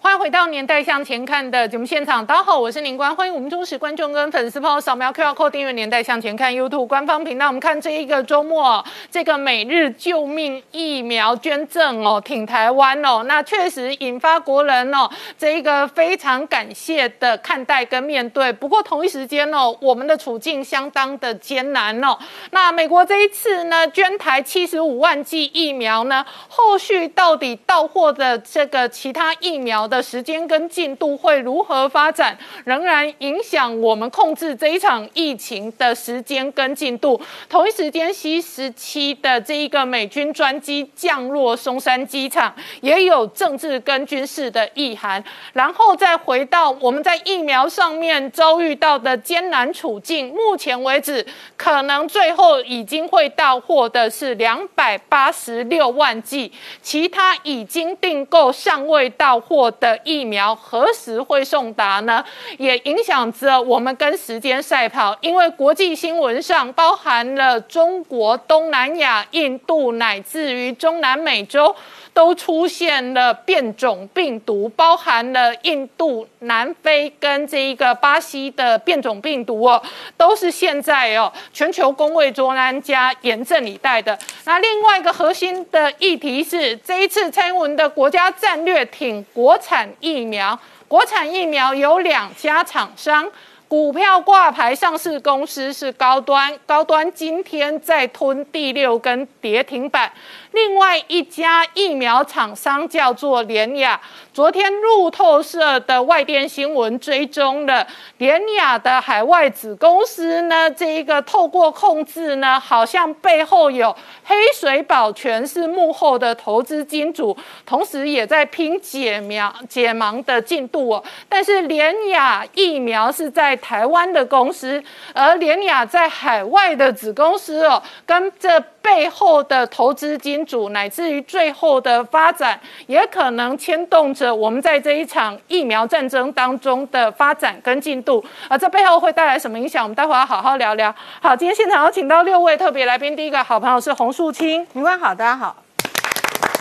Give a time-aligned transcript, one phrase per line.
[0.00, 7.48] 欢迎回到《年代向前看》的节目现场，大家好，我是宁官，欢迎我们忠实观众跟粉丝朋友扫描 QR Code 订阅《年代向前看》YouTube 官方频道。
[7.48, 18.52] 我们看这一个周末，这个每日救命疫苗捐赠哦，挺台湾哦，那确实引发国人哦这一个非常感谢的看待跟面对。
[18.52, 22.16] 不过同一时间哦，我们的处境相当的艰难哦。
[22.52, 29.87] 那美国这一次呢，捐台七十五万剂疫苗呢，后续到底到货的这个其他疫苗？
[29.88, 37.18] 的时间跟进度会如何发展，仍然影响我们控制这一场疫情的时间跟进度。
[37.48, 45.24] 同一时间，C 十七的这一个美军专机降落松山机场，也有政治跟军事的意涵。
[45.54, 59.70] 然后再回到我们在疫苗上面遭遇到的艰难处境，目前为止，可能最后已经会到货的是两百八十六万剂，其他已经订购尚未到货。
[59.80, 62.24] 的疫苗何时会送达呢？
[62.58, 71.74] 也影响着我们跟时间赛跑，因为国际新闻上包含了中国、东南亚、印度，乃至于中南美洲。
[72.18, 79.80] 都出现了变种病毒，包含了印度、南非跟这一个巴西的变种病毒哦，
[80.16, 84.18] 都是现在哦全球公卫专家严阵以待的。
[84.46, 93.30] 那另外一个核心的议题是，这一次蔡英文的国家战略挺国产疫苗，国产疫苗有两家厂商。
[93.68, 100.10] 股票挂牌上市公司是高端，高端今天再吞第六根跌停板。
[100.52, 104.00] 另外一家疫苗厂商叫做联雅，
[104.32, 121.04] 昨天路透社的外电新闻追踪了联雅的海外子公司呢，这一个透过控制呢，好像背后有黑水保全是幕后的投资金主，同时也在拼解苗解盲的进度哦。
[121.28, 124.82] 但是联雅疫苗是在台湾的公司，
[125.12, 128.58] 而联雅在海外的子公司哦，跟这
[128.88, 138.24] 背后的投资金主，乃至于最后的发展，也可能牵动着我们在这一场疫苗战争当中的发展跟进度。
[138.48, 139.82] 而这背后会带来什么影响？
[139.82, 140.92] 我们待会要好好聊聊。
[141.20, 145.54] 好，今天现场有请到六位特别来宾，第一个好朋友是洪树清，您好，大家好。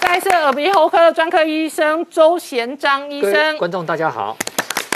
[0.01, 4.35] 再是耳鼻喉科的专科医生周贤章医生，观众大家好。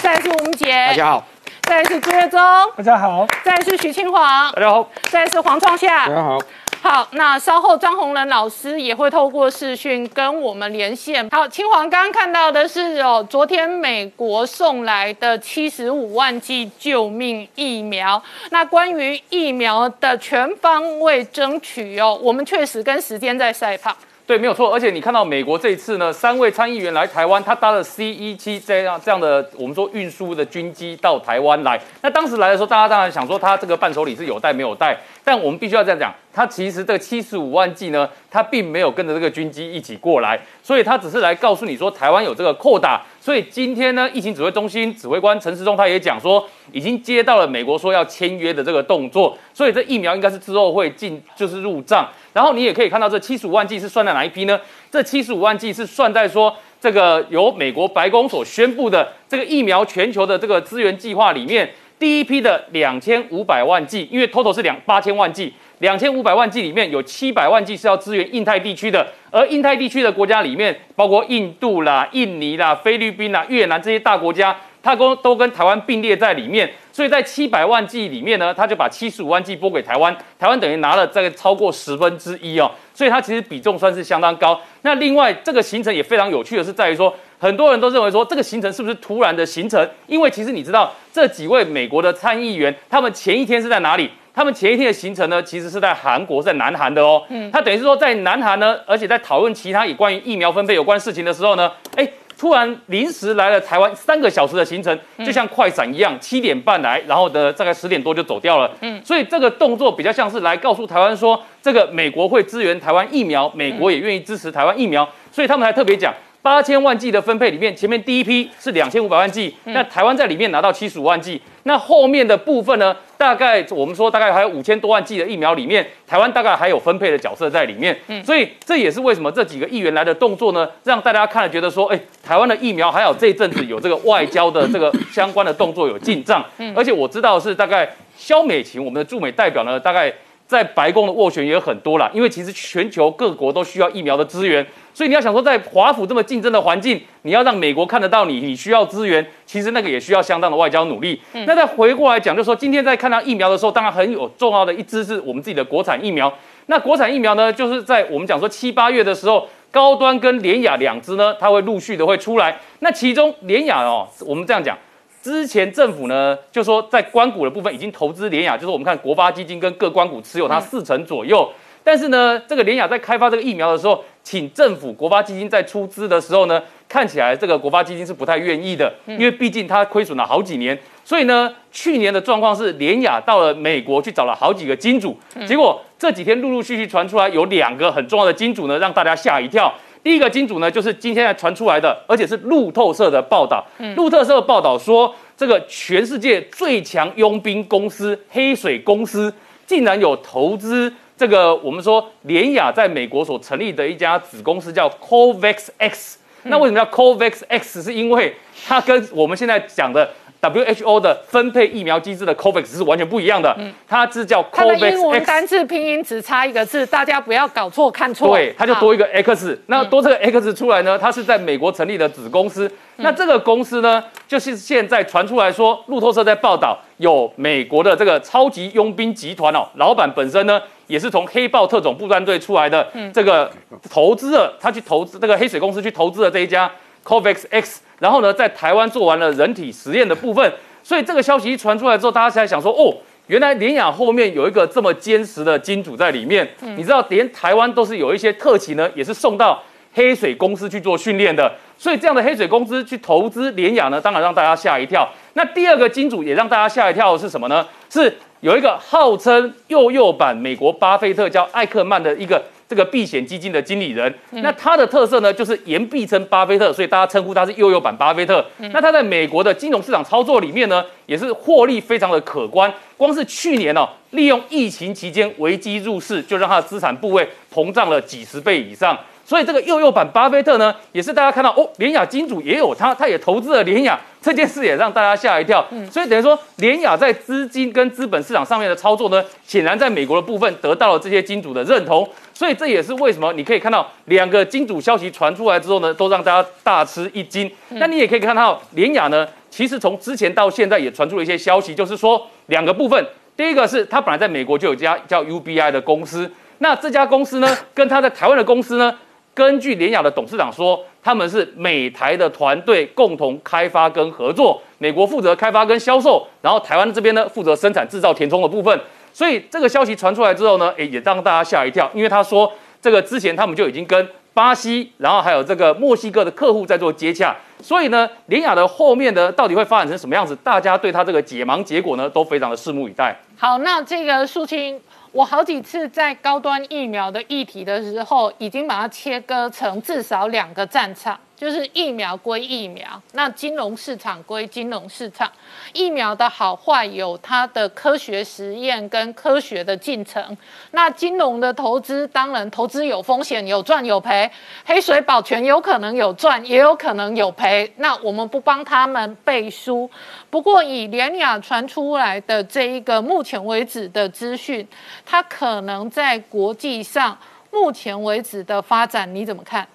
[0.01, 1.23] 再是吴杰，大家好。
[1.63, 2.37] 再是朱月忠，
[2.75, 6.37] 大家好；再是许清煌，大家好；再是黄创夏，大家好。
[6.83, 11.29] 好，那稍后张宏仁老师也会透过视讯跟我们连线。
[11.29, 18.21] 好，清华刚刚看到的是哦，昨天美国送来的七十五万剂救命疫苗。
[18.49, 23.95] 那关于疫苗的全方位争取哦，我们确实跟时间在赛跑。
[24.25, 24.73] 对，没有错。
[24.73, 31.79] 而且你看到美国这一次呢，三位参议员来台湾，他搭了 C 一七这样这样的我们说运输的军机到台湾来。
[32.01, 34.97] 那当时来的时候，大家当然想说他这个伴手礼是有带没有带。
[35.23, 43.03] 但我们必须要这样讲，他其实这个七十五万剂呢，他并没有跟着这个军机一起过来，所以他只是来告诉你说台湾有这个扩打。
[43.19, 52.09] 所以今天呢，疫情指挥中心指挥官陈时中他也讲说，已经接到了美国说要签约的这个动作，所以这疫苗应该是之后会进就是入账。
[52.33, 54.59] 然后你也可以看到这七十五万剂是算在哪一批呢？
[54.89, 61.69] 这七十五万剂是算在说这个由美国白宫所宣布的这个疫苗全球的这个资源计划里面。
[62.01, 84.59] 第一批的两千五百万剂，因为 total 是两八千万剂，两千五百万剂里面有七百万剂是要支援印太地区的，而印太地区的国家里面，包括印度啦、印尼啦、菲律宾啦、越南这些大国家，它都都跟台湾并列在里面，所以在七百万剂里面呢，他就把七十五万剂拨给台湾，台湾等于拿了这个超过十分之一哦，所以它其实比重算是相当高。
[84.81, 87.15] 那另外这个行程也非常有趣的是在于说。
[87.41, 89.89] 很多人都认为说这个行程是不是突然的行程？
[90.05, 94.07] 因为其实你知道这几位美国的参议员，他们前一天是在哪里？
[94.31, 97.23] 他们前一天的行程呢，其实是在韩国，在南韩的哦。
[97.29, 102.07] 嗯，他等于是说在南韩呢，而且在讨论其他有关于疫苗分配有关事情的时候呢，哎，
[102.37, 104.95] 突然临时来了台湾三个小时的行程，
[105.25, 108.71] 就像快闪一样，七点半来，然后的大概十点多就走掉了。
[108.81, 116.13] 嗯，所以这个动作比较像是来告诉台湾说，这个美国会支援台湾疫苗，美国也愿意支持台湾疫苗，所以他们还特别讲。
[116.41, 127.95] 八千万剂的分配里面，前面第一批是两千五百万剂，那台湾在里面拿到七十五万剂，那后面的部分呢，大概我们说大概还有五千多万剂的疫苗里面，台湾大概还有分配的角色在里面，
[128.25, 136.43] 所以这也是为什么这几个议员来的动作呢，让大家看了觉得说，哎，台湾的疫苗还有这一阵子有这个外交的这个相关的动作有进账，
[136.75, 140.11] 而且我知道是大概肖美琴我们的驻美代表呢，大概。
[140.51, 151.21] 在白宫的斡旋也很多啦，因为其实全球各国都需要疫苗的资源，所以你要想说，在华府这么竞争的环境，你要让美国看得到你，你需要资源，其实那个也需要相当的外交努力。
[151.45, 156.33] 那再回过来讲，就是说今天在看到疫苗的时候，当然很有重要的一支是我们自己的国产疫苗。
[156.65, 162.59] 那国产疫苗呢，就是在我们讲说七八月的时候，高端跟联雅两支呢，它会陆续的会出来。
[162.79, 164.77] 那其中联雅哦，我们这样讲。
[165.21, 171.49] 之前政府呢就说在关股的部分已经投资联雅，就是我们看国发基金跟各关股持有它四成左右。
[171.83, 180.77] 但是呢，这个联雅在开发这个疫苗的时候，请政府国发基金在出资的时候呢，看起来这个国发基金是不太愿意的，因为毕竟它亏损了好几年。
[181.03, 189.73] 所以呢，去年的状况是联雅到了美国去找了好几个金主，结果这几天陆陆续续传出来有两个很重要的金主呢，让大家吓一跳。
[190.03, 193.65] 第一个金主呢，就是今天传出来的，而且是路透社的报道。
[193.95, 199.33] 路透社报道说，这个全世界最强佣兵公司黑水公司，
[199.67, 206.17] 竟然有投资这个我们说联雅在美国所成立的一家子公司，叫 Covax X。
[206.43, 207.83] 那为什么叫 Covax X？
[207.83, 208.35] 是因为
[208.67, 210.09] 它跟我们现在讲的。
[210.41, 213.55] WHO 的分配疫苗机制的 COVAX 是完全不一样的，
[213.87, 214.91] 它是叫 COVAX。
[214.91, 218.35] 英文单字拼音只差一个字，大家不要搞错看错。
[218.35, 219.61] 对，它就多一个 X。
[219.67, 220.97] 那多这个 X 出来呢？
[220.97, 222.71] 它是在美国成立的子公司。
[222.97, 233.49] 那这个公司呢，就是现在传出来说，路透社在报道有美国的这个超级佣兵集团哦，老板本身呢也是从黑豹特种部队出来的，这个
[233.89, 236.69] 投资了，他去投资这个黑水公司去投资了这一家
[237.03, 237.81] COVAX X。
[237.99, 240.51] 然后呢，在台湾做完了人体实验的部分，
[240.81, 246.49] 所以这个消息一传出来之后，大家才想说，哦，原来联雅后面有一个这么坚实的金主在里面。
[246.61, 249.61] 你知道，连台湾都是有一些特勤呢，也是送到
[249.93, 251.53] 黑水公司去做训练的。
[251.77, 255.07] 所以这样的黑水公司去投资联雅呢，当然让大家吓一跳。
[255.33, 257.63] 那第二个金主也让大家吓一跳的是什么呢？
[257.87, 262.41] 是有一个号称幼幼版美国巴菲特叫艾克曼的一个。
[262.71, 268.45] 这个避险基金的经理人，那他的特色呢，就是言必称巴菲特，所以大家称呼他是悠悠版巴菲特。
[268.71, 272.73] 那他在美国的金融市场操作里面呢，也是获利非常的可观。
[272.95, 278.97] 光是去年哦，利用疫情期间危机入市，就让他的资产部位膨胀了几十倍以上。
[279.23, 285.65] 所以这个幼幼版巴菲特呢，也是大家看到哦，联雅金主也有他，他也投资了联雅这件事，也让大家吓一跳。
[285.89, 292.07] 所以等于说，联雅在资金跟资本市场上面的操作呢，显然在美国的部分得到了这些金主的认同。
[292.33, 297.49] 所以这也是为什么你可以看到两个金主消息传出来之后呢，都让大家大吃一惊。
[297.69, 303.05] 那你也可以看到联雅呢，其实从之前到现在也传出了一些消息，就是说两个部分，
[303.37, 308.93] 第一个是他本来在美国就有家叫 UBI 的公司，那这家公司呢，跟他在台湾的公司呢。
[309.33, 318.79] 根据联雅的董事长说，他们是美台的团队共同开发跟合作，美国负责开发跟销售，然后台湾这边呢负责生产制造填充的部分。
[319.13, 322.51] 所以这个消息传出来之后呢，诶也让大家吓一跳，因为他说
[322.81, 327.35] 这个之前他们就已经跟巴西，然后还有这个墨西哥的客户在做接洽。
[327.61, 333.17] 所以呢，联雅的后面呢到底会发展成什么样子，大家对他这个解盲结果呢都非常的拭目以待。
[333.37, 334.79] 好，那这个肃清。
[335.11, 341.19] 我好几次在高端疫苗的议题的时候，已经把它切割成至少两个战场。
[341.35, 345.29] 就是疫苗归疫苗，那金融市场归金融市场。
[345.73, 350.37] 疫苗的好坏有它的科学实验跟科学的进程。
[350.71, 354.29] 那金融的投资，当然投资有风险，有赚有赔。
[354.65, 357.71] 黑水保全有可能有赚，也有可能有赔。
[357.77, 359.89] 那我们不帮他们背书。
[360.29, 364.67] 不过以联雅传出来的这一个目前为止的资讯，
[365.05, 367.17] 它可能在国际上
[367.51, 369.67] 目前为止的发展，你怎么看？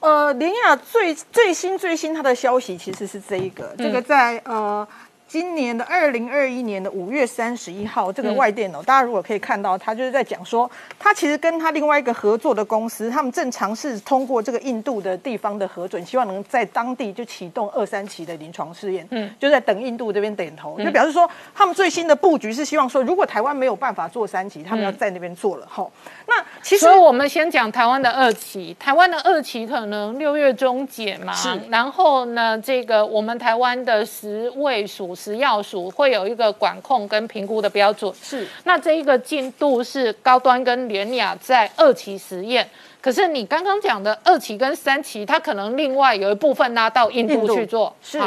[0.00, 4.86] 呃，联雅最最新最新它的消息其实是这一个，这个在呃。
[5.28, 10.68] 今年的二零二一年的五月三十一号，这个外电哦，大家如果可以看到，他就是在讲说，
[10.98, 25.86] 他其实跟他另外一个合作的公司，他们正尝试通过这个印度的地方的核准，希望能在当地就启动二三期的临床试验，嗯，就在等印度这边点头，就表示说，他们最新的布局是希望说，如果台湾没有办法做三期，他们要在那边做了哈。
[26.26, 35.17] 那其实，所以我们先讲台湾的二期，台湾的二期可能六月中解嘛，是，然后呢，这个我们台湾的十位属。
[35.18, 38.46] 食药署会有一个管控跟评估的标准，是。
[38.62, 42.68] 那这一个进度是高端跟联雅在二期实验，
[43.00, 48.20] 可是你刚刚讲的二期跟三期，它可能另外有一部分拉到印度去做，是。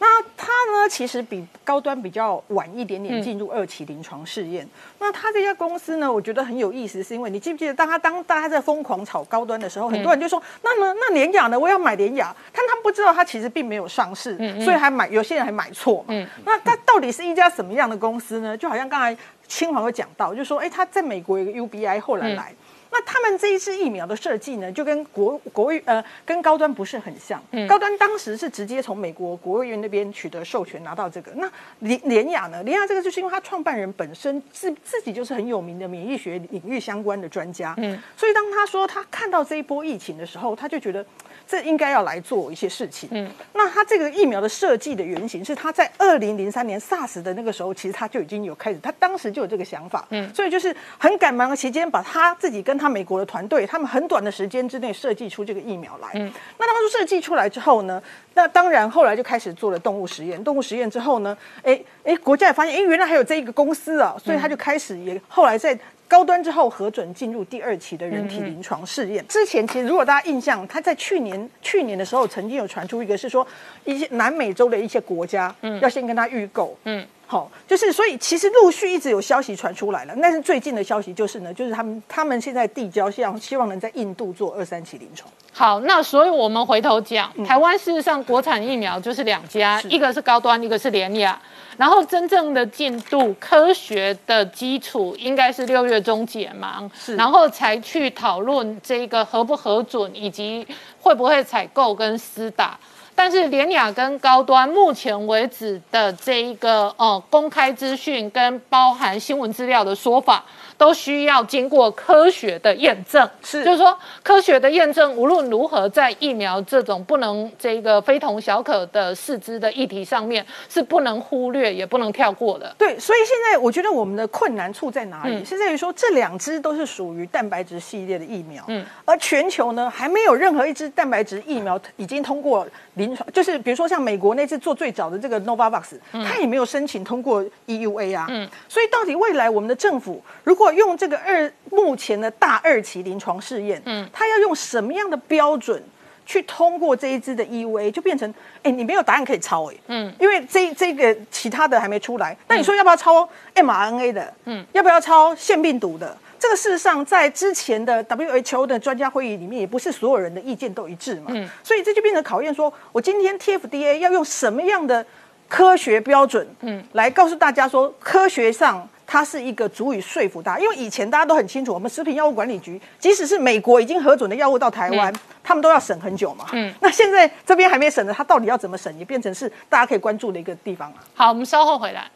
[0.00, 4.66] 那它呢，其实比高端比较晚一点点进入二期临床试验。
[4.98, 16.02] 那它这家公司呢，我觉得很有意思，是因为你记不记得，当它当大家在疯狂炒高端的时候，很多人就说，那么那联雅呢，我要买联雅，但他们不知道它其实并没有上市，所以还买，有些人还买错。
[16.08, 16.14] 嘛，
[16.44, 18.56] 那它到底是一家什么样的公司呢？
[18.56, 19.16] 就好像刚才。
[19.50, 22.54] 清华有讲到，就说，哎，它在美国有个 UBI，后来来。
[22.92, 27.42] 那他们这一次疫苗的设计呢，就跟国国务呃跟高端不是很像。
[27.52, 31.30] 嗯高端当时是直接从美国国务院那边取得授权拿到这个。
[31.36, 32.62] 那联联雅呢？
[32.62, 37.74] 联雅这个就是因为他创办人本身自自己就是很有名的免疫学领域相关的专家。
[37.78, 41.04] 嗯，所以当他说他看到这一波疫情的时候，他就觉得。
[41.50, 43.08] 这应该要来做一些事情。
[43.10, 50.06] 嗯，那他这个疫苗的设计的原型是他在二零零三年 SARS 的那个时候，其实他就已经有开始，他当时就有这个想法。
[50.10, 56.10] 嗯，所以就是很赶忙的期间，把他自己跟他美国的团队，他们很短的时间之内设计出这个疫苗来。
[56.14, 58.00] 嗯，那当初设计出来之后呢，
[58.34, 60.42] 那当然后来就开始做了动物实验。
[60.44, 65.76] 动物实验之后呢，哎哎，国家也发现，哎，原来还有这一个公司啊，所以他就开始也后来在。
[66.10, 69.24] 高端之后核准进入第二期的人体临床试验。
[69.28, 73.46] 之前其实如果大家印象，他在去年去年的时候曾经有传出一个是说
[73.84, 76.76] 一些南美洲的一些国家嗯要先跟他预购。
[76.82, 80.12] 嗯，好，就是所以其实陆续一直有消息传出来了。
[80.20, 85.30] 但是最近的消息就是呢，就是他们他们现在递交，希望希望能在印度做二三期临床。
[85.52, 91.40] 好，那所以我们回头讲，台湾事实上国产疫苗就是两家，一个是高端，一个是联雅。
[91.76, 100.66] 然后真正的进度、科学的基础应该是六月中解盲，然后才去讨论这个合不核准，以及
[101.00, 102.76] 会不会采购跟私打。
[103.22, 110.42] 但是联雅跟高端目前为止的这一个呃公开资讯跟包含新闻资料的说法。
[110.80, 122.74] 都需要经过科学的验证，是，就是说科学的验证，无论如何在疫苗这种不能这个非同小可的四肢的议题上面，是不能忽略也不能跳过的。
[122.78, 125.44] 对，所以现在我觉得我们的困难处在哪里？
[125.44, 145.82] 是在于说这两支都是属于蛋白质系列的疫苗，嗯，而全球呢还没有任何一支蛋白质疫苗已经通过临床，就是比如说像美国那次做最早的这个 Novavax，它也没有申请通过 EUA 啊，嗯，所以到底未来我们的政府如果用这个二目前的大二期临床试验，嗯，他要用什么样的标准
[146.26, 148.32] 去通过这一支的 EUA，就变成，
[148.62, 154.34] 哎，你没有答案可以抄，哎，嗯，因为这这个其他的还没出来，那你说要不要抄 mRNA 的？
[154.44, 156.16] 嗯，要不要抄腺病毒的？
[156.40, 165.04] 这个事实上在之前的 WHO 的专家会议里面，也不是所有人的意见都一致嘛，嗯，所以这就变成考验，说我今天 TFDA 要用什么样的
[165.46, 168.88] 科学标准，嗯，来告诉大家说科学上。
[169.12, 176.46] 它是一个足以说服大家，因为以前大家都很清楚，我们食品药物管理局，即使是美国已经核准的药物到台湾，他们都要审很久嘛。
[176.52, 180.96] 嗯，那现在这边还没审的，它到底要怎么审，也变成是大家可以关注的一个地方了。
[181.12, 182.08] 好，我们稍后回来。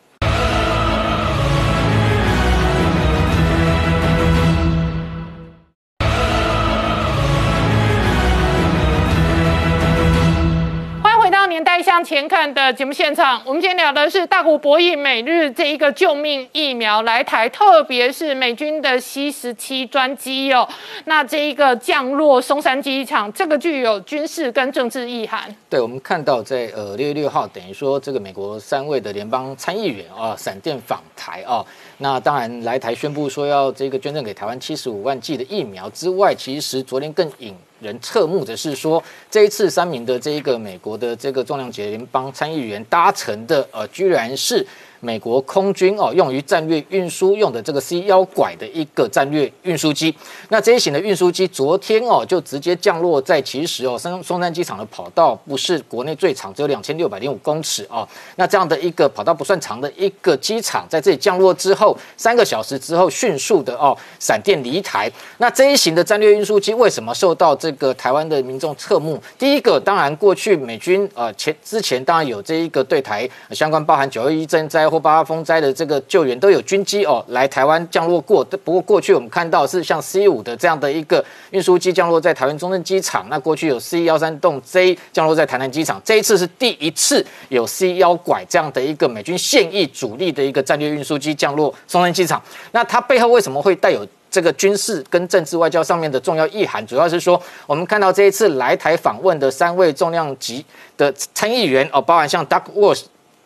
[11.55, 20.69] 年代向前看的节目现场，我们今天聊的是大股博弈美日这一个救命疫苗来台，特别是美军的 C 十七专机哦，
[21.05, 25.43] 那这一个降落松山机场，这个具有军事跟政治意涵。
[25.71, 31.65] 对，我们看到在呃六月六号，等于说这个美国三位的联邦参议员啊，闪电访台啊，
[31.99, 37.55] 那当然来台宣布说要这个捐赠给台湾七十五万剂的疫苗之外，其实昨天更引。
[37.81, 44.67] 人侧目的是说，这一次三名的这一个美国的这个重量级联邦参议员搭乘的，呃，居然是。
[45.05, 50.15] 美国空军哦，用于战略运输用的这个 C 幺拐的一个战略运输机。
[50.49, 58.09] 那这一型的运输机昨天哦，就直接降落在其实哦，松松山机场的跑道不是国内最长，只有两千六百零五公尺哦。
[58.37, 65.13] 那这样的一个跑道不算长的一个机场，在这里降落之后，三个小时之后迅速的哦，闪电离台。
[65.37, 69.23] 那这一型的战略运输机为什么受到这个台湾的民众侧目？
[69.39, 74.89] 第一个，当然过去美军呃前之前当然有这一个对台相关包含九二一震灾。
[74.95, 96.87] 或八风灾的这个救援都有军机哦来台湾降落过，不过过去我们看到是像 C 五的这样的一个运输机降落在台湾中正机场，那过去有 C 幺三栋 J 降落在台南机场，这一次是第一次有 C 幺拐这样的一个美军现役主力的一个战略运输机降落松山机场，那它背后为什么会带有这个军事跟政治外交上面的重要意涵？
[96.87, 100.65] 主要是说我们看到这一次来台访问的三位重量级
[100.97, 103.03] 的参议员哦，包含像 Doug Walsh。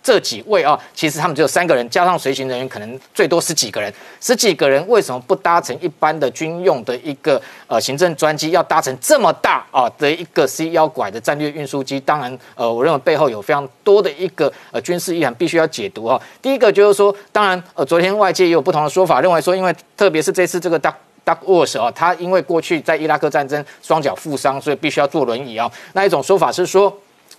[0.09, 3.93] 这几位啊，其实他们只有三个人，加上随行人员，可能最多十几个人。
[4.23, 12.01] 十几个人为什么不搭乘一般的军用的一个呃行政专机，要搭乘这么大啊的一个 C 幺拐的战略运输机？
[12.01, 16.19] 当然，呃，我认为背后有非常多的一个呃军事意涵，必须要解读啊。
[16.41, 20.95] 第一个就是说，当然，呃，昨天外界也有不同的说法，认为说，因为特别是这次这个 Duck
[21.27, 25.71] Duck Walsh 啊，他因为过去在伊拉克战争双脚负伤，所以必须要坐轮椅啊。
[25.93, 26.99] 那一种说法是说。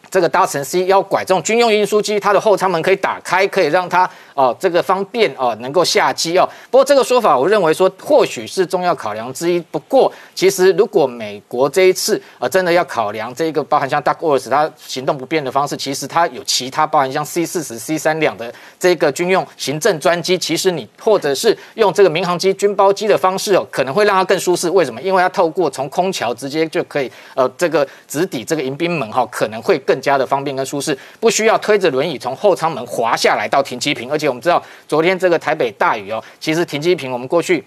[0.09, 4.09] 这个搭乘 C 要拐这种军用运输机，它的后舱门可以打开，可以让它
[4.39, 6.47] 哦，这个方便哦，能够下机哦。
[6.71, 9.59] 不过这个说法，我认为说或许是重要考量之一。
[9.69, 24.69] 不过其实如果美国这一次呃真的要考量这一个包含像 Dark Horse 它行动不便的方式，其实它有其他包含像 C 四十、C 三两的这个军用行政专机，其实你或者是用这个民航机、军包机的方式哦，可能会让它更舒适。
[24.69, 25.01] 为什么？
[25.01, 34.09] 因为它透过从空桥直接就可以呃这个直抵这个迎宾门哈，可能会更加的方便跟舒适，不需要推着轮椅从后舱门滑下来到停机坪。
[34.09, 37.63] 而且我们知道昨天这个台北大雨哦，其实停机坪我们过去。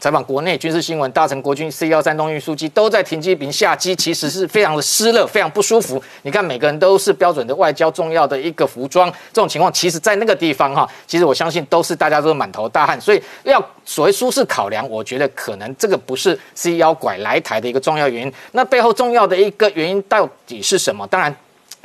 [0.00, 6.02] 采访国内军事新闻，大成国军 C 幺三东运输机都在停机坪下机，其实是非常的湿热，非常不舒服。
[6.22, 13.00] 你看，每个人都是标准的外交重要的一个服装，这种情况，其实在那个地方哈，其实我相信都是大家都是满头大汗。
[13.00, 18.32] 所以要所谓舒适考量，我觉得可能这个不是 C 幺拐来台的一个重要原因。
[18.50, 21.06] 那背后重要的一个原因到底是什么？
[21.06, 21.32] 当然。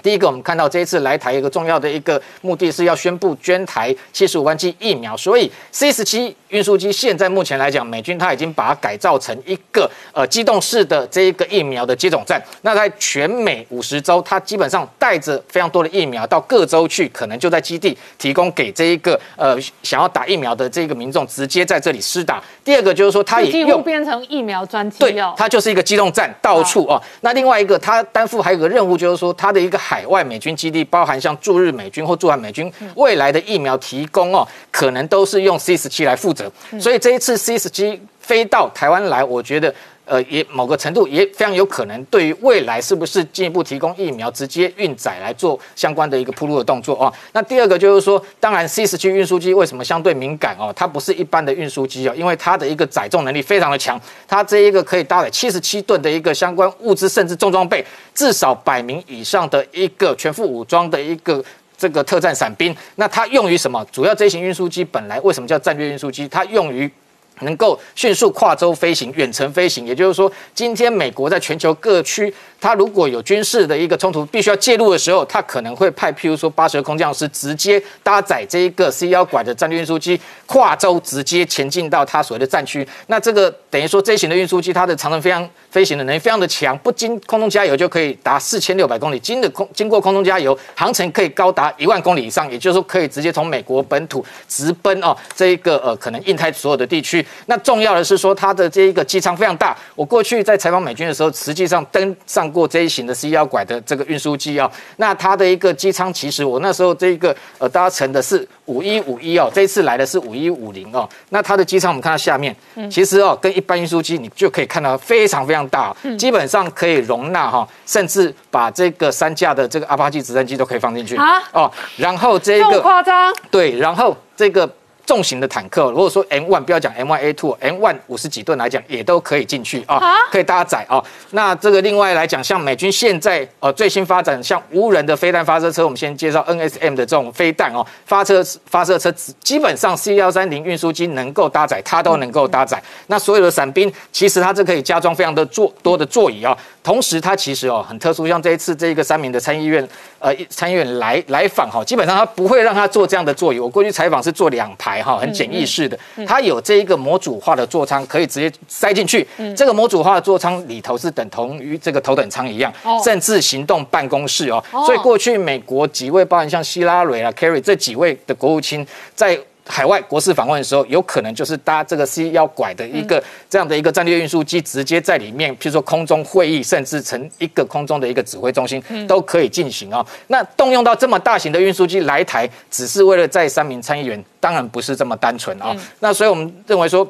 [0.01, 12.41] 第一个，我们看到这一次来台一个重要的一个目的是要宣布捐台七十五万剂疫苗，所以 C 十七运输机现在目前来讲，美军它已经把它改造成一个呃机动式的这一个疫苗的接种站。
[12.61, 22.41] 那在全美五十州，它基本上带着非常多的疫苗到各州去，可能就在基地提供给这一个呃想要打疫苗的这个民众直接在这里施打。
[22.63, 27.01] 第二个就是说，它也几乎变成疫苗专机对，它就是一个机动站，到处哦。
[27.21, 29.79] 那另外一个，它担负还有个任务，就是说它的一个。
[29.89, 36.38] 海外美军基地，包含像驻日美军或驻韩美军未来的疫苗提供哦，可能都是用 C 十七来负责。
[36.79, 39.73] 所以这一次 C 十七飞到台湾来，我觉得。
[40.11, 47.13] 呃，也某个程度也非常有可能，对于未来是不是进一步提供疫苗，直接运载来做相关的一个铺路的动作哦。
[47.31, 50.73] 那第二个就是说，当然 C 十七运输机为什么相对敏感哦？
[50.75, 61.39] 它不是一般的运输机哦，因为它的一个载重能力非常的强，它这一个可以搭载七十七吨的一个相关物资，甚至重装备，至少百名以上的一个全副武装的一个
[61.79, 62.75] 这个特战伞兵。
[62.97, 63.83] 那它用于什么？
[63.91, 66.27] 主要这型运输机本来为什么叫战略运输机？
[66.27, 66.91] 它用于
[67.39, 72.33] 能够迅速跨州飞行、远程飞行，也就是说，今天美国在全球各区。
[72.61, 82.85] 他如果有军事的一个冲突，必须要介入的时候，他可能会派，譬如说八十空降师直接搭载这一个 C 幺拐的战略运输机，跨州直接前进到他所谓的战区。
[83.07, 97.25] 那这个等于说这型的运输机，它的长程非常飞行的能力非常的强，不经空中加油就可以达四千六百公里，经的空经过空中加油，航程可以高达一万公里以上，也就是说可以直接从美国本土直奔哦这一个呃可能印太所有的地区。
[97.45, 99.77] 那重要的是说它的这一个机舱非常大。
[99.95, 102.48] 我过去在采访美军的时候，实际上登上。
[102.51, 112.55] 过这一型的 C 幺拐的这个运输机哦，那它的一个机舱，其实我那时候这个呃搭乘的是五一五一哦，这一次来的是五一五零哦，那它的机舱我们看到下面，
[112.89, 121.15] 其实哦跟一般运输机你就可以看到非常非常大，基本上可以容纳哈，甚至把这个三架的这个阿帕奇直升机都可以放进去。
[121.15, 121.41] 啊？
[121.51, 123.33] 哦，然后这个夸张？
[123.51, 124.69] 对，然后这个。
[125.09, 129.99] 重型的坦克，如果说 M one 不要讲 M one A two，M one 五十几吨来讲，也都可以进去啊，
[130.31, 131.03] 可以搭载啊。
[131.31, 142.79] 那这个另外来讲，像美军现在呃最新发展，像无人的飞弹发射车，我们先介绍 NSM 的这种飞弹哦，发射发射车基本上 C 幺三零运输机能够搭载，它都能够搭载。
[143.07, 146.55] 那所有的伞兵，其实它这可以加装非常的座多的座椅啊。
[146.83, 149.87] 同时，它其实哦很特殊，像这一次这一个三名的参议院
[150.19, 153.59] 呃参议院来来访哈，基本上他不会让他坐这样的座椅。
[153.59, 154.98] 我过去采访是坐两排。
[155.01, 159.25] 哈，很简易式的，它有这一个模组化的座舱，可以直接塞进去。
[159.55, 162.71] 这个模组化的座舱里头是等同于这个头等舱一样，
[163.03, 164.63] 甚至行动办公室哦。
[164.85, 168.85] 所以过去美国几位，包含像希拉蕊啊、Kerry 这几位的国务卿，
[169.15, 169.39] 在
[169.71, 180.03] 海外国事访问的时候，有可能就是搭这个 C 要拐的一个这样的一个战略运输机，直接在里面，譬如说空中会议，甚至成一个空中的一个指挥中心，都可以进行啊。
[180.27, 185.75] 那动用到这么大型的运输机来台，只是为了载三名参议员，当然不是这么单纯啊。
[185.99, 187.07] 那所以我们认为说。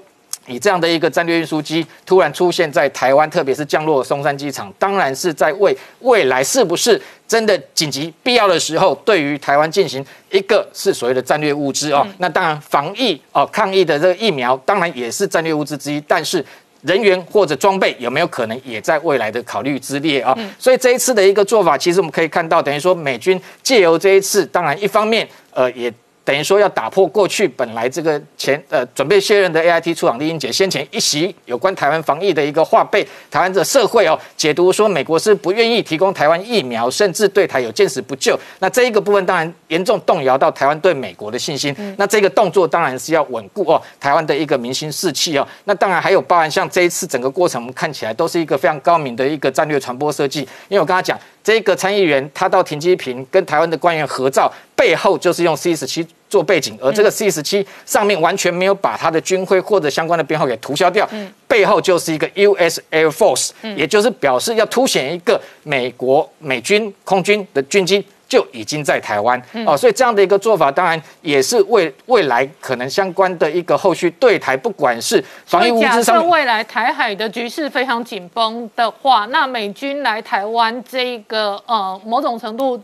[0.49, 12.05] 以这样的一个战略运输机突然出现在台湾，特别是降落松山机场，当然是在为未来是不是真的紧急必要的时候，对于台湾进行一个是所谓的战略物资哦。
[12.17, 16.01] 那当然防疫哦抗疫的这个疫苗，当然也是战略物资之一。
[16.07, 16.43] 但是
[16.81, 20.37] 人员或者装备有没有可能也在未来的考虑之列啊？
[20.57, 25.93] 所以这一次的一个做法，其实我们可以看到，等于说美军借由这一次，当然一方面呃也。
[26.29, 38.39] 等于说要打破过去本来这个前呃准备卸任的 A I T 出场丽英姐先前一席有关台湾防疫的一个话被台湾的社会哦解读说美国是不愿意提供台湾疫苗，甚至对台有见死不救。
[38.59, 41.75] 那这一个部分当然严重动摇到台湾对美国的信心。
[41.97, 45.47] 那这个动作当然是要稳固哦台湾的一个民心士气哦。
[45.63, 50.41] 那当然还有包含像这一次整个过程，我们看起来都是一个非常高明的一个战略传播设计。
[50.67, 51.19] 因为我刚才讲。
[51.41, 62.81] 这个参议员他到停机坪跟台湾的官员合照，背后就是用 C 十七做背景，而这个 C 十七上面完全没有把它的军徽或者相关的编号给涂消掉，嗯背后就是一个 U.S.
[62.91, 68.05] Air Force，也就是表示要凸显一个美国美军空军的军机。
[68.29, 82.79] 就已经在台湾哦，所以这样的一个做法，当然也是为未来可能相关的一个后续对台，不管是防疫物资上未来台海的局势非常紧绷的话，那美军来台湾这个呃某种程度，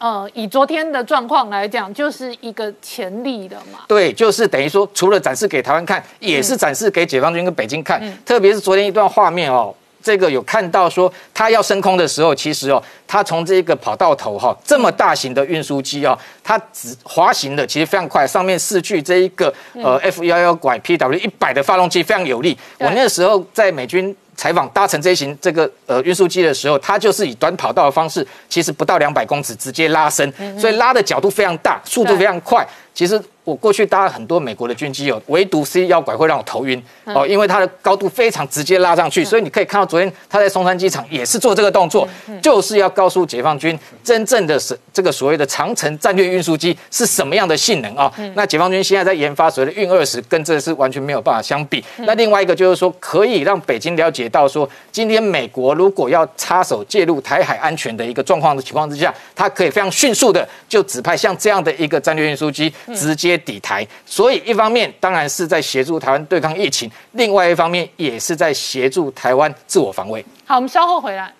[0.00, 3.80] 呃以昨天的状况来讲，就是一个潜力的嘛。
[3.86, 9.74] 对，就是等于说，除了展示给台湾看，也是展示给解放军跟北京看，特别是昨天一段画面哦。
[10.02, 22.56] 这个有看到说，它要升空的时候，其实哦，它从这个跑道头哈，这么大型的运输机哦，它只滑行的其实非常快，上面四具这一个呃 F 幺幺拐 PW 一百的发动机非常有力。
[22.78, 32.66] 我那个时候在美军采访搭乘这型这个呃运输机的时候，它就是以短跑道的方式，其实不到两百公尺直接拉伸，所以拉的角度非常大，速度非常快。
[32.94, 33.22] 其实。
[33.50, 42.08] 我过去搭了很多美国的军机哦，唯独 C 幺拐会让我头晕哦，因为它的高度非常直接拉上去，所以你可以看到昨天他在松山机场也是做这个动作，
[42.40, 48.12] 就是要告诉解放军真正的是这个所谓的长城战略运输机是什么样的性能啊？
[48.36, 51.82] 那解放军现在在研发所谓的运二十，跟这是完全没有办法相比。
[51.98, 63.39] 那另外一个就是说，可以让北京了解到说，今天美国如果要插手介入台海安全的一个状况的情况之下，它可以非常迅速的就指派像这样的一个战略运输机直接。
[63.40, 70.24] 抵台，所以一方面当然是在协助台湾对抗疫情，另外一方面也是在协助台湾自我防卫。
[70.44, 71.32] 好，我们稍后回来。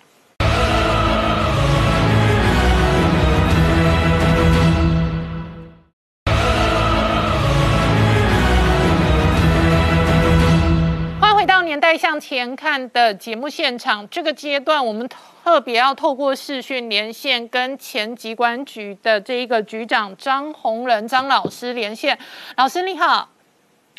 [11.71, 15.09] 年代向前看的节目现场，这个阶段我们。
[15.43, 22.15] 特别要透过视讯连线，跟前疾管局的这一个局长张宏仁张老师连线。
[22.57, 23.29] 老师你好，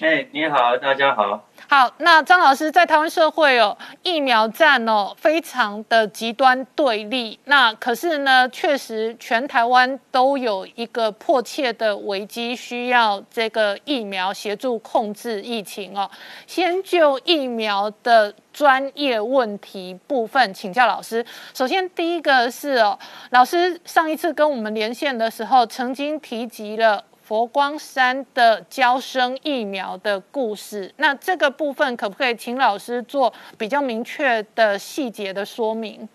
[0.00, 1.48] 哎，你好，大家好。
[1.72, 7.40] 好，那张老师在台湾社会哦，疫苗战哦，非常的极端对立。
[7.46, 16.11] 那可是呢，确实全台湾都有一个迫切的危机，需要这个疫苗协助控制疫情哦。
[16.46, 21.24] 先就疫苗的专业问题部分请教老师。
[21.54, 22.98] 首先第一个是哦，
[23.30, 27.02] 老师上一次跟我们连线的时候，曾经提及了。
[27.33, 36.07] 佛光山的交生疫苗的故事，那这个部分可不可以请老师做比较明确的细节的说明？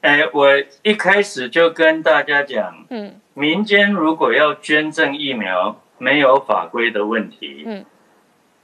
[0.00, 0.48] 哎，我
[0.82, 7.84] 一开始就跟大家讲，嗯，民间如果要捐赠疫苗，没有法规的问题，嗯，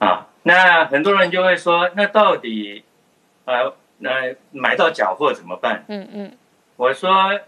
[0.00, 2.82] 啊，那很多人就会说，那到底，
[3.44, 5.84] 呃，那买到假货怎么办？
[5.86, 6.36] 嗯嗯，
[6.74, 7.38] 我说，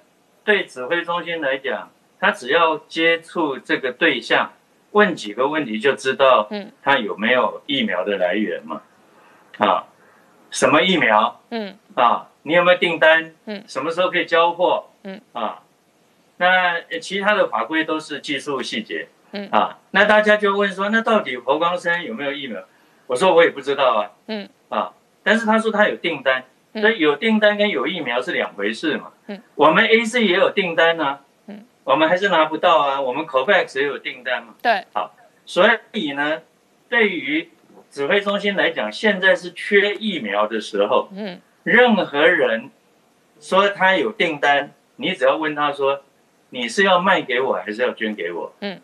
[0.44, 1.90] 对指挥中心来讲。
[2.20, 4.52] 他只要接触这个对象，
[4.92, 8.82] 问几个问题就知道，嗯，他有没有疫苗的来源嘛？
[9.58, 9.86] 啊，
[10.50, 11.40] 什么疫苗？
[11.50, 13.34] 嗯，啊，你有没有订单？
[13.46, 14.90] 嗯，什么时候可以交货？
[15.04, 15.62] 嗯，啊，
[16.36, 19.08] 那其他的法规都是技术细节。
[19.32, 22.62] 嗯，啊，那大家就问说，那到底佛光山有没有疫苗？
[23.06, 24.10] 我说我也不知道啊。
[24.26, 29.12] 嗯，啊，但是他说他有订单，所以有订单跟有疫苗是两回事嘛。
[29.28, 31.20] 嗯，我们 A C 也有订单呢。
[31.90, 33.00] 我们还是拿不到啊！
[33.00, 34.54] 我们 COVAX 也有订单嘛？
[34.62, 35.12] 对，好，
[35.44, 36.40] 所以呢，
[36.88, 37.50] 对于
[37.90, 41.08] 指挥中心来讲，现在是缺疫苗的时候。
[41.12, 42.70] 嗯，任何人
[43.40, 46.04] 说他有订单，你只要问他说，
[46.50, 48.52] 你是要卖给我还是要捐给我？
[48.60, 48.80] 嗯，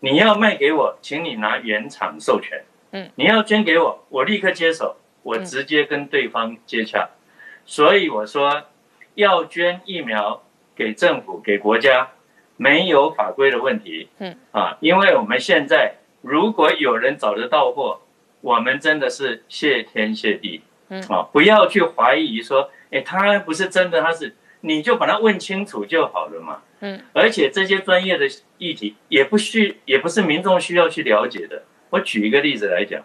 [0.00, 2.62] 你要卖给我，请你拿原厂授权。
[2.90, 7.08] 嗯，你要捐给我，我立刻接手，我直接跟对方接洽。
[7.64, 8.64] 所以我说，
[9.14, 10.42] 要捐疫苗
[10.76, 12.10] 给政府、给国家。
[12.56, 14.36] 没有法规的问题，嗯。
[14.52, 18.00] 啊，因为我们现在如果有人找得到货，
[18.40, 21.00] 我们真的是谢天谢地，嗯。
[21.08, 28.26] 啊，不要去怀疑说，哎，他不是真的，他是，你就把他问清楚就好了嘛，嗯，而且这些专业的
[28.58, 31.64] 议题也不需，也不是民众需要去了解的。
[31.90, 33.02] 我举一个例子来讲，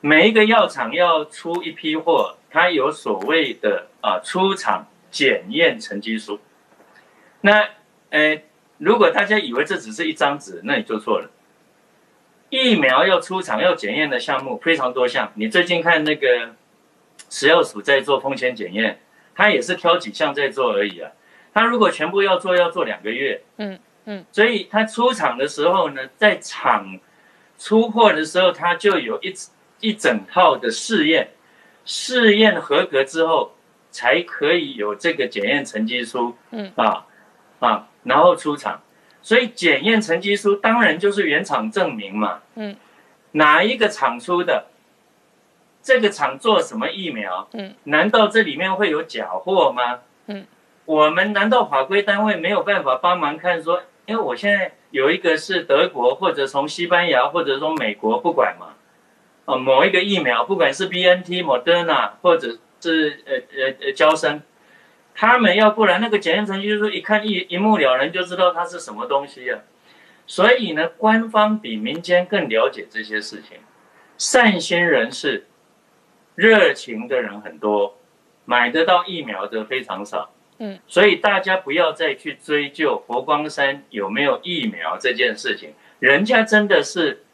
[0.00, 6.38] 每一个药厂要出一批货，它有所谓的啊出厂检验成绩书，
[7.40, 7.66] 那。
[8.10, 8.42] 哎，
[8.78, 11.30] 如果大家以为这只是一张纸，那你做错了。
[12.50, 15.30] 疫苗要出厂要检验的项目非常多项。
[15.34, 16.54] 你最近看那个
[17.28, 19.00] 食药署在做风险检验，
[19.34, 21.12] 他也是挑几项在做而已啊。
[21.52, 23.42] 他如果全部要做，要做两个月。
[23.58, 24.24] 嗯嗯。
[24.32, 26.98] 所以他出厂的时候呢，在厂
[27.58, 29.34] 出货的时候，他就有一
[29.80, 31.28] 一整套的试验，
[31.84, 33.52] 试验合格之后，
[33.90, 36.34] 才可以有这个检验成绩书。
[36.52, 37.04] 嗯啊
[37.58, 37.88] 啊。
[38.08, 38.80] 然后出厂，
[39.20, 42.40] 所以检验成绩书当然就是原厂证明嘛。
[42.54, 42.74] 嗯，
[43.32, 44.66] 哪一个厂出的？
[45.82, 47.48] 这个厂做什么疫苗？
[47.52, 50.00] 嗯，难道这里面会有假货吗？
[50.26, 50.46] 嗯，
[50.86, 53.82] 我们难道法规单位没有办法帮忙看说？
[54.06, 58.74] 因为我现在有一个是德国或者从西班牙或者从美国不管嘛，
[59.44, 64.40] 哦，某一个疫苗，不管是 B N T、Moderna 或者是呃呃呃交生。
[65.20, 69.58] 他们要不然那个检验程序就是一看一一目了然就知道它是什么东西啊，
[70.28, 73.58] 所以呢，官方比民间更了解这些事情，
[74.16, 75.48] 善心人士、
[76.36, 77.98] 热情的人很多，
[78.44, 87.24] 买得到疫苗的非常少，嗯，所以大家不要再去追究佛光山有没有疫苗这件事情，人家真的是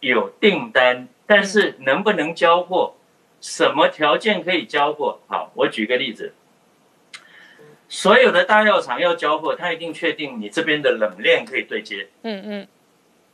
[0.00, 2.96] 有订单，但是能不能交货，
[3.40, 5.20] 什么条件可以交货？
[5.28, 6.34] 好，我举个例子。
[7.92, 12.08] 所有的大药厂要交货，他一定确定你这边的冷链可以对接。
[12.22, 12.66] 嗯嗯，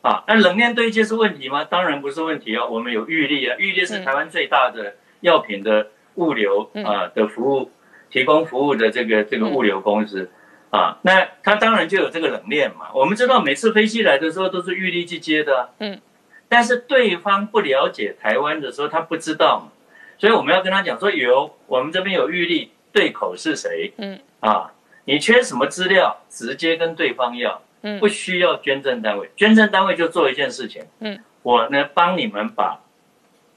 [0.02, 1.62] 啊，那冷链对接是问题吗？
[1.62, 2.66] 当然不是问题啊。
[2.66, 7.70] 我们有玉立啊，玉立是台湾最大的药品的物流啊的服务
[8.10, 10.28] 提供服务的这个这个物流公司
[10.70, 12.88] 啊，那他当然就有这个冷链嘛。
[12.94, 16.00] 我们知道每次飞机来的时候都是玉立去接的，嗯，
[16.48, 19.70] 但是对方不了解台湾的时候，他不知道嘛，
[20.18, 24.18] 所以我们要跟他讲说有我们这边有玉立对口是谁，嗯。
[24.40, 24.72] 啊，
[25.04, 32.80] 你缺什么资料，直接跟对方要，嗯，不需要捐赠单位，捐赠单位就做一件事情，嗯，我呢帮你们把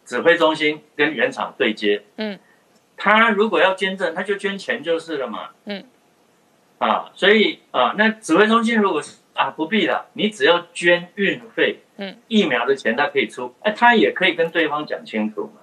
[0.04, 2.40] 指挥中心跟原厂对接，嗯，
[2.98, 5.84] 他如果要捐赠，他就捐钱就是了嘛，嗯，
[6.80, 9.02] 啊，所以啊，那指挥中心如果
[9.36, 15.62] 啊不必了，你只要捐运费，嗯，疫苗的钱他可以出，哎，他也可以跟对方讲清楚嘛，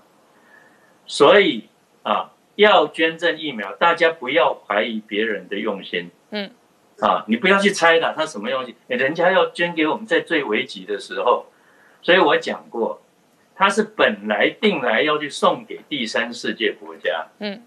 [1.06, 1.68] 所以
[2.04, 2.30] 啊。
[2.58, 6.10] 要捐赠疫苗，大家不要怀疑别人的用心。
[6.30, 6.50] 嗯，
[6.98, 8.74] 啊，你不要去猜了，他什么用心？
[8.88, 11.46] 人家要捐给我们在最危急的时候，
[12.02, 13.00] 所以我讲过，
[13.54, 17.28] 他是本来定来要去送给第三世界国家。
[17.38, 17.62] 嗯，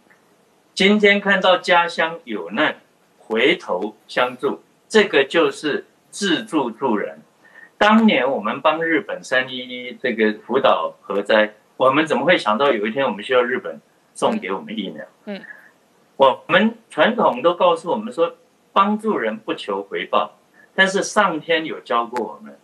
[0.74, 2.76] 今天看到家乡有难，
[3.18, 7.20] 回头相助，这个就是自助助人。
[7.78, 13.80] 当年我们帮日本三一一这个福岛核灾，我们怎么会想到有一天我们需要日本？
[14.13, 15.06] 送给我们疫苗。
[15.26, 15.41] 嗯，
[16.17, 18.36] 我们传统都告诉我们说，
[18.74, 20.38] 帮助人不求回报。
[20.74, 22.58] 但是上天有教过我们，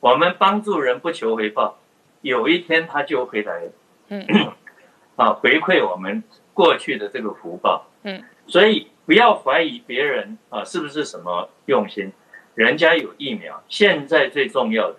[0.00, 1.78] 我们帮助人不求回报，
[2.22, 3.68] 有一天他就会来，
[4.08, 4.26] 嗯，
[5.16, 6.24] 啊，回馈我们
[6.54, 7.86] 过去的这个福报。
[8.04, 12.10] 嗯，所以不要怀疑别人啊，是不是什么用心？
[12.54, 14.98] 人家有疫苗，现在最重要的，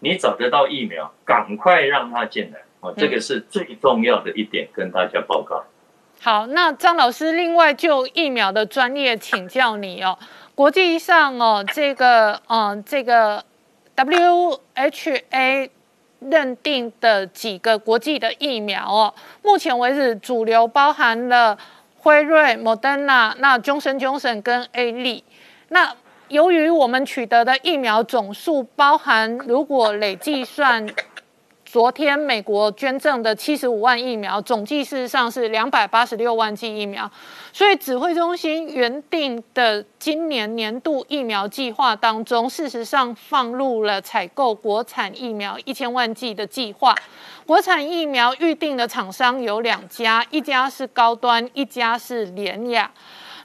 [0.00, 2.62] 你找得到疫苗，赶快让他进来。
[2.82, 5.62] 哦，这个是最重要的一点，跟大家报告。
[6.20, 10.18] 好，那张老师，另外就疫苗的专业请教你哦。
[10.56, 13.44] 国际上哦，这个嗯，这个
[13.94, 15.70] WHA
[16.18, 21.56] 认定的几个国际的疫苗哦，目前为止主流包含了
[21.98, 25.22] 辉瑞、莫登纳、那 Johnson Johnson 跟 A 利。
[25.68, 25.94] 那
[26.26, 30.88] 由于我们取得的疫苗总数包含，如果累计算。
[31.72, 37.10] 昨天美国捐赠的七十五万疫苗总计事实上是两百八十六万剂疫苗，
[37.50, 46.94] 所以指挥中心原定的今年年度疫苗计划当中，事实上放入了采购国产疫苗一千万剂的计划。
[47.46, 52.90] 国产疫苗预定的厂商有两家，一家是高端，一家是联雅。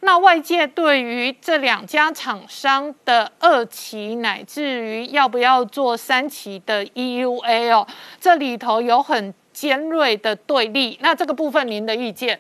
[0.02, 7.88] 那外界对于这两家厂商的二期，乃至于要不要做三期的 EUA 哦，
[8.20, 11.00] 这里头有很尖锐的对立。
[11.02, 12.40] 那这个部分您的意见？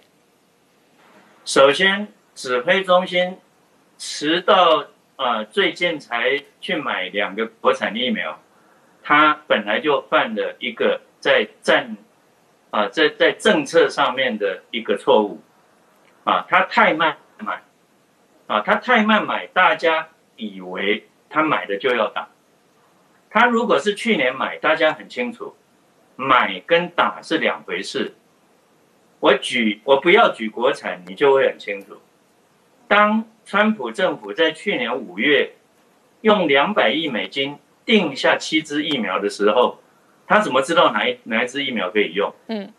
[1.46, 3.38] 首先，指挥中心
[3.98, 8.40] 迟到啊，最近才去买两个国产疫苗，
[9.02, 11.98] 他本来就犯了一个在战
[12.70, 15.42] 啊，在在政策上面的一个错误
[16.24, 17.18] 啊，他太慢。
[17.40, 17.62] 买，
[18.48, 22.30] 啊，他太慢买，大家以为他买的就要打。
[23.30, 25.56] 他如果是去年买，大家很清楚，
[26.16, 28.14] 买跟打是两回事。
[29.20, 31.98] 我举，我不要举国产，你就会很清楚。
[32.88, 35.54] 当川普政府在去年五月
[36.22, 39.80] 用两百亿美金定下七支疫苗的时候，
[40.26, 42.34] 他怎么知道哪一哪一支疫苗可以用？
[42.48, 42.72] 嗯，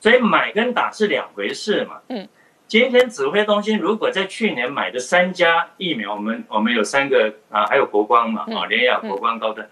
[0.00, 2.00] 所以买跟打是两回事嘛。
[2.08, 2.28] 嗯。
[2.68, 9.66] 今天指挥中心如果在去年买的三家疫苗，我们我们有三个啊，还有国光嘛啊，联雅、国光、高端。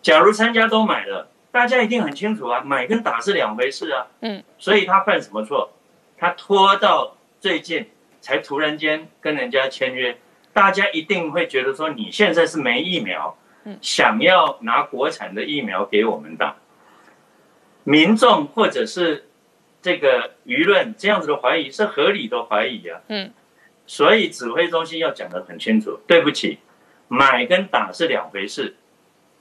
[0.00, 4.06] 假如三家都买了，大家一定很清楚啊，买跟打是两回事啊。
[4.20, 5.72] 嗯，所以他犯什么错？
[6.16, 7.84] 他拖到最近
[8.20, 10.16] 才突然间跟人家签约，
[10.52, 13.36] 大家一定会觉得说你现在是没疫苗，
[13.80, 16.54] 想要拿国产的疫苗给我们打，
[17.82, 19.25] 民众或者是
[19.86, 23.00] 这个舆论这样子的怀疑是合理的怀疑啊。
[23.06, 23.32] 嗯，
[23.86, 26.58] 所以指挥中心要讲得很清楚，对不起，
[27.06, 28.74] 买跟打是两回事，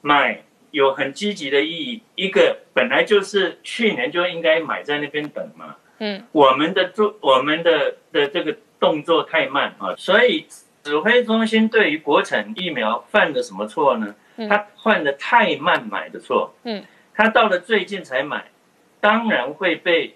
[0.01, 5.77] 买有很积极的意义，一个本来就是去年就应该买在那边等嘛。
[5.97, 10.45] 嗯，我们的做我们的的这个动作太慢啊，所以
[10.84, 14.13] 指挥中心对于国产疫苗犯了什么错呢？
[14.47, 16.53] 他犯了太慢买的错。
[16.65, 16.84] 嗯，
[17.15, 18.51] 他到了最近才买，
[19.01, 20.15] 当然会被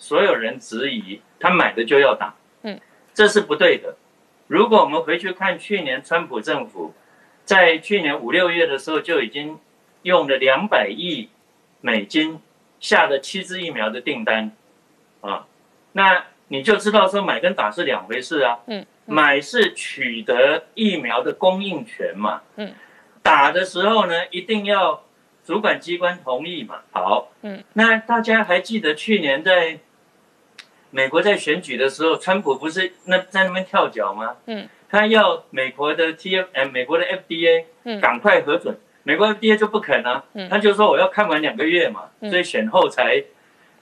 [0.00, 2.34] 所有人质疑，他买的就要打。
[2.62, 2.80] 嗯，
[3.12, 3.94] 这是不对的。
[4.46, 6.94] 如果我们回去看去年川普政府
[7.44, 9.58] 在去年五六月的时候就已经
[10.02, 11.28] 用了两百亿
[11.82, 12.40] 美金
[12.80, 14.50] 下了七支疫苗的订单。
[15.20, 15.46] 啊，
[15.92, 18.58] 那你就知道说买跟打是两回事啊。
[18.66, 22.40] 嗯，买是取得疫苗的供应权嘛。
[22.56, 22.72] 嗯，
[23.22, 25.04] 打的时候呢，一定要
[25.44, 26.80] 主管机关同意嘛。
[26.90, 29.78] 好，嗯，那大家还记得去年在
[30.90, 34.36] 美国在选举的时候，川普不是那在那边跳脚吗？
[34.46, 37.66] 嗯，他要美国的 T F 哎，美国的 F D A
[38.00, 40.24] 赶快核准，美国 F D A 就不肯啊。
[40.34, 43.24] 嗯，他就说我要看完两个月嘛，所以选后才。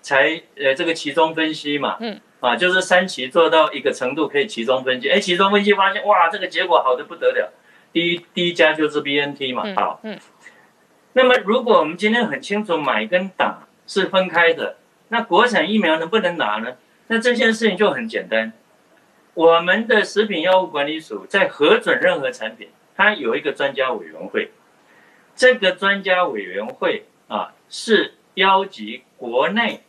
[0.01, 7.53] 才呃，这个其中分析嘛，嗯，啊，就是三期做到一个程度可以其中分析，哎，其中分析发现哇，这个结果好的不得了，
[7.92, 10.16] 第一第一家就是 B N T 嘛，好，嗯，
[11.14, 14.77] 那么如果我们今天很清楚买跟打是分开的，
[15.09, 16.77] 那国产疫苗能不能拿呢？
[17.09, 18.53] 那这件事情就很简单，
[19.35, 24.53] 我们的食品药物管理署在核准任何产品，它有一个专家委员会，
[25.35, 29.81] 这个专家委员会啊是邀集国内。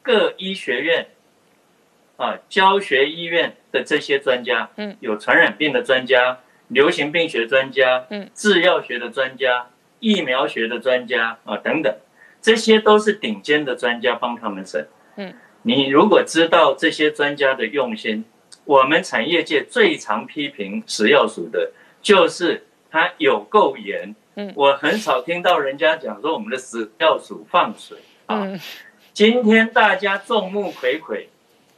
[0.00, 1.08] 各医学院
[2.16, 9.66] 啊，教学医院的这些专家，嗯，有传染病的专家，流行病学专家，嗯，制药学的专家，
[10.00, 11.94] 疫苗学的专家啊，等等，
[12.40, 14.88] 这些都是顶尖的专家帮他们审。
[15.16, 18.24] 嗯，你如果知道这些专家的用心，
[18.64, 24.14] 我们产业界最常批评食药署的，就是它有够严。
[24.34, 28.48] 嗯，我很少听到人家讲说我们的食药署放水啊。
[29.12, 31.26] 今天大家众目睽睽，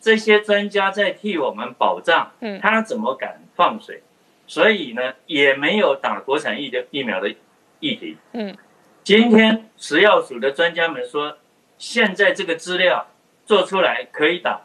[0.00, 4.02] 这些专家在替我们保障，嗯，他怎么敢放水？
[4.46, 7.34] 所以呢，也没有打国产疫的疫苗的
[7.78, 8.56] 议题，嗯。
[9.02, 11.38] 今天食药署的专家们说，
[11.78, 13.06] 现在这个资料
[13.50, 14.60] 做出来可以打，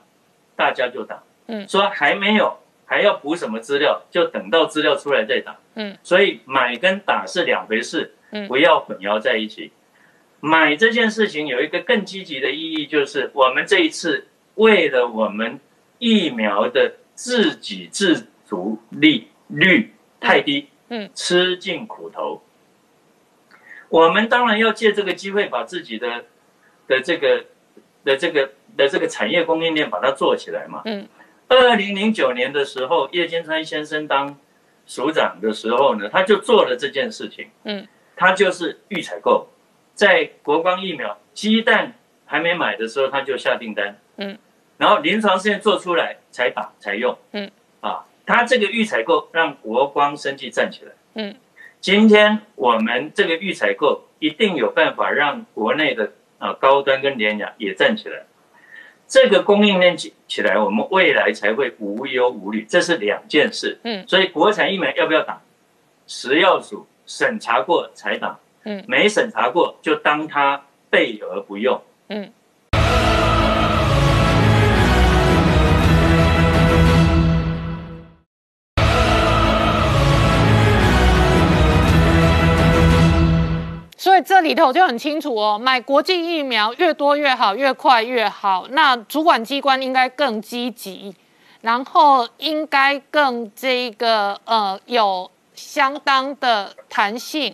[0.56, 1.68] 大家就打，嗯。
[1.68, 5.98] 说还没有，还要补什么资料，就等到资料出来再打，嗯。
[6.04, 9.72] 所以买跟打是两回事，嗯，不要混淆在一起。
[10.40, 15.60] 买这件事情有一个更积极的意义，就是我们这一次为了我们
[15.98, 22.44] 疫苗的自给自足率率太低，嗯，吃尽苦头。
[23.90, 26.26] 我们当然要借这个机会把自己的
[26.88, 27.46] 的这个
[28.04, 30.82] 的这个的这个产业供应链把它做起来嘛。
[30.86, 31.08] 嗯，
[31.48, 34.38] 二零零九年的时候，叶金川先生当
[34.86, 37.50] 署长的时候呢，他就做了这件事情。
[37.64, 39.48] 嗯，他就是预采购。
[39.94, 41.94] 在国光疫苗鸡蛋
[42.26, 44.38] 还没买的时候，他就下订单，嗯，
[44.78, 51.34] 然后临床试验做出来才打才用，嗯，啊，他这个预采购让国光生计站起来，嗯，
[51.80, 58.26] 今天我们这个预采购一定有办法让国内的啊高端跟联雅也站起来，
[59.08, 65.42] 这个供应链起起来，我们未来才会无忧无虑，这是两件事，嗯，所以国产疫苗要不要打，
[66.08, 68.40] 食药署审查过才打。
[68.64, 71.80] 嗯，没审查过就当它备而不用。
[72.08, 72.32] 嗯。
[84.16, 88.66] 所以这里头就很清楚哦，买国际疫苗越多越好，越快越好。
[88.70, 91.14] 那主管机关应该更积极，
[91.60, 97.54] 然后应该更这个呃有相当的弹性。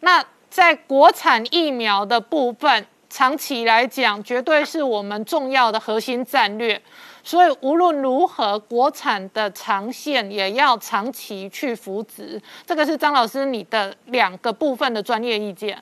[0.00, 6.82] 那在国产疫苗的部分，长期来讲，绝对是我们重要的核心战略。
[7.22, 12.42] 所以无论如何，国产的长线也要长期去扶植。
[12.66, 15.80] 这个是张老师你的两个部分的专业意见，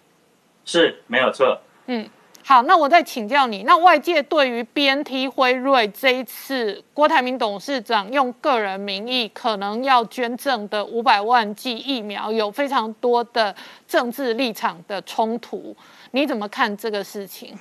[0.71, 1.61] 是没有错。
[1.87, 2.09] 嗯。
[2.43, 13.55] 好，那我再请教你，那外界对于 B N T 辉瑞这一次郭台铭董事长用个人名义可能要捐赠的五百万剂疫苗，有非常多的
[13.87, 15.77] 政治立场的冲突，
[16.13, 17.57] 你怎么看这个事情？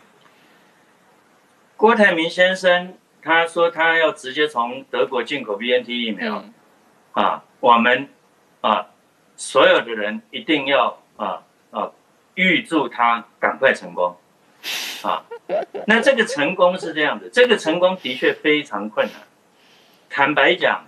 [1.76, 6.44] 郭台铭先生他说他要直接从德国进口 B N T 疫苗，
[7.12, 8.08] 啊，我们
[8.62, 8.88] 啊，
[9.36, 11.92] 所有的人一定要啊啊，
[12.40, 14.16] 预祝他赶快成功。
[15.04, 15.26] 啊。
[15.86, 19.16] 那这个成功是这样的，这个成功的确非常困难。
[20.10, 20.86] 坦白讲，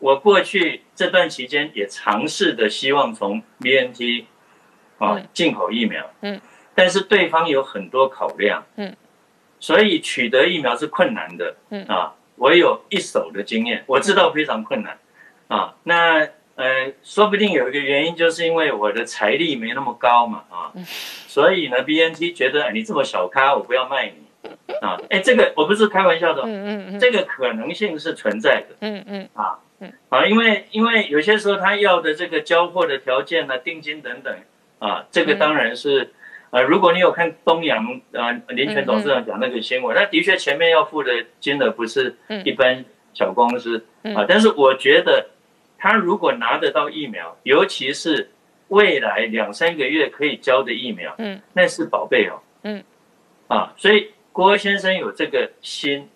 [0.00, 4.26] 我过去这段期间也尝试的希望从 BNT
[4.98, 6.40] 啊进口疫苗，嗯，
[6.74, 8.96] 但是对方有很多考量，嗯，
[9.58, 11.84] 所以取得疫苗是困难的，嗯。
[11.86, 14.98] 啊，我有一手的经验，我知道非常困难，
[15.48, 16.26] 啊，那
[16.60, 20.72] 呃，说不定有一个原因就是因为我的财力没那么高嘛，啊，
[21.26, 24.30] 所以呢，BNT 觉得你这么小咖，我不要卖你。
[24.80, 34.34] 啊，哎，这个我不是开玩笑的，嗯嗯嗯，这个可能性是存在的，嗯嗯，啊，嗯，啊，因为因为有些时候他要的这个交货的条件呢，定金等等，
[34.78, 36.12] 啊，这个当然是，
[36.50, 42.82] 呃，如果你有看东阳啊林权董事长讲那个新闻，那的确前面要付的金额不是一般
[43.12, 43.84] 小公司，
[44.14, 45.26] 啊，但是我觉得
[45.80, 48.30] 他如果拿得到疫苗，尤其是
[48.68, 52.84] 未来两三个月可以交的疫苗，嗯，那是宝贝哦，嗯，
[53.48, 54.12] 啊，所以。
[54.32, 56.08] 郭先生有这个心，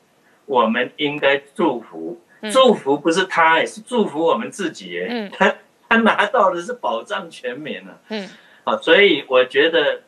[0.47, 2.19] 我们应该祝福。
[2.53, 5.05] 祝福不是他，是祝福我们自己。
[5.07, 5.53] 嗯，他
[5.89, 8.01] 他拿到的是保障全民了。
[8.11, 8.31] 嗯，
[8.63, 10.03] 好，所以我觉得，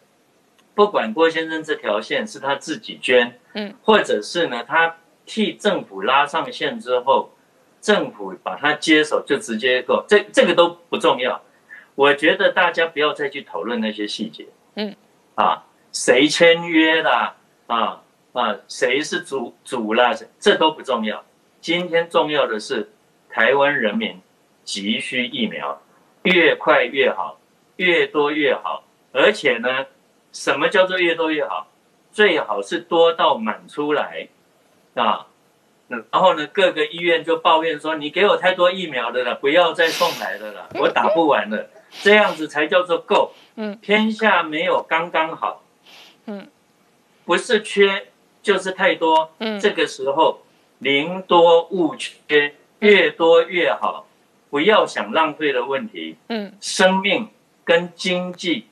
[0.73, 4.97] 不管郭先生这条线是他自己捐，嗯，或者是呢，他
[5.27, 7.36] 替政府拉上线之后，
[7.87, 11.41] 政府把它接手就直接够，这这个都不重要。
[11.95, 14.49] 我觉得大家不要再去讨论那些细节。
[14.75, 14.97] 嗯，
[15.37, 15.63] 啊，
[15.93, 17.37] 谁签约啦？
[17.69, 20.13] 啊啊，谁是主主啦？
[20.41, 21.25] 这都不重要。
[21.61, 22.91] 今天重要的是，
[23.31, 24.21] 台湾人民
[24.65, 25.81] 急需疫苗，
[26.25, 27.39] 越快越好，
[27.77, 28.83] 越多越好。
[29.13, 29.87] 而且呢，
[30.33, 31.69] 什么叫做越多越好？
[32.11, 34.27] 最好是多到满出来
[34.95, 35.26] 啊。
[35.89, 41.71] 然后呢，各个医院就抱怨说：“你给我太多疫苗的了，不要再送来的了， 我打不完了。
[42.03, 43.33] ”这样子才叫做够。
[43.55, 45.63] 嗯，天下没有刚刚好。
[46.27, 46.47] 嗯。
[47.25, 48.07] 不是缺，
[48.43, 49.31] 就是太多。
[49.39, 50.43] 嗯，这个时候
[50.79, 54.07] 零多勿缺，越多越好，
[54.49, 56.17] 不要想浪费的问题。
[56.29, 57.29] 嗯，生命
[57.65, 58.67] 跟经济，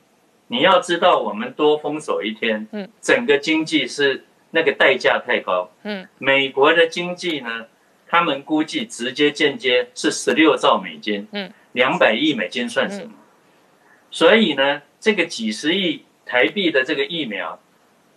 [0.47, 4.23] 你要知道，我们多封锁一天，嗯，整个经济是
[4.55, 5.69] 那个代价太高。
[5.83, 7.67] 嗯，美国的经济呢，
[8.07, 13.11] 他们估计直接间接是十六兆美金，嗯，两百亿美金算什么？
[14.09, 17.59] 所以呢，这个几十亿台币的这个疫苗。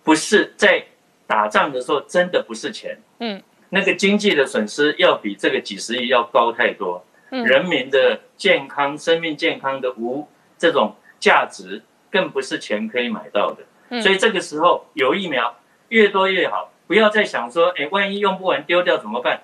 [0.04, 0.82] 不是在
[1.26, 2.96] 打仗的时候，真的不是钱。
[3.18, 7.04] 嗯，那个经济的损失要比这个几十亿要高太多。
[7.30, 10.26] 嗯，人民的健康、生命健康的无
[10.56, 13.62] 这种价值，更不是钱可以买到的。
[13.90, 15.54] 嗯，所以这个时候有疫苗
[15.88, 19.42] 越多越好，不要再想说，哎，万一用不完丢掉怎么办？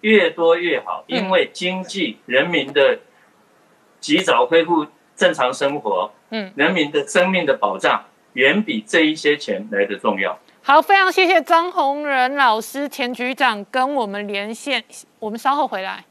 [0.00, 2.98] 越多越好，因为经济、人民的
[4.00, 8.04] 及早恢复正常生活，嗯，人民的生命的保障。
[8.34, 10.38] 远比这一些钱来的重要。
[10.62, 14.84] 好，非常谢谢张宏仁老师、钱局长跟我们连线，
[15.18, 16.04] 我们稍后回来。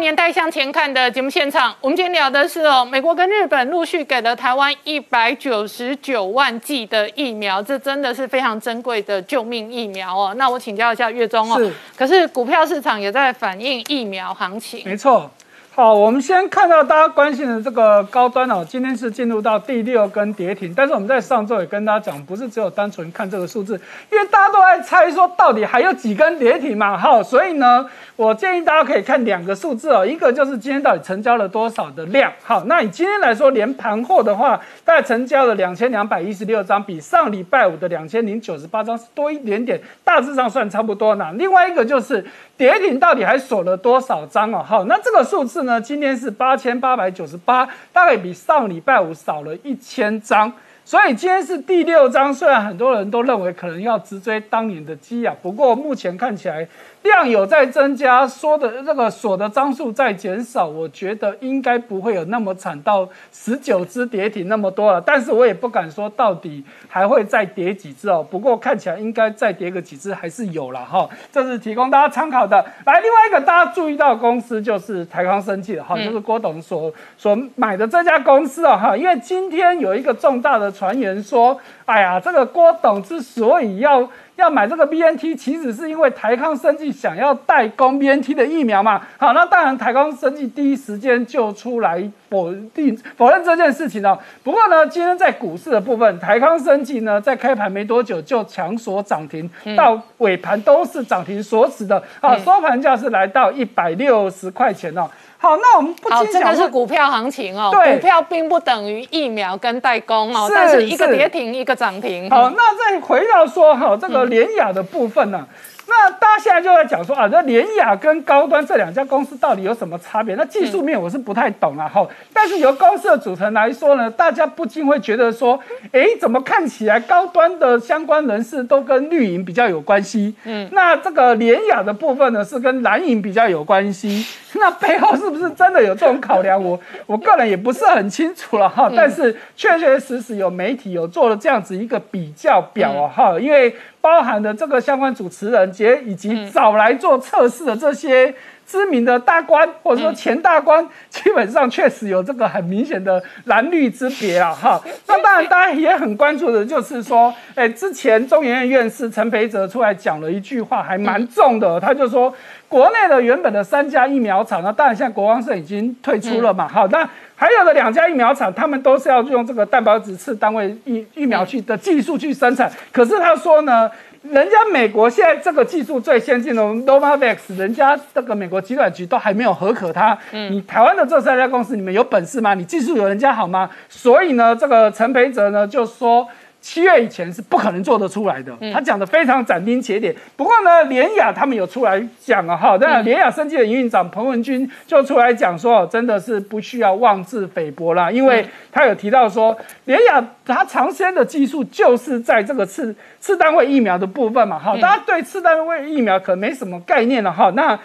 [0.00, 10.34] 年代向前看的节目现场，我们今天聊的是哦，美国跟日本陆续给了台湾一百九十九万剂的疫苗，这真的是非常珍贵的救命疫苗哦。
[10.38, 15.30] 那我请教一下月中哦，可是股票市场也在反映疫苗行情，没错。
[15.72, 27.88] 好，我们先看到大家关心的这个高端哦，今天是进入到第六根跌停，但是我们在上周也跟大家讲，不是只有单纯看这个数字，因为大家都在猜说到底还有几根跌停嘛，好，所以呢，
[28.20, 41.32] 我建议大家可以看两个数字哦，一个就是今天到底成交了多少的量，好，那以今天来说，连盘后的话，大概成交了两千两百一十六张，比上礼拜五的两千零九十八张多一点点，大致上算差不多呢。
[41.38, 42.22] 另外一个就是
[42.58, 45.80] 跌停到底还锁了多少张哦，好，那这个数字呢？
[45.80, 50.52] 今天是八千八百九十八，大概比上礼拜五少了一千张，
[50.84, 52.34] 所以今天是第六张。
[52.34, 56.68] 虽然很多人都认为可能要直追当年的基啊，不过目前看起来。
[57.02, 65.00] 量有在增加，说的这个锁的张数在减少，我觉得应该不会有那么惨到十九只跌停那么多了。
[65.00, 68.22] 但是我也不敢说到底还会再跌几只哦。
[68.30, 71.08] 不过看起来应该再跌个几只还是有了哈。
[71.32, 72.62] 这是提供大家参考的。
[72.84, 78.94] 来，另外一个大家注意到公司就是台康生技了哈，就是郭董所所买的这家公司啊哈。
[78.94, 84.06] 因为今天有一个重大的传言说，哎呀，这个郭董之所以要。
[84.40, 89.00] 要买这个 B N T，其实是因为台康生技想要代工 B N T 的疫苗嘛。
[89.18, 94.18] 好，那当然台康生技第一时间就出来否定否认这件事情哦。
[94.42, 105.08] 不过呢，今天在股市的部分，台康生技呢在开盘没多久就强锁涨停，到尾盘都是涨停锁死的，啊，收盘价是来到一百六十块钱哦。
[105.42, 107.70] 好，那我们不好，这个是股票行情哦。
[107.72, 112.28] 对股票并不等于疫苗跟代工哦，是但是一个跌停，一个涨停。
[112.28, 115.46] 好，那再回到说哈，这个联雅的部分呢、
[115.90, 120.36] 那大家现在就在讲说啊，那联雅跟高端这两家公司到底有什么差别？
[120.36, 125.58] 那技术面我是不太懂啊，哈、但是由公司的组成来说呢，大家不禁会觉得说，
[125.90, 130.32] 哎，怎么看起来高端的相关人士都跟绿营比较有关系？
[130.44, 134.24] 嗯，那这个联雅的部分呢，是跟蓝营比较有关系。
[134.54, 136.62] 那背后是不是真的有这种考量？
[136.62, 148.34] 我我个人也不是很清楚了哈，但是确确实实有媒体有做了这样子一个比较表哦哈，因为包含的这个相关主持人节以及找来做测试的这些。
[148.66, 154.80] 知名的大官或者说前大官，基本上确实有这个很明显的蓝绿之别啊哈。
[155.08, 162.32] 那当然，大家也很关注的就是说，哎，之前中研院院士陈培哲出来讲了一句话，还蛮重的，他就说。
[162.70, 166.68] 国内的原本的三家疫苗厂，那当然现在国光社已经退出了嘛。
[166.68, 172.70] 好，那还有的两家疫苗厂，他们都是要用这个蛋白质次单位疫疫苗去的技术去生产。
[172.92, 173.90] 可是他说呢，
[174.22, 180.16] 人家美国现在这个技术最先进的 Novavax，人家这个美国疾管局都还没有核可它。
[180.30, 182.54] 你台湾的这三家公司，你们有本事吗？
[182.54, 183.68] 你技术有人家好吗？
[183.88, 186.28] 所以呢，这个陈培哲呢就说。
[186.60, 190.14] 七月以前是不可能做得出来的，他讲的非常斩钉截铁。
[190.36, 199.56] 不过呢，联雅他们有出来讲啊，哈，那联雅生技的营运长彭文君就出来讲说，真的是不需要妄自菲薄啦，因为他有提到说，
[199.86, 207.78] 联雅他长时间的技术就是在这个次次单位疫苗的部分嘛，哈，大家对次单位疫苗可没什么概念了哈，那。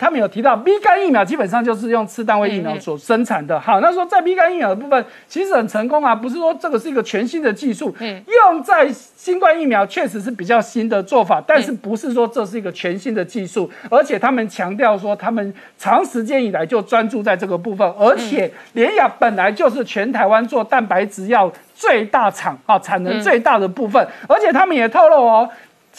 [0.00, 3.60] 他们有提到 B 肝疫苗基本上就是用次单位疫苗所生产的。
[3.60, 25.46] 好，那说在 B 肝疫苗的部分其实很成功啊，不是说这个是一个全新的技术，用在新冠疫苗确实是比较新的做法，但是不是说这是一个全新的技术，而且他们强调说他们长时间以来就专注在这个部分，而且联雅本来就是全台湾做蛋白质药最大厂啊，产能最大的部分，而且他们也透露哦。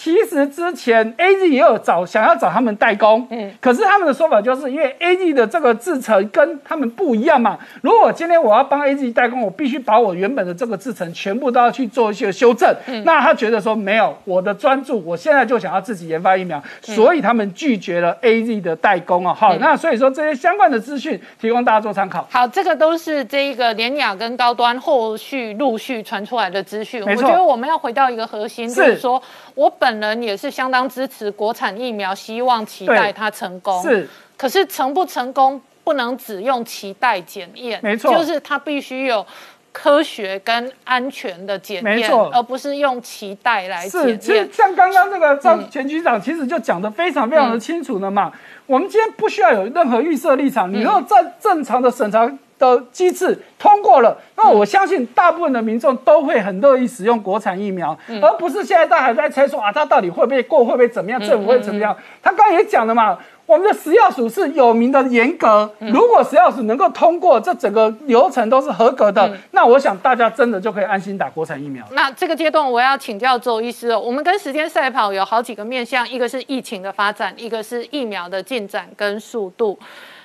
[0.01, 7.59] 其实之前 A G 也有找想要找他们代工，嗯，可是他们的说法就是因为 A G 的这个制程跟他们不一样嘛。
[7.83, 12.75] 如果今天我要帮 A G 代工，我必须把我原本的这个制程全部都要去做一些修正。
[12.87, 19.35] 嗯那他觉得说没有我的专注，我现在就想要自己研发疫苗，所以他们拒绝了 A Z 的代工啊。
[19.35, 22.27] 好，那所以说这些相关的资讯提供大家做参考。
[22.31, 27.03] 好，这个都是这一个联雅跟高端后续陆续传出来的资讯。
[27.05, 29.21] 我觉得我们要回到一个核心，就是说
[29.53, 33.81] 我本人也是相当支持国产疫苗，希望期待它成功。
[33.81, 39.25] 是，可是成不成功不能只用期待检验，没错就是它必须有。
[39.73, 44.19] 科学跟安全的检验，而不是用期待来是，检验。
[44.19, 48.29] 其实像刚刚这个张前局长，其实就讲的非常非常的清楚了嘛。
[48.65, 52.29] 我们今天不需要有任何预设立场，你如果在正常的审查
[52.69, 61.95] 的机制通过了，那我相信大部分的民众都会很乐意使用国产疫苗，而不是现在大家还在猜说啊，它到底会不会过，会不会怎么样，政府会怎么样？
[62.21, 63.17] 他刚刚也讲了嘛。
[63.47, 71.85] 我们的食药署是有名的严格，如果食药署能够通过这整个流程都是合格的，那我想大家真的就可以安心打国产疫苗。
[71.91, 79.77] 那这个阶段我要请教周医师哦，我们跟时间赛跑有好几个面向，一个是疫情的发展，一个是疫苗的进展跟速度。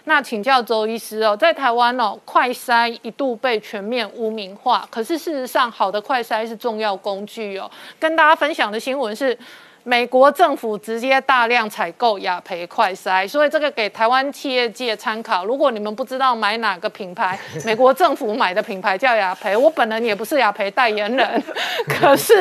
[0.06, 7.70] 那请教周医师哦，在台湾哦，快筛一度被全面污名化，可是事实上，好的快筛是重要工具哦。
[8.00, 9.38] 跟大家分享的新闻是。
[9.88, 15.44] 美国政府直接大量采购雅培快筛，所以这个给台湾企业界参考。
[15.44, 21.40] 如果你们不知道买哪个品牌， 美国政府买的品牌叫雅培，我本人也不是雅培代言人，
[21.86, 22.34] 可是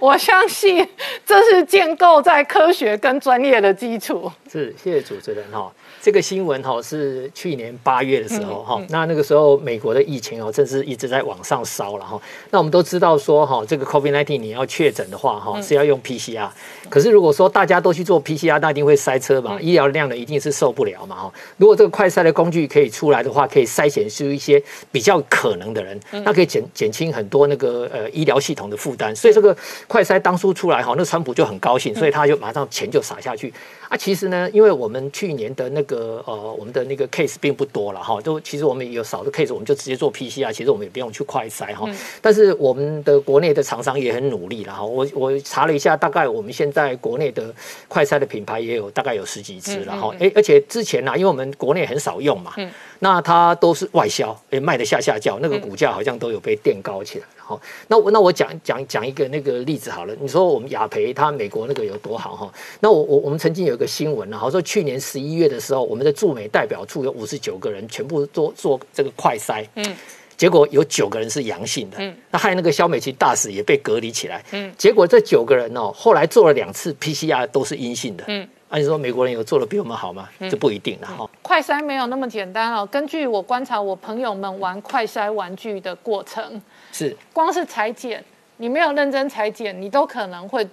[0.00, 0.88] 我相信
[1.26, 4.30] 这是建构在科学跟专业的基础。
[4.48, 5.72] 是，谢谢主持人哈。
[6.02, 12.20] 这个新闻哈是去年八月的时候哈，那那个时候美国的疫情哦，正是一直在往上烧了哈。
[12.50, 16.48] 那我们都知道说哈，这个 COVID-19 你要确诊的话哈，是要用 PCR。
[16.88, 21.32] 可是如果说大家都去做 PCR，那一定会塞车嘛，医疗量呢一定是受不了嘛哈。
[21.56, 29.14] 如果这个快筛的工具可以出来的话，可以筛选出一些比较可能的人，那可以减减轻很多那个呃医疗系统的负担。
[29.14, 33.54] 所以这个快筛当初出来哈，那川普就很高兴，所以他就马上钱就撒下去。
[33.92, 41.86] 啊，其实呢，因为我们去年的那个呃，我们的那个 case 并不多了哈，都其实我们有少的 case，我们就直接做 PCR，其实我们也不用去快筛哈。
[42.22, 44.82] 但是我们的国内的厂商也很努力了哈。
[44.82, 47.54] 我我查了一下，大概我们现在在国内的
[47.86, 50.10] 快筛的品牌也有大概有十几支了哈。
[50.18, 52.54] 哎，而且之前呢，因为我们国内很少用嘛，
[53.02, 57.24] 那它都是外销，哎，卖的下下叫，那个股价好像都有被垫高起来。
[57.36, 60.14] 好，那我那我讲讲讲一个那个例子好了。
[60.20, 62.52] 你说我们雅培它美国那个有多好哈？
[62.78, 69.96] 那我我我们曾经有一个新闻啊，好说去年十一月的时候，我们的驻美代表处有五十九个人全部做做这个快筛，嗯，
[70.36, 78.48] 结果有九个人是阳性的，嗯，那害那个肖美琴大使也被隔离起来，嗯，结果这九个人哦，后来做了两次 PCR 都是阴性的，嗯。
[78.72, 80.26] 那你说美国人有做的比我们好吗？
[80.50, 81.28] 这不一定的哈。
[81.42, 82.88] 快筛没有那么简单哦。
[82.90, 86.60] 根据我观察，我朋友们玩快筛玩具的过程，
[86.90, 88.24] 是光是裁剪，
[88.56, 90.66] 你没有认真裁剪，你都可能会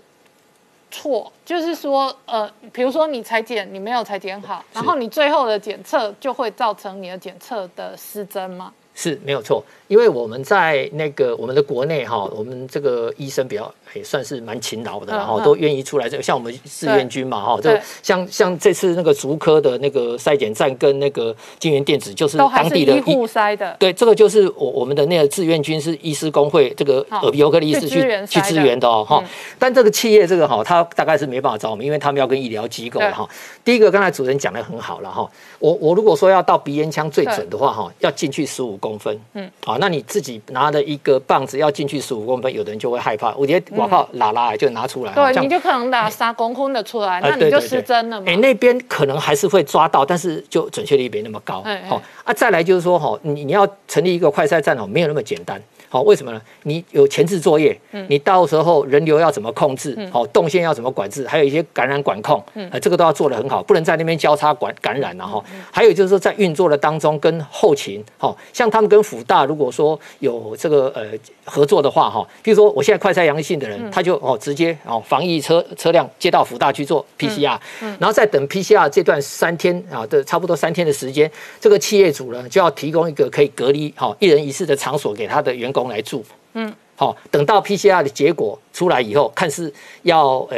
[0.90, 1.30] 错。
[1.44, 8.74] 就是说，呃，比如说你裁剪，你没有裁剪好，然后你最后的检测就会造成你的检测的失真吗？
[9.00, 13.74] 是没有错，因为我们在那个我们的国内哈，我们这个医生比较。
[13.96, 16.08] 也算是蛮勤劳的，然后都愿意出来。
[16.08, 17.72] 这个像我们志愿军嘛，哈，就
[18.04, 23.76] 像像这次那个竹科的那个筛检站跟那个金源电子，就是当地的医护筛的。
[23.80, 29.24] 对，这个就是我我们的那个志愿军是医师工会这个耳鼻喉科的医师去去支援的哦，哈。
[29.58, 33.28] 但这个企业这个哈，他大概是没办法找我们，因为他们要跟医疗机构哈。
[33.66, 35.28] 第一个，刚才主持人讲的很好了哈。
[35.58, 43.36] 我我如果说要到鼻咽腔最准的话哈，要进去十五公分，嗯，好，那你自己拿的一个棒子要进去十五公分，有的人就会害怕。
[43.36, 43.76] 我觉得。
[43.76, 48.26] 我靠，拉拉就拿出来，对，你就可能打三公分的出来，那你就失真了嘛。
[48.28, 51.64] 哎，那边可能还是会抓到，但是就准确率没那么高。
[51.88, 55.62] 好，啊，再来就是说，哈，你你要成立一个快筛站哦，没有那么简单。
[55.90, 56.40] 好，为什么呢？
[56.64, 59.98] 你有前置作业，嗯你到时候人流要怎么控制？
[60.12, 61.28] 好，动线要怎么管制？
[61.28, 65.44] 还有一些感染管控，呃，这个都要做得很好，不能在那边交叉管感染了哈。
[65.72, 71.06] 还有就是说，在运作的当中跟后勤，好，像他们跟辅大如果说有这个呃
[71.44, 77.58] 合作的话哈，比如说我现在快筛阳性的人，他就哦直接哦防疫车车辆接到辅大去做 PCR，
[77.98, 81.30] 然后再等 PCR 这段三天啊的差不多三天的时间，
[81.60, 85.79] 这个企业主呢就要提供一个可以隔离好一人一室的场所给他的员工。
[85.88, 89.72] 来住，嗯，好，等到 PCR 的结果出来以后，看是
[90.02, 90.58] 要呃，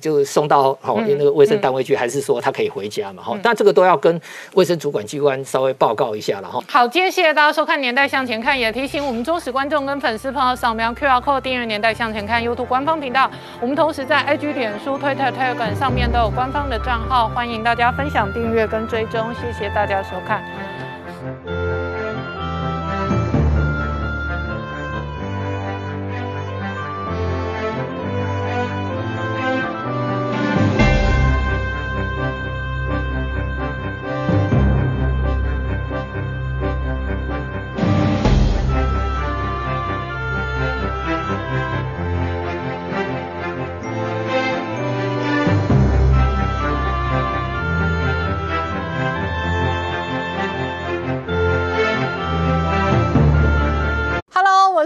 [0.00, 3.22] 就送到好那个卫生单位去，还是说他可以回家嘛？
[3.22, 4.20] 哈，但这个都要跟
[4.54, 6.60] 卫生主管机关稍微报告一下了哈。
[6.68, 13.30] 好，今天谢谢大家收看《年代向前看》，也提醒我们忠实观众跟粉丝朋友扫描 QR Code 订阅《年代向前看》YouTube 官方频道。
[13.60, 19.32] 我们同时在 IG、脸书、Twitter、Telegram 上面都有官方的账号，欢迎大家分享、订阅跟追踪。
[19.34, 21.87] 谢谢大家收看。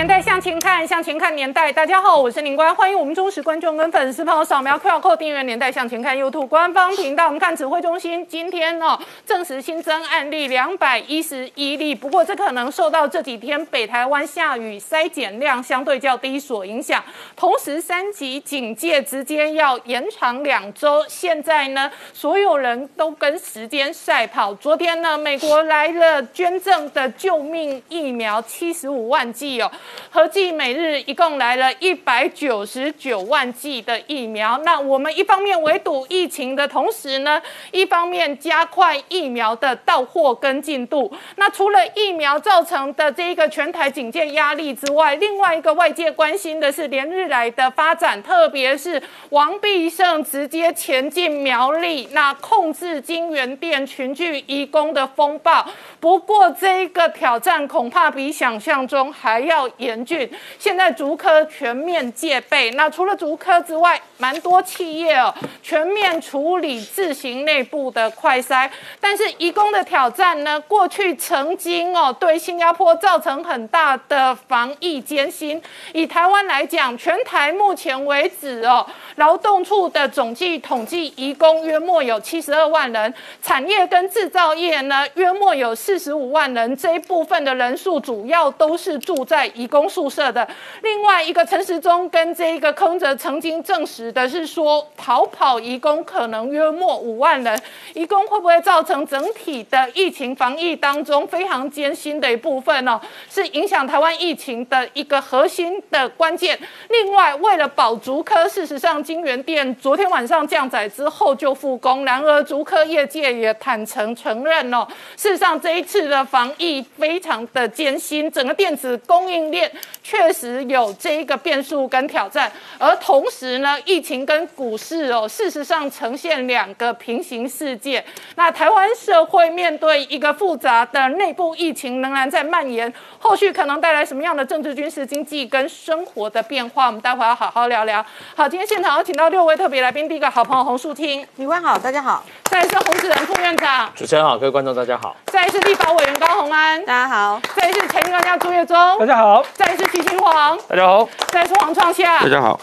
[0.00, 1.70] 年代向前看，向前看年代。
[1.70, 7.26] 大家好，我是林官，欢迎我们忠实观众跟粉丝朋友扫描 QR Code 订阅《年代向前看》YouTube 官方频道。
[7.26, 11.94] 我们看指挥中心今天哦，证实新增案例两百一十一例。
[11.94, 17.04] 不过这可能受到这几天北台湾下雨，筛检量相对较低所影响。
[17.36, 21.04] 同时三级警戒直接要延长两周。
[21.08, 24.54] 现在呢，所有人都跟时间赛跑。
[24.54, 29.70] 昨天呢，美国来了捐赠的救命疫苗七十五万剂哦。
[30.10, 34.58] 合计每日一共来了一百九十九万剂的疫苗。
[34.64, 41.10] 那我们一方面围堵疫情的同时呢，一方面加快疫苗的到货跟进度。
[41.36, 55.64] 那除了疫苗造成的这一个全台警戒压力之外，另外一个外界关心的是连日来的发展，特别是王必胜直接前进苗栗，那控制金源店群聚移工的风暴。
[56.00, 59.69] 不过这一个挑战恐怕比想象中还要。
[59.78, 60.30] 严峻。
[60.58, 62.70] 现在竹科全面戒备。
[62.72, 68.68] 那除了竹科之外，蛮多企业哦，全面处理自行内部的快筛。
[69.00, 75.60] 但是移工的挑战呢，过去曾经哦，对新加坡造成很大的防疫艰辛。
[75.92, 83.12] 以台湾来讲，全台目前为止哦，劳动处的总计统计，移工约莫有七十二万人，
[83.42, 86.76] 产业跟制造业呢，约莫有四十五万人。
[86.76, 90.48] 这一部分的人数主要都是住在移工宿舍的。
[90.82, 97.60] 另外一个陈时中跟这一个坑哲曾经证实的是说，逃跑移工可能约莫五万人。
[97.94, 102.98] 移工会不会造成整体的疫情防疫当中非常艰辛的一部分呢？
[103.28, 106.58] 是影响台湾疫情的一个核心的关键。
[106.88, 112.04] 另外，为了保足科，事实上金源店昨天晚上降载之后就复工。
[112.04, 114.86] 然而，足科业界也坦诚承认哦，
[115.16, 119.70] 事实上这一次的防疫非常的艰辛，整个电子供应链
[120.02, 122.50] 确实有这一个变数跟挑战。
[122.78, 128.04] 而同时呢，疫情跟股市哦，事实上呈现两个平行世界。
[128.36, 136.86] 那台湾社会面对一个复杂的内部疫情仍然在蔓延，后续可能带来什么样的政治、军事、经济跟生活的变化？
[136.86, 138.04] 我们待会要好好聊聊。
[138.34, 142.24] 好，今天现场有请到六位特别来宾，第一个好朋友洪树听，李官好，大家好。
[142.44, 145.16] 再是洪子仁副院长，主持人好，各位观众大家好。
[145.26, 147.40] 再是立法委员高鸿安，大家好。
[147.54, 149.39] 再是前专家朱月忠，大家好。
[149.54, 151.08] 再是齐清煌，大家好。
[151.28, 152.60] 再次黄创夏，大家好。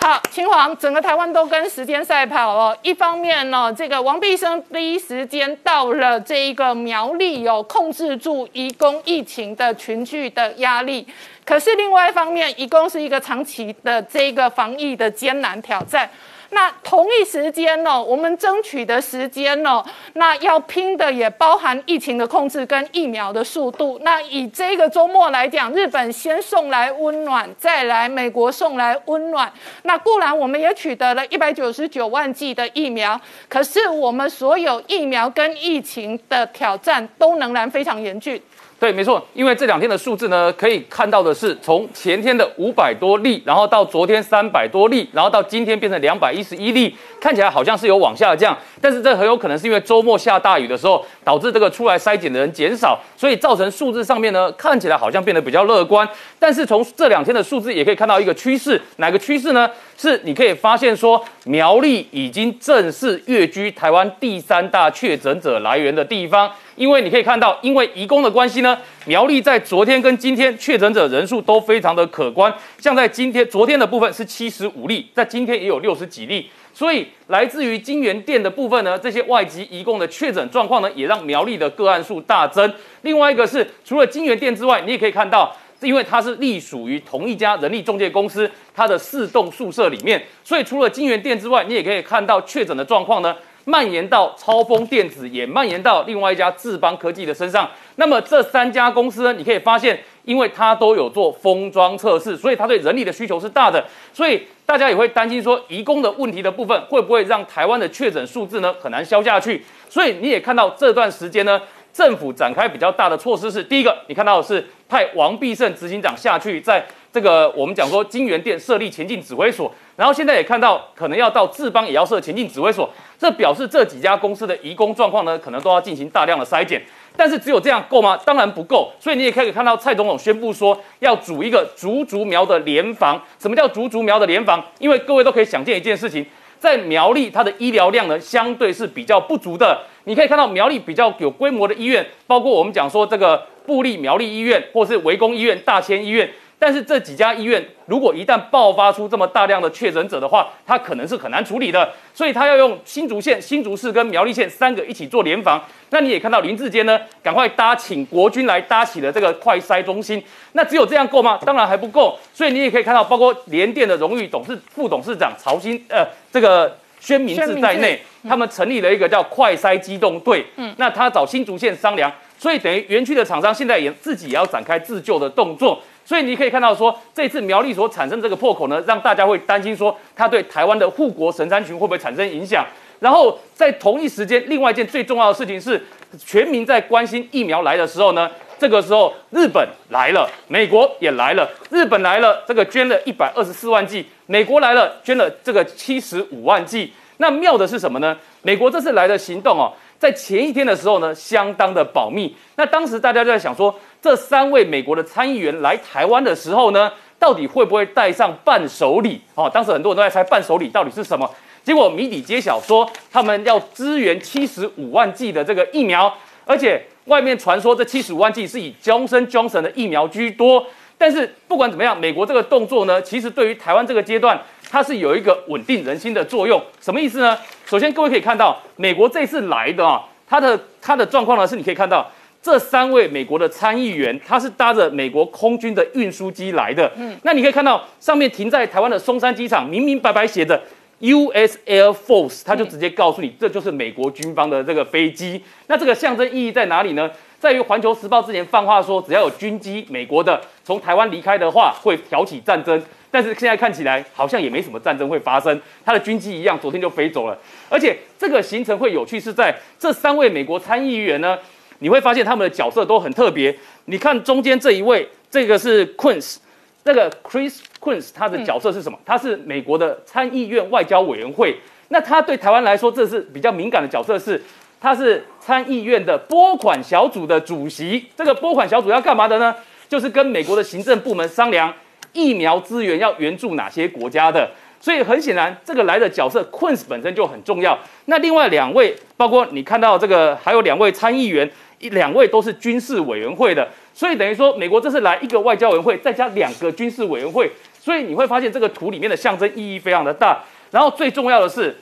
[0.00, 2.76] 好，秦皇，整个台湾都跟时间赛跑哦。
[2.82, 11.06] 一方面呢，这个王必生第一时间到了这一个苗栗有，控制住移工疫情的群聚的压力。
[11.46, 16.08] 可是另外一方面，移工是一个长期的这个防疫的艰难挑战。
[16.54, 23.98] 那同一时间呢，我们争取的时间呢，那要拼的也包含疫情的控制跟疫苗的速度。
[24.02, 29.52] 那以这个周末来讲，日本先送来温暖，再来美国送来温暖。
[29.82, 38.40] 那固然我们也取得了一百九十九万剂的疫苗，可是我们所有疫苗跟疫情的挑战都仍然非常严峻。
[38.78, 56.06] 对，没错，因为这两天的数字呢，可以看到的是，从前天的五百多例，然后到昨天三百多例，然后到今天变成两百一十一例，看起来好像是有往下降，但是这很有可能是因为周末下大雨的时候，导致这个出来筛检的人减少，所以造成数字上面呢，看起来好像变得比较乐观。
[56.38, 59.70] 但是从这两天的数字也可以看到一个趋势，哪个趋势呢？
[59.96, 66.50] 是你可以发现说，苗栗已经正式跃居台湾第三大确诊者来源的地方。
[66.76, 68.76] 因为你可以看到，因为移工的关系呢，
[69.06, 72.52] 苗栗在昨天跟今天确诊者人数都非常的可观。
[72.78, 76.50] 像在今天、昨天的部分是七十五例，在今天也有六十几例。
[76.72, 82.72] 所以来自于金源店的部分呢，这些外籍移工的确诊状况呢，也让苗栗的个案数大增。
[83.02, 93.36] 另外一个是，除了金源店之外，你也可以看到，因为它是隶属于同一家人力中介公司，它的四栋宿舍里面，所以除了金源店之外，你也可以看到确诊的状况呢。
[93.66, 97.66] 蔓延到超风电子，也蔓延到另外一家智邦科技的身上。
[97.96, 103.82] 那么这三家公司呢，你可以发现，因为它都有做封装测试，所以它对人力的需求是大的。
[104.12, 109.64] 所以大家也会担心说，移工的问题的部分会不会让台湾的确诊数字呢很难消下去？
[109.88, 111.58] 所以你也看到这段时间呢，
[111.94, 119.72] 政府展开比较大的措施是，第一个你看到的是派王必胜执行长下去，在这个我们讲说金源店设立前进指挥所。
[119.94, 126.82] 然后现在也看到，可能要到智邦也要设前进指挥所，这表示这几家公司的移工状况呢，可能都要进行大量的筛检。
[127.16, 128.18] 但是只有这样够吗？
[128.26, 128.90] 当然不够。
[128.98, 133.22] 所以你也可以看到，蔡总统宣布说要组一个竹竹苗的联防。
[133.38, 134.60] 什么叫竹竹苗的联防？
[134.80, 136.26] 因为各位都可以想见一件事情，
[136.64, 139.82] 在苗栗它的医疗量呢，相对是比较不足的。
[140.04, 146.30] 你可以看到苗栗比较有规模的医院，包括我们讲说这个布利苗栗医院，或是围攻医院、大千医院。
[146.64, 155.62] 但是这几家医院，如果一旦爆发出这么大量的确诊者的话，它可能是很难处理的，所以他要用新竹县、新竹市跟苗栗县三个一起做联防。
[155.90, 160.24] 那你也看到林志坚呢，赶快搭请国军来搭起了这个快筛中心。
[160.52, 161.38] 那只有这样够吗？
[161.44, 162.18] 当然还不够。
[162.32, 166.02] 所以你也可以看到，包括联电的荣誉董事副董事长曹新呃
[166.32, 170.46] 这个宣明志在内，他们成立了一个叫快筛机动队。
[170.56, 175.78] 嗯，那他找新竹县商量，所以等于园区的厂商现在也自己也要展开自救的动作。
[176.04, 182.66] 所以你可以看到，说这次苗栗所产生这个破口呢，让大家会担心说，它对台湾的护国神山群会不会产生影响？
[183.00, 185.82] 然后在同一时间，另外一件最重要的事情是，
[186.24, 191.48] 全民在关心疫苗来的时候呢，这个时候日本来了，美国也来了。
[191.70, 196.92] 日本来了，这个捐了一百二十四万剂；美国来了，捐了这个七十五万剂。
[197.18, 198.16] 那妙的是什么呢？
[198.42, 199.72] 美国这次来的行动哦。
[200.04, 202.36] 在前一天的时候呢，相当的保密。
[202.56, 209.18] 那当时大家就在想说，这三位美国的参议员来台湾的时候呢，到底会不会带上伴手礼？
[209.34, 211.26] 哦，当时很多人都在猜伴手礼到底是什么。
[211.62, 220.66] 结果谜底揭晓，说他们要支援七十五万剂的这个疫苗，而且外面传说这七十五万剂是以 Johnson Johnson 的疫苗居多。
[220.98, 224.38] 但是不管怎么样，美国这个动作呢，其实对于台湾这个阶段，
[224.74, 226.60] 它是有一个稳定人心的作用。
[226.80, 227.38] 什么意思呢？
[227.64, 232.10] 首先，各位可以看到，美国这次来的啊，它的它的状况呢，是你可以看到
[232.42, 236.90] 这三位美国的参议员，他是搭着美国空军的运输机来的。
[236.96, 240.60] 嗯，那你可以看到上面停在台湾的松山机场，明明白白写着。
[241.00, 241.58] U.S.
[241.66, 245.40] Air Force，他就直接告诉你，这就是美国军方的这个飞机。
[245.66, 247.10] 那这个象征意义在哪里呢？
[247.38, 252.82] 在于《环球时报》之前放话说，只要有军机美国的从台湾离开的话，会挑起战争。
[253.14, 257.38] 但是现在看起来好像也没什么战争会发生，他的军机一样，昨天就飞走了。
[257.68, 261.38] 而且这个行程会有趣，是在这三位美国参议员呢，
[261.78, 263.56] 你会发现他们的角色都很特别。
[263.84, 266.38] 你看中间这一位，这个是 Quince。
[266.82, 268.98] 那个 Chris Quince 他的角色是什么？
[269.06, 271.56] 他是美国的参议院外交委员会。
[271.90, 274.42] 那他对台湾来说，这是比较敏感的角色，是
[274.80, 278.06] 他是参议院的拨款小组的主席。
[278.16, 279.54] 这个拨款小组要干嘛的呢？
[279.88, 281.72] 就是跟美国的行政部门商量
[282.14, 284.50] 疫苗资源要援助哪些国家的。
[284.80, 287.78] 所以很显然，这个来的角色 Quince 本身就很重要。
[288.04, 293.66] 那另外两位，包括你看到这个，还有两位参议员，一两位都是军事委员会的。
[293.94, 297.50] 所以等于说，美国这次来一个外交委员会，再加两个军事委员会，
[297.80, 300.42] 所以你会发现这个图里面的象征意义非常的大。
[300.70, 301.74] 然后最重要的是，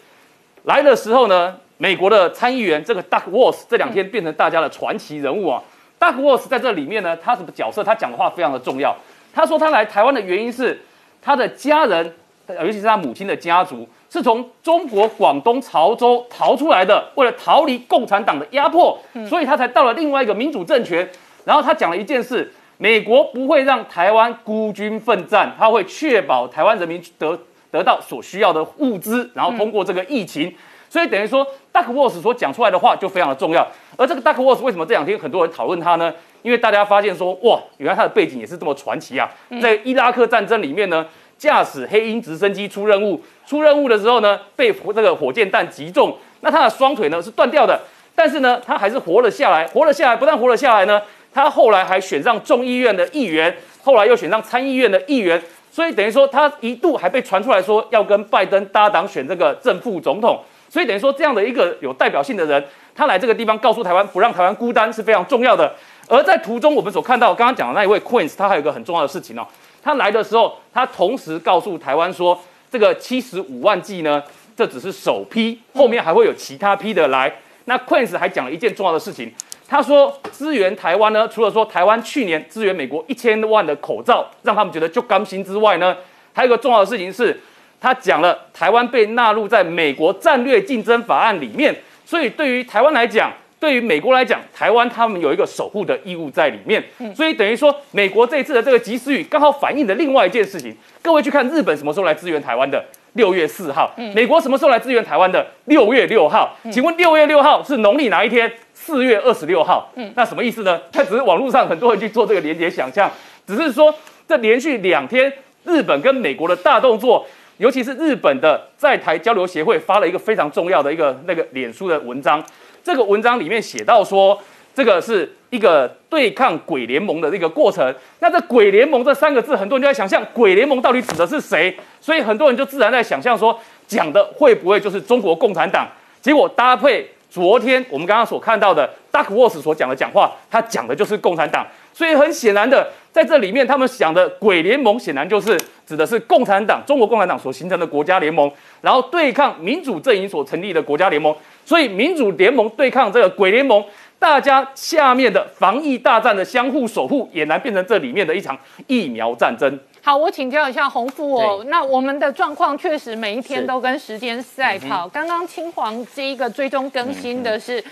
[0.62, 5.60] 来的时候呢，美国的参议员这个 Duck Walls 这两天变成大家的传奇人物啊。
[5.98, 7.82] Duck Walls 在这里面呢，他什么角色？
[7.82, 8.96] 他讲的话非常的重要。
[9.34, 10.80] 他说他来台湾的原因是
[11.20, 12.14] 他的家人，
[12.60, 21.08] 尤其是他母亲的家族，是从中国广东潮州逃出来的，为了逃离共产党的压迫，所以他才到了另外一个民主政权。
[21.44, 27.38] 然后他讲了一件事：美国不会让台湾孤军奋战，他会确保台湾人民得
[27.70, 30.54] 得到所需要的物资，然后通过这个疫情。
[30.88, 33.66] 所以等于说，Duckworth 所讲出来的话就非常的重要。
[33.96, 36.12] 而这个 Duckworth 为什么这两天很多人讨论他呢？
[36.42, 39.30] 因为大家发现说，哇，原来他的背景也是这么传奇啊！
[39.62, 41.06] 在伊拉克战争里面呢，
[41.38, 47.80] 驾驶黑鹰直升机出任务，出任务的时候呢，被这个火箭弹击中，那他的双腿呢是断掉的，
[48.14, 49.66] 但是呢，他还是活了下来。
[49.68, 51.00] 活了下来，不但活了下来呢。
[51.34, 55.40] 他后来还选上众议院的议员，后来又选上参议院的议员，
[55.70, 60.38] 所以等于说他一度还被传出来说要跟拜登搭档选这个正副总统，
[60.68, 62.62] 所以等于说这样的一个有代表性的人，
[62.94, 65.74] 他来这个地方告诉台湾不让台湾孤单是非常重要的。
[66.08, 69.46] 而在途中我们所看到刚刚讲的那一位 Queen，他还有一个很重要的事情哦，
[69.82, 72.38] 他来的时候他同时告诉台湾说，
[72.70, 74.22] 这个七十五万剂呢，
[74.56, 77.32] 这只是首批，后面还会有其他批的来。
[77.66, 79.32] 那 Queen 还讲了一件重要的事情。
[79.68, 85.96] 他说：“支援台湾呢，除了说台湾去年支援美国一千万的口罩，让他们觉得就甘心之外呢，
[86.34, 87.40] 还有一个重要的事情是，
[87.80, 91.74] 他讲了台湾被纳入在美国战略竞争法案里面，
[92.04, 93.32] 所以对于台湾来讲，
[93.62, 96.82] 对于美国来讲，台湾他们有一个守护的义务在里面。
[97.14, 100.76] 所以等于说，美国这一次的这个及时雨，刚好反映了另外一件事情。
[101.00, 102.84] 各位去看日本什么时候来支援台湾的？
[103.12, 103.94] 六月四号。
[104.16, 105.46] 美国什么时候来支援台湾的？
[105.66, 106.58] 六月六号。
[106.72, 110.80] 请问六月六号是农历哪一天？”四月二十六号，嗯，那什么意思呢？
[110.90, 113.08] 它只是网络上很多人去做这个连接想象，
[113.46, 113.94] 只是说
[114.26, 115.32] 这连续两天，
[115.62, 117.24] 日本跟美国的大动作，
[117.58, 122.44] 尤其是日本的在台交流协会发了一个非常重要的一个那个脸书的文章，
[122.82, 124.38] 这个文章里面写到说，
[124.74, 127.94] 这个是一个对抗鬼联盟的一个过程。
[128.20, 135.86] 那这鬼联盟这三个字，很多人就在想象鬼联盟到底指的是谁，所以很多人就自然在想象说，讲的会不会就是中国共产党？
[136.20, 137.08] 结果搭配。
[137.32, 148.52] 昨天我们刚刚所看到的 Duck Walls 所讲的讲话，他讲的就是共产党，所以很显然的，在这里面他们想的鬼联盟，显然就是指的是共产党，中国共产党所形成的国家联盟，
[148.82, 151.34] 然后对抗民主阵营所成立的国家联盟，
[151.64, 153.84] 所以民主联盟对抗这个鬼联盟，
[154.18, 159.78] 大家下面的防疫大战的相互守护，俨然变成这里面的一场疫苗战争。
[160.02, 161.64] 好，我请教一下洪富哦。
[161.68, 165.08] 那我们的状况确实每一天都跟时间赛跑。
[165.08, 167.82] 刚刚青黄这一个追踪更新的是。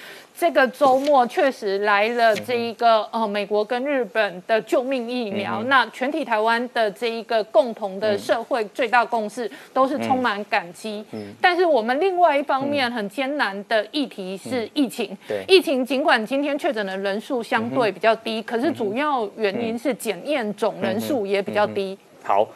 [0.40, 11.04] 这个周末确实来了这一个呃美国跟日本的救命疫苗，那全体台湾的这一个共同的社会最大共识都是充满感激。
[11.42, 15.14] 但是我们另外一方面很艰难的议题是疫情。
[15.46, 21.98] 疫情尽管今天确诊的人数相对比较低，可是主要原因是检验总人数也比较低。
[22.24, 22.48] 好。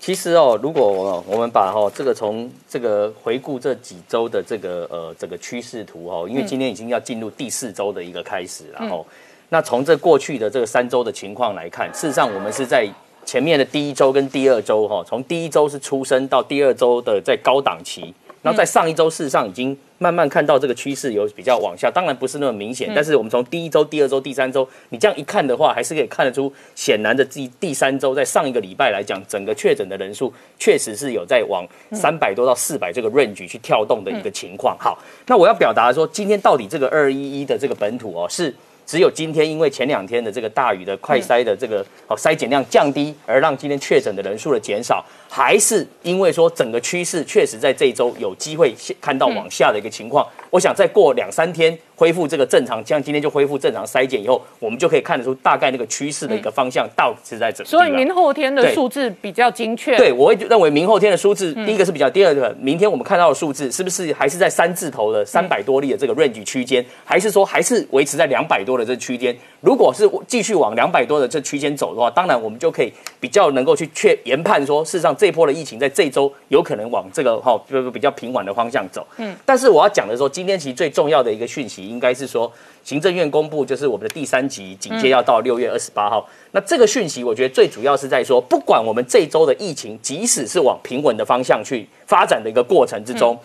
[0.00, 9.04] 其实哦，如果我我们把哈这个从这个回顾这几周的这个呃这个趋势图哈，因为今天已经要进入第四周的一个开始，然后
[9.48, 12.88] 那从这过去的这个三周的情况来看，事实上我们是在
[13.24, 18.14] 前面的第一周跟第二周哈，从第一周是出生到第二周的在高档期。
[18.42, 34.76] 然后在上一周，事实上已经慢慢看到这个趋势有比较往下，当然不是那么明显，但是我们从第一周、第二周、第三周，你这样一看的话，还是可以看得出，显然的第第三周在上一个礼拜来讲，整个确诊的人数确实是有在往三百多到四百这个 range 去跳动的一个情况。
[34.78, 38.54] 好，那我要表达说，今天到底这个二一一的这个本土哦是。
[38.86, 50.26] 只有今天，因为前两天的这个大雨的快筛的这个哦筛检量降低，而让今天确诊的人数的减少，还是因为说整个趋势确实在这一周有机会看到往下的一个情况。
[50.50, 51.78] 我想再过两三天。
[51.98, 57.68] 恢复这个正常，像今天就恢复正常筛检以后，我们就可以看得出大概那个趋势的一个方向到底是在怎么。
[57.68, 59.96] 所以明后天的数字比较精确。
[59.96, 69.36] 对，我会认为明后天的数字，第一个是比较，第二个明天我们看到的数字是不是还是在三字头的三百多例的这个 range 区间，还是说还是维持在两百多的这区间？
[69.60, 79.06] 如果是继续往两百多的这区间走的话，当然我们就可以比较能够去确研判说，事实上这一波的疫情在这周有可能往这个哈就是比较平稳的方向走。
[79.16, 82.50] 嗯，但是我要讲的说，今天其实最重要的一个讯息应该是说。
[82.84, 86.26] 行政院公布就是我们的第三级警戒要到六月二十八号。
[86.52, 93.38] 那这个讯息，我觉得最主要是在说，不管我们这周的疫情，即使是往平稳的方向去发展的一个过程之中，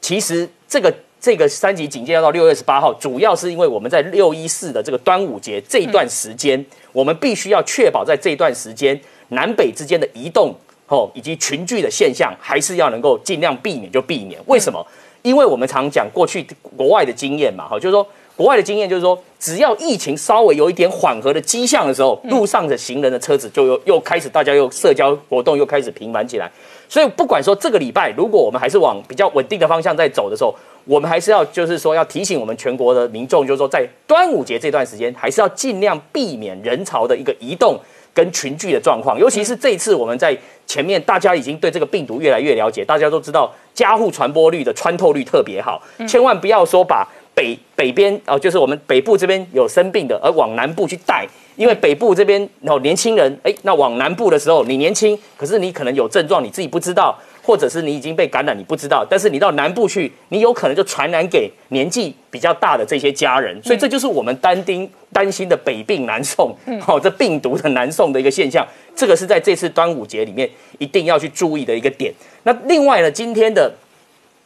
[0.00, 8.98] 其实这个这个三级警戒要到六月二十八号，主要是因为我们在六一四的这个端午节这一段时间，我们必须要确保在这一段时间
[9.28, 10.54] 南北之间的移动
[10.88, 14.40] 哦，以及群聚的现象，还是要能够尽量避免就避免。
[14.46, 14.86] 为什么？
[15.22, 18.06] 因为我们常讲过去国外的经验嘛，哈，就是说。
[18.36, 26.52] 国外的经验就是说，只要疫情稍微有一点缓和的迹象的时候，路上的行人的车子就又又开始，大家又社交活动又开始频繁起来。
[26.86, 37.80] 所以，不管说这个礼拜，如果我们还是往比较稳定的方向在走的时候，我们还是要就是说要提醒我们全国的民众，就是说在端午节这段时间，还是要尽量避免人潮的一个移动
[38.16, 39.18] 跟群聚的状况。
[39.18, 40.34] 尤其是这一次我们在
[40.66, 47.06] 前面，大家已经对这个病毒越来越了解，大家都知道加户传播率的穿透率特别好，千万不要说把。
[47.36, 57.14] 北北边哦，就是我们北部这边有生病的，而往南部去带，因为北部这边哦年轻人，哎，那往南部的时候，你年轻，可是你可能有症状，你自己不知道，
[57.46, 68.66] 或者是你已经被感染，你不知道，但是你到南部去，你有可能就传染给年纪比较大的这些家人，所以这就是我们担心担心的北病南送，好，这病毒的南送的一个现象，
[68.96, 72.12] 这个是在这次端午节里面一定要去注意的一个点。
[72.42, 73.72] 那另外呢，今天的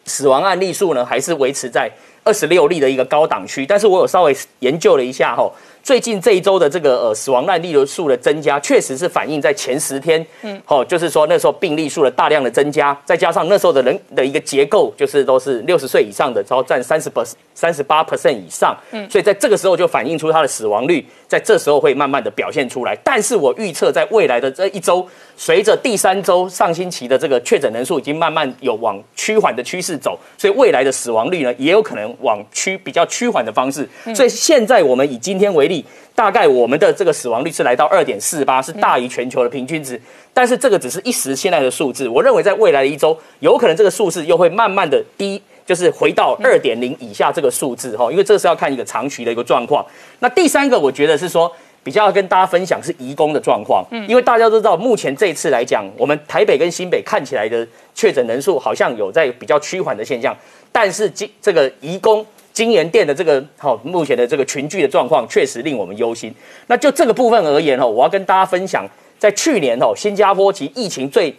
[0.04, 1.90] 死亡案例数呢，还是维持在。
[2.22, 5.50] 二十六例的一个高档区，但是我有稍微研究了一下哈，
[5.82, 17.34] 最近这一周的这个呃死亡案例的数的增加，确实是反映在前十天，嗯，好，就是说那时候病例数的大量的增加，再加上那时候的人的一个结构，就是都是六十岁以上的，然后占三十 percent。
[17.52, 22.98] 三十八 percent 以上，嗯，所以在这个时候就反映出它的死亡率，在这时候会慢慢的表现出来。
[23.04, 25.06] 但是我预测在未来的这一周，
[25.36, 33.88] 随着第三周上星期的这个确诊人数已经慢慢有往趋缓的趋势走，所以未来的死亡率呢，也有可能往趋比较趋缓的方式。
[34.12, 35.84] 所以现在我们以今天为例，
[36.16, 40.00] 大概我们的这个死亡率是来到二点四八，是大于全球的平均值。
[40.34, 45.40] 但是这个只是一时现在的数字，我认为在未来的一周，有可能这个数字又会慢慢的低。
[45.70, 49.86] 就是回到二点零以下这个数字哈，因为这是要看一个长期的一个状况。
[50.18, 51.48] 那第三个，我觉得是说
[51.84, 57.64] 比较要跟大家分享是移工的状况，嗯，因为大家都知道，目前这一次来讲，我们台北跟新北看起来的
[57.94, 60.36] 确诊人数好像有在比较趋缓的现象，
[60.72, 66.34] 但是今这个移工金源店的这个好目前的这个群聚的状况确实令我们忧心。
[66.66, 68.84] 那就这个部分而言哦，我要跟大家分享，
[69.20, 71.32] 在去年哦，新加坡其疫情最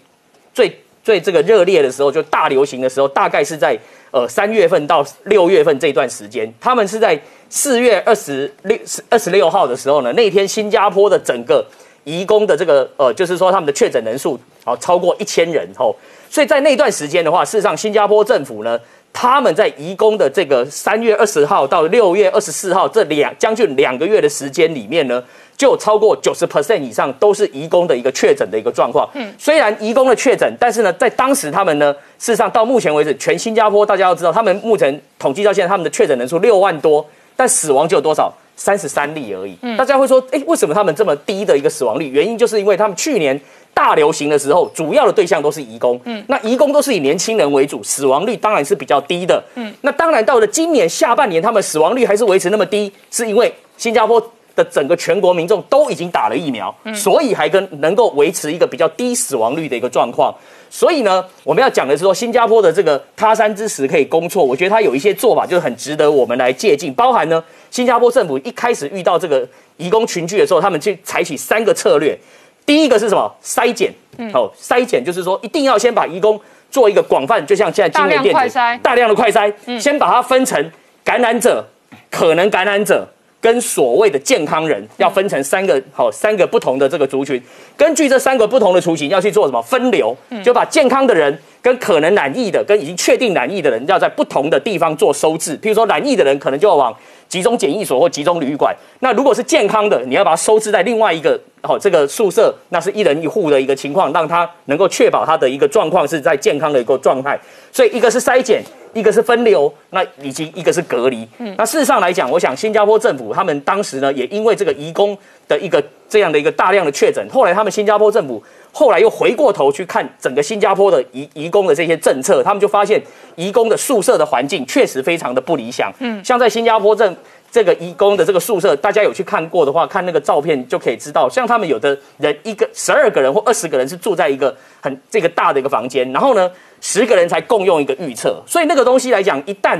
[0.53, 0.73] 最
[1.03, 3.77] 最这个热烈的时候，就大流行的时候，大概是在。
[4.11, 8.77] 呃，三月份到六月份这段时间，他们是在四月二十六、
[9.09, 11.65] 二十六号的时候呢，那天新加坡的整个
[12.03, 15.95] 移工的这个呃，就是说他们的确诊人数好超过一千人吼，
[16.29, 18.77] 所以在那段时间的话，事实上新加坡政府呢，
[19.13, 25.23] 他们在移工的这个三月二十号到六月二十四号这两将近两个月的时间里面呢。
[25.61, 29.07] 就超过九十 percent 以上都是移工的一个确诊的一个状况。
[29.13, 37.05] 嗯，虽然移工的确诊，但是呢，在当时他们呢，事实上到目前为止，全新加坡大家要知道，他们目前统计到现在，他们的确诊人数六万多，
[37.35, 38.33] 但死亡就有多少？
[38.55, 39.55] 三十三例而已。
[39.61, 42.09] 嗯，大家会说，哎，为什么他们这么低的一个死亡率？
[42.09, 43.39] 原因就是因为他们去年
[43.71, 46.01] 大流行的时候，主要的对象都是移工。
[46.05, 49.43] 嗯，那移工都是以年轻人为主，死亡率当然是比较低的。
[49.53, 54.19] 嗯，那当然到了今年下半年，他们死亡率还是维持那么低，是因为新加坡。
[54.55, 60.33] 的整个全国民众都已经打了疫苗，所以还跟能够维持一个比较低死亡率的一个状况。
[60.69, 66.93] 所以呢，我们要讲的是说，新加坡的这个他山之石可以攻错，我觉得它有一些做法就是很值得我们来借鉴。
[66.93, 69.45] 包含呢，新加坡政府一开始遇到这个
[69.75, 72.17] 移工群聚的时候，他们去采取三个策略。
[72.65, 73.29] 第一个是什么？
[73.43, 73.93] 筛检。
[74.33, 76.39] 哦，筛检就是说一定要先把移工
[76.69, 80.71] 做一个广泛，就像现在金源电子大量的快筛，先把它分成
[81.03, 81.65] 感染者、
[82.09, 83.05] 可能感染者。
[83.41, 87.41] 跟所谓的健康人要分成三个好三个不同的这个族群，
[87.75, 95.57] 根据这三个不同的族群要去做什么分流，就把健康的人跟可能染疫的跟已经确定染疫的人要在不同的地方做收治。
[95.57, 96.95] 譬如说染疫的人可能就要往
[97.31, 107.39] 集中检疫所或集中旅馆，那如果是健康的，你要把它收治在另外一个好这个宿舍，那是一人一户的一个情况，让他能够确保他的一个状况是在健康的一个状态。
[107.71, 108.61] 所以一个是筛检。
[108.93, 111.25] 一个是分流，那以及一个是隔离。
[111.37, 115.17] 嗯，那事实上来讲，我想新加坡政府他们当时呢，也因为这个移工
[115.47, 123.01] 的一个这样的一个大量的确诊，后来他们新加坡政府后来又回过头去看整个新加坡的移移工的这些政策，他们就发现
[123.35, 125.91] 移工的宿舍的环境确实非常的不理想。
[125.99, 127.15] 嗯，像在新加坡政
[127.51, 136.49] 这个移工的这个宿舍，大家有去看过的话，看那个照片就可以知道，像他们有的人一个十二个人或二十个人是住在一个很这个大的一个房间，然后呢。
[136.83, 139.79] 十个人才共用一个预测，所以那个东西来讲，一旦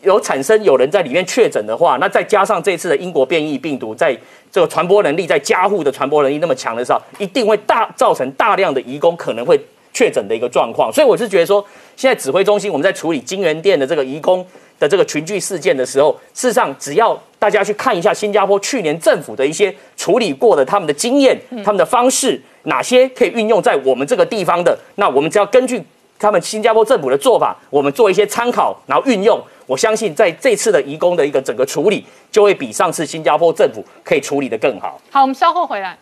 [0.00, 4.18] 有产生有人在里面确诊的话，那再加上这次的英国变异病毒，在
[4.52, 9.58] 这个传播能力在加护的传播能力那么强的时候，一定会大造成大量的移工可能会
[9.94, 10.92] 确诊的一个状况。
[10.92, 11.64] 所以我是觉得说，
[11.96, 14.46] 现在指挥中心我们在处理金源店的这个移工
[14.78, 25.82] 的这个群聚事件的时候，事实上只要大家去看一下新加坡去年政府的一些处理过的他们的经验、他们的方式，哪些可以运用在我们这个地方的，那我们只要根据。
[26.18, 29.42] 他们新加坡政府的做法，我们做一些参考，然后运用。
[29.66, 35.00] 我相信在这次的移工的一个整个处理，就会比上次新加坡政府可以处理的更好。
[35.10, 35.96] 好，我们稍后回来。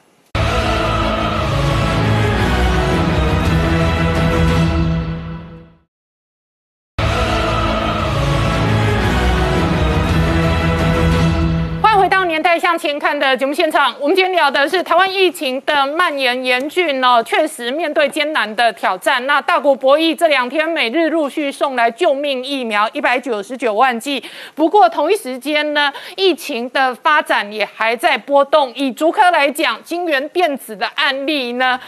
[12.30, 19.26] 年代向前看的节目现场，我们今天聊的是台湾疫情的蔓延严峻哦，确实面对艰难的挑战。
[19.26, 24.22] 那大国博弈这两天每日陆续送来救命疫苗一百九十九万剂，
[24.54, 28.72] 不过同一时间呢，疫情的发展也还在波动。
[28.76, 31.80] 以竹科来讲，金源电子的案例呢？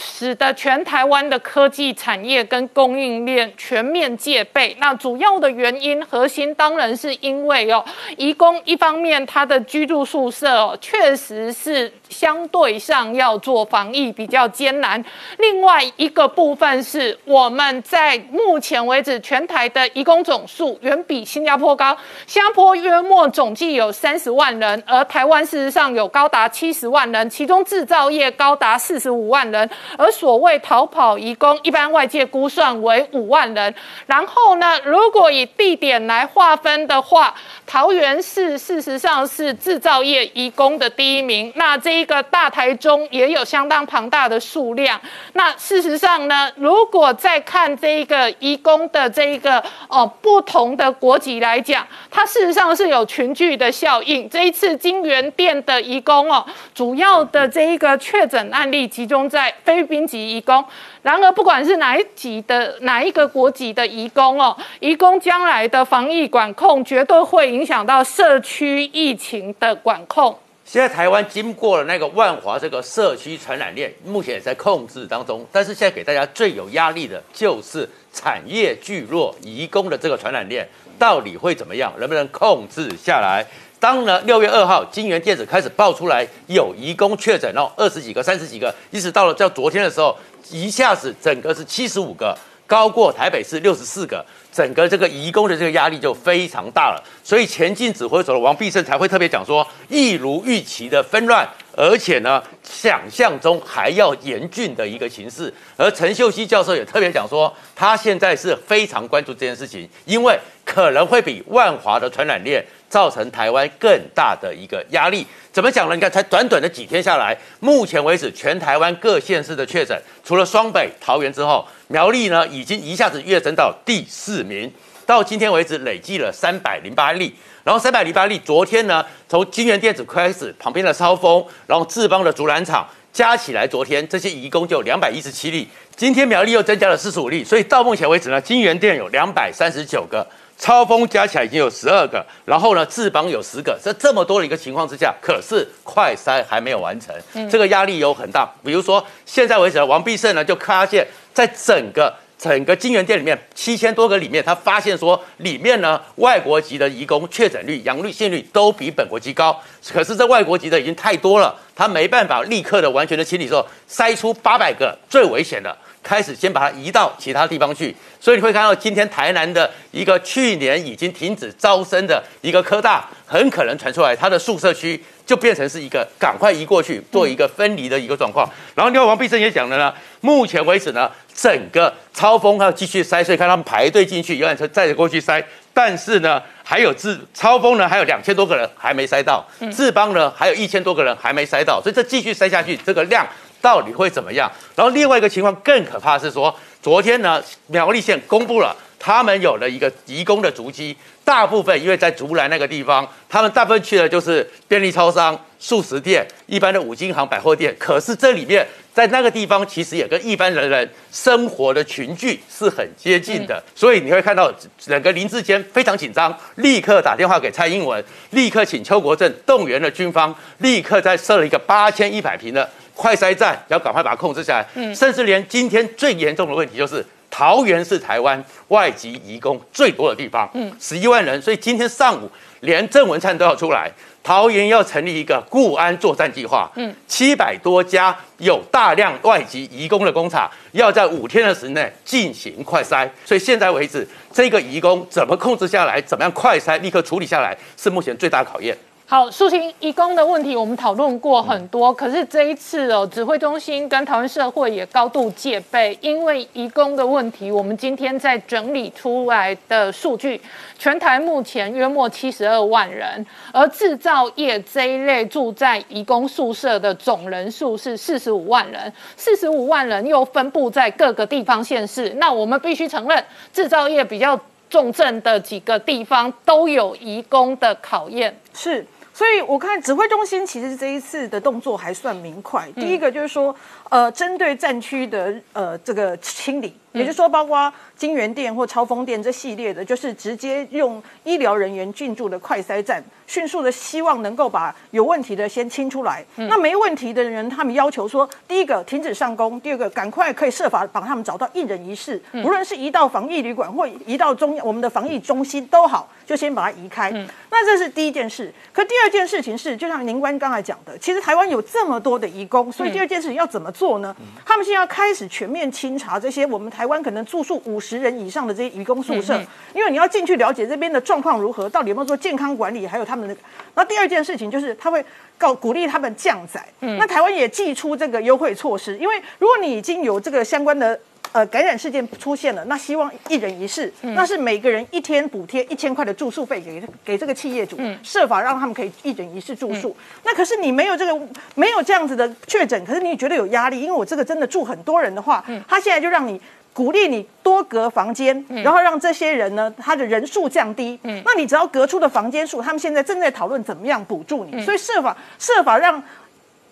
[0.00, 4.76] 使得全台湾的科技产业跟供应链全面戒备。
[4.78, 7.84] 那主要的原因核心当然是因为哦，
[8.16, 15.02] 移工一方面他的居住宿舍哦，确实是相对上要做防疫比较艰难。
[15.38, 21.96] 另外一个部分是我们在目前为止全台的移工总数远比新加坡高，
[22.26, 29.68] 新加坡约莫总计有三十万人，而台湾事实上有高达七十万人，其中制造业高达四十五万人。
[29.96, 33.74] 而所谓逃跑移工，一般外界估算为五万人。
[34.06, 37.34] 然后呢，如果以地点来划分的话，
[37.66, 41.50] 桃园市事实上是制造业移工的第一名。
[41.56, 45.00] 那这一个大台中也有相当庞大的数量。
[45.32, 54.28] 那事实上呢，如果再看这一个移工的这一个哦不同的国籍来讲，它事实上是有群聚的效应。
[54.28, 59.77] 这一次金源店的移工哦，主要的这一个确诊案例集中在非。
[59.78, 60.64] 菲律宾籍移工，
[61.02, 70.36] 然而不管是哪一级的哪一个国籍的移工哦，移工将来的防疫管控绝对会影响到社区疫情的管控。
[70.64, 75.46] 现在台湾经过了那个万华这个社区传染链，目前也在控制当中。
[75.52, 80.66] 但是现在给大家最有压力的就是产业聚落移工的这个传染链，
[80.98, 81.92] 到底会怎么样？
[82.00, 83.46] 能不能控制下来？
[83.80, 90.16] 当呢六月二号，金源电子开始爆出来有移工确诊哦，二十几个、三十几个，一直到了叫昨天的时候，
[90.50, 97.02] 一下子整个是七十五个，高过台北市六十四个，整个这个移工的这个压力就非常大了。
[97.22, 105.52] 所以前进指挥所的王必胜才会特别讲说，一如预期的纷乱，而且呢，想象中还要严峻的一个形势。
[105.76, 112.64] 而陈秀熙教授也特别讲说，他现在是非常关注这件事情，因为可能会比万华的传染链。
[112.88, 115.94] 造成台湾更大的一个压力，怎么讲呢？
[115.94, 124.72] 你看，才短短的几天下来，目前为止，全台湾各县市的确诊，除了双北、桃园之后，苗栗呢，已经一下子跃升到第四名。
[125.04, 127.34] 到今天为止，累计了三百零八例。
[127.64, 135.68] 然后三百零八例，昨天呢，从金源电子开始，旁边的超峰，然后志邦的竹篮厂，加起来，昨天这些移工就两百一十七例。
[135.96, 140.26] 今天苗栗又增加了四十五例，所以到目前为止呢，金源店有两百三十九个。
[140.58, 147.14] 超风加起来已经有十二个，然后呢，智邦有十个，在这么多的一个情况之下，可是快筛还没有完成，
[147.48, 148.50] 这个压力有很大。
[148.64, 159.56] 比如说现在为止，王必胜呢就发现，在整个整个金源店里面七千多个里面，他发现说里面呢外国籍的移工确诊率、阳率性率都比本国籍高，
[159.92, 165.76] 可是这外国籍的已经太多了，他没办法立刻的完全的清理之后，筛出八百个最危险的。
[166.02, 178.48] 开始先把它移到其他地方去，所以你会看到今天台南的一个去年已经停止招生的一个科大，很可能传出来它的宿舍区就变成是一个赶快移过去做一个分离的一个状况。
[178.74, 185.44] 然后另外王必胜也讲了呢，目前为止呢，整个超风还要继续塞，所以看他们排队进去，游览车载着过去塞，
[185.74, 193.26] 但是呢，还有自超风呢，还有两千多个人还没塞到，志邦呢，还有一千多个人还没塞到，所以这继续塞下去，这个量。
[193.60, 194.50] 到底会怎么样？
[194.74, 207.74] 然后另外一个情况更可怕是说，昨天呢，苗栗县公布了他们有了一个移工的足迹，大部分因为在竹篮那个地方，他们大部分去的就是便利超商、素食店、一般的五金行、百货店。
[207.78, 222.68] 可是这里面在那个地方，其实也跟一般人人生活的群聚是很接近的，所以你会看到整个林志坚非常紧张，立刻打电话给蔡英文，立刻请邱国正动员了军方，立刻在设了一个八千一百平的。
[222.98, 232.28] 快筛站要赶快把它控制下来，嗯，甚至连今天最严重的问题就是桃园是台湾外籍移工最多的地方，嗯，十一万人，所以今天上午
[232.60, 233.88] 连郑文灿都要出来，
[234.24, 248.76] 桃园要成立一个固安作战计划，嗯，七百多家有大量外籍移工的工厂要在五天的时间内进行快筛，所以现在为止，这个移工怎么控制下来，怎么样快筛立刻处理下来，是目前最大考验。
[249.10, 260.38] 好，苏晴移工的问题我们讨论过很多，可是这一次哦，指挥中心跟台湾社会也高度戒备，因为移工的问题，我们今天在整理出来的数据，
[260.78, 273.24] 全台目前约莫七十二万人，而制造业这一类住在移工宿舍的总人数是四十五万人，四十五万人又分布在各个地方县市，那我们必须承认，
[273.54, 278.86] 制造业比较重症的几个地方都有移工的考验，是。
[279.18, 282.70] 所以我看指挥中心其实这一次的动作还算明快。
[282.76, 283.52] 第一个就是说，
[283.88, 293.02] 呃，针对战区的呃这个清理，也就是说，包括金源店或超风店这系列的，就是直接用医疗人员进驻的快筛站。
[293.26, 307.10] 迅速的希望能够把有问题的先清出来，那没问题的人，他们要求说，第一个停止上工，第二个赶快可以设法把他们找到一人一室，无论是移到防疫旅馆或移到中我们的防疫中心都好，就先把它移开。
[307.50, 308.50] 那这是第一件事。
[308.72, 314.14] 可第二件事情是，就像宁官刚才讲的，其实台湾有这么多的移工，所以第二件事情要怎么做呢？
[314.44, 319.40] 他们现在要开始全面清查这些我们台湾可能住宿五十人以上的这些移工宿舍，
[319.72, 323.36] 因为你要进去了解这边的状况如何，到底有没有做健康管理，还有他们的。
[323.76, 325.04] 那第二件事情就是他会
[325.38, 330.98] 告鼓励他们降载，那台湾也寄出这个优惠措施，因为如果你已经有这个相关的
[331.32, 339.96] 呃感染事件出现了，那希望一人一室，那是每个人一天补贴一千块的住宿费给给这个企业主，设法让他们可以一人一室住宿。
[340.24, 341.20] 那可是你没有这个
[341.54, 346.40] 没有这样子的确诊，可是你觉得有压力，因为我这个真的住很多人的话，他现在就让你。
[346.74, 350.96] 鼓励你多隔房间，然后让这些人呢，他的人数降低。
[351.02, 356.00] 嗯，那你只要隔出的房间数，他们现在正在讨论怎么样补助你，所以设法设法让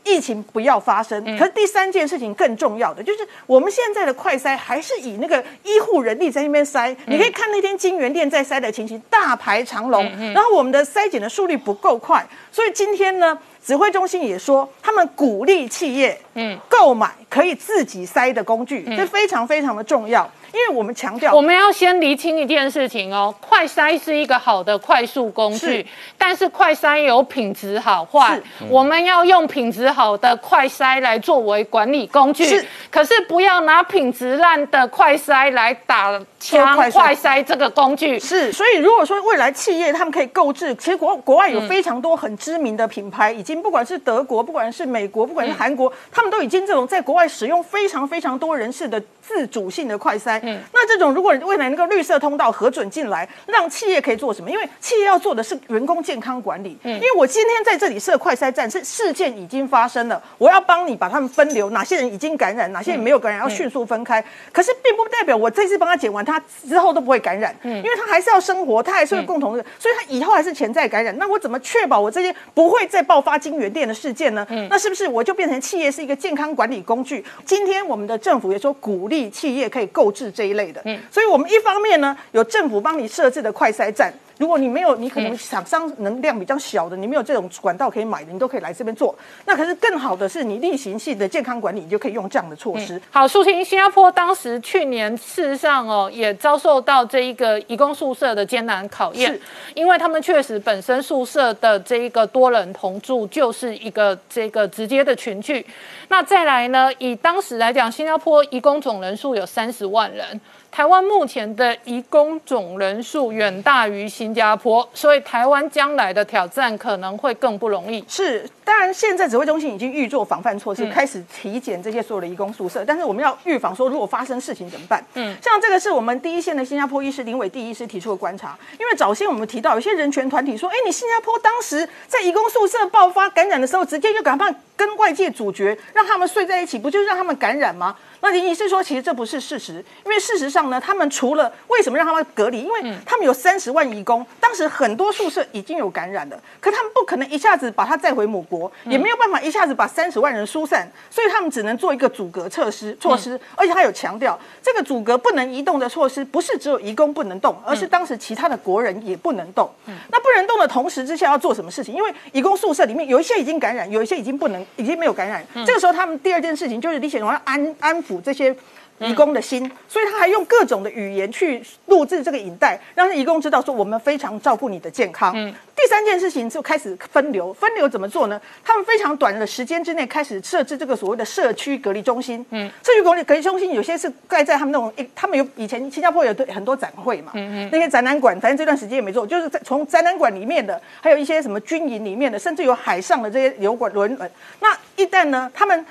[0.06, 1.22] 疫情不要发生。
[1.36, 6.96] 可是第三件事情更重要的就是，我们现在的快筛还是以那个医护人力在那边筛。
[7.06, 13.36] 你可以看那天金源店在筛的情形，大排长龙，然后我们的筛检的速率不够快，所以今天呢。
[13.66, 20.30] 指挥中心也说，他们鼓励企业嗯购买可以自己塞的工具，这非常非常的重要。
[20.52, 25.86] 因为我们强调，我们要先厘清一件事情哦，快筛是一个好的快速工具，
[26.16, 38.18] 但是快筛有品质好坏，我们要用品质好的快筛来作为管理工具，是，可是不要拿品质烂的快筛来打枪快筛这个工具。
[38.18, 50.38] 是，所以如果说未来企业他们可以购置，其实国国外有非常多很知名的品牌，已经不管是德国，不管是美国，不管是韩国，他们都已经这种在国外使用非常非常多人士的自主性的快筛。
[50.42, 54.50] 嗯，那这种如果未来那个绿色通道核准进来，让企业可以做什么？
[54.50, 56.76] 因为企业要做的是员工健康管理。
[56.82, 64.22] 嗯，因为我今天在这里设快筛站，是事件已经发生了，我要帮你把他们分流，哪些人已经感染，哪些人没有感染，要迅速分开。
[64.52, 66.35] 可是并不代表我这次帮他检完，他
[66.68, 67.54] 之后都不会感染。
[67.62, 71.16] 嗯，因为他还是要生活，他还是会共同的，所以他以后还是潜在感染。
[71.18, 74.46] 那我怎么确保我这些不会再爆发金源店的事件呢？
[74.50, 77.24] 嗯那是不是我就变成企业是一个健康管理工具？
[77.44, 84.12] 今天我们的政府也说鼓励企业可以购置这一类的，嗯所以我们一方面呢有政府帮你设置的快筛站。
[84.38, 89.14] 如果你没有，你可能厂商能量比较小的，你没有这种管道可以买的，你都可以来这边做。
[89.46, 93.00] 那可是更好的是，你例行性的健康管理，你就可以用这样的措施。
[93.10, 99.38] 好，苏婷，新加坡当时去年事实上哦，也遭受到这一个移工宿舍的艰难考验，
[99.74, 105.64] 因为他们确实本身宿舍的这一个多人同住就是一个这个直接的群聚。
[106.08, 110.38] 那再来呢，以当时来讲，新加坡移工总人数有三十万人。
[110.76, 118.04] 台湾目前的移工总人数远大于新加坡，所以台湾将来的挑战可能会更不容易。
[118.06, 125.02] 是，当然现在指挥中心已经预做防范措施，开始体检这些所有的移工宿舍，但是我们要预防说，如果发生事情怎么办？
[125.14, 137.96] 嗯，像这个是我们第一线的新加坡医师林伟第医师提出的观察，因为早先我们提到有些人权团体说，哎，你新加坡当时在移工宿舍爆发感染的时候，直接就赶快跟外界主角，让他们睡在一起，不就是让他们感染吗？
[138.20, 142.62] 那林医师说，其实这不是事实，因为事实上呢，他们除了为什么让他们隔离？
[142.62, 153.38] 因为他们有三十万移工，当时很多宿舍已经有感染了，可他们不可能一下子把他载回母国，也没有办法一下子把三十万人疏散，所以他们只能做一个阻隔措施措施。
[153.54, 159.70] 而且他有强调，这个阻隔不能移动的措施，不是只有移工不能动，而是当时其他的国人也不能动。
[160.10, 161.94] 那不能动的同时之下要做什么事情？
[161.94, 165.44] 因为移工宿舍里面有一些已经感染，有一些已经不能，已经没有感染。
[165.66, 168.05] 这个时候他们第二件事情就是李显荣要安安。
[168.06, 168.54] 抚这些
[168.98, 175.34] 义工的心，所以他还用各种的语言去录制这个影带，让义工知道说我们非常照顾你的健康。
[175.76, 178.40] 第三件事情就开始分流，分流怎么做呢？
[178.64, 182.44] 他们非常短的时间之内开始设置这个所谓的社区隔离中心。
[182.48, 194.30] 嗯，社区隔离隔离中心有些是盖在他们那种，他们有以前新加坡有很多展会嘛，嗯嗯，那些展览馆，反正这段时间也没做，就是在从展览馆里面的，还有一些什么军营里面的，甚至有海上的这些油管轮轮。
[194.60, 195.84] 那一旦呢，他们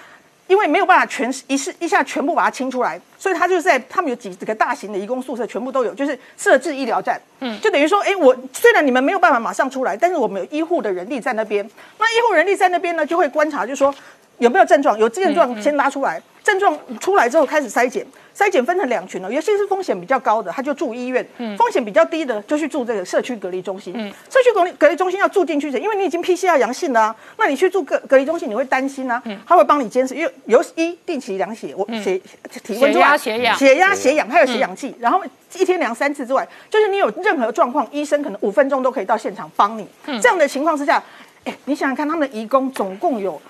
[0.47, 11.67] 因为没有办法全一试一下全部把它清出来，所以他就是在他们有几几个大型的移工宿舍，全部都有，就是设置医疗站，嗯，就等于说，哎，我虽然你们没有办法马上出来，但是我们有医护的人力在那边，
[11.97, 13.93] 那医护人力在那边呢，就会观察，就说
[14.37, 18.05] 有没有症状，有症状先拉出来，症状出来之后开始筛检。
[18.37, 21.23] 筛检分成两群哦，有些是风险比较高的，他就住医院；
[21.57, 23.93] 风险比较低的就去住这个社区隔离中心。
[24.29, 32.19] 社区隔离隔离中心要住进去的，因为你已经 PCR 阳性了啊，那你去住隔隔离中心，你会担心啊，他会帮你监视，因为有一定期量血，我血
[32.61, 35.21] 体温、血压、血氧、血压、血氧，还有血氧计，然后
[35.53, 39.87] 一天量三次之外，就是你有任何状况，医生可能五分钟都可以到现场帮你。
[40.21, 41.01] 这样的情况之下，
[41.45, 43.41] 哎，你想想看，他们的义工总共有。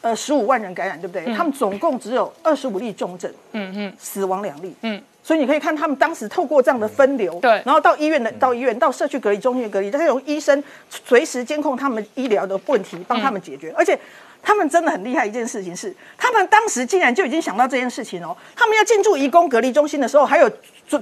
[0.00, 1.34] 呃，十五万人感染，对不对？
[1.34, 13.72] 他们总共只有二十五例重症，嗯嗯，死亡两例，嗯，所以你可以看他们当时透过这样的分流，对，然后到医院的到医院到社区隔离中心隔离，但是有医生随时监控他们医疗的问题，帮他们解决。
[13.76, 13.96] 而且
[14.42, 18.36] 他们真的很厉害，一件事情是，他们当时竟然就已经想到这件事情哦。
[18.56, 20.50] 他们要进驻移工隔离中心的时候，还有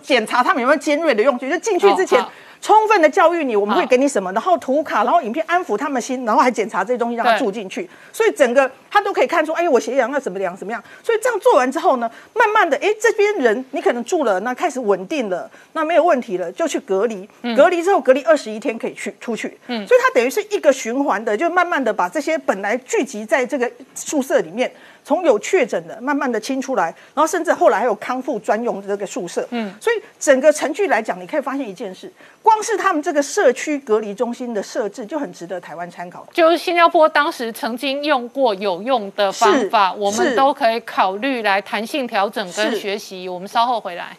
[0.03, 2.23] 检查他们有没有尖锐的用具，就进去之前。
[2.61, 10.83] 充分的教育你，我们会给你什么，然后图卡，然后影片安抚他们心，然后还检查这些东西让他住进去，所以整个他都可以看出，哎，我血氧要怎么样怎么样。
[11.03, 19.59] 所以这样做完之后呢，慢慢的，哎，这边人你可能住了，那开始稳定了，那没有问题了，就去隔离，隔离之后隔离二十一天可以去出去。
[19.69, 24.71] 嗯，所以它等于是一个循环的，就慢慢的把这些本来聚集在这个宿舍里面。
[25.09, 32.13] 从有确诊的，慢慢的清出来，然后甚至后来还有康复专用的这个宿舍，嗯，所以整个程序来讲，你可以发现一件事，
[32.43, 36.27] 光是他们这个社区隔离中心的设置就很值得台湾参考。
[36.31, 43.27] 就是新加坡当时曾经用过有用的方法，我们都可以考虑来弹性调整跟学习。
[43.31, 44.15] 我们稍后回来。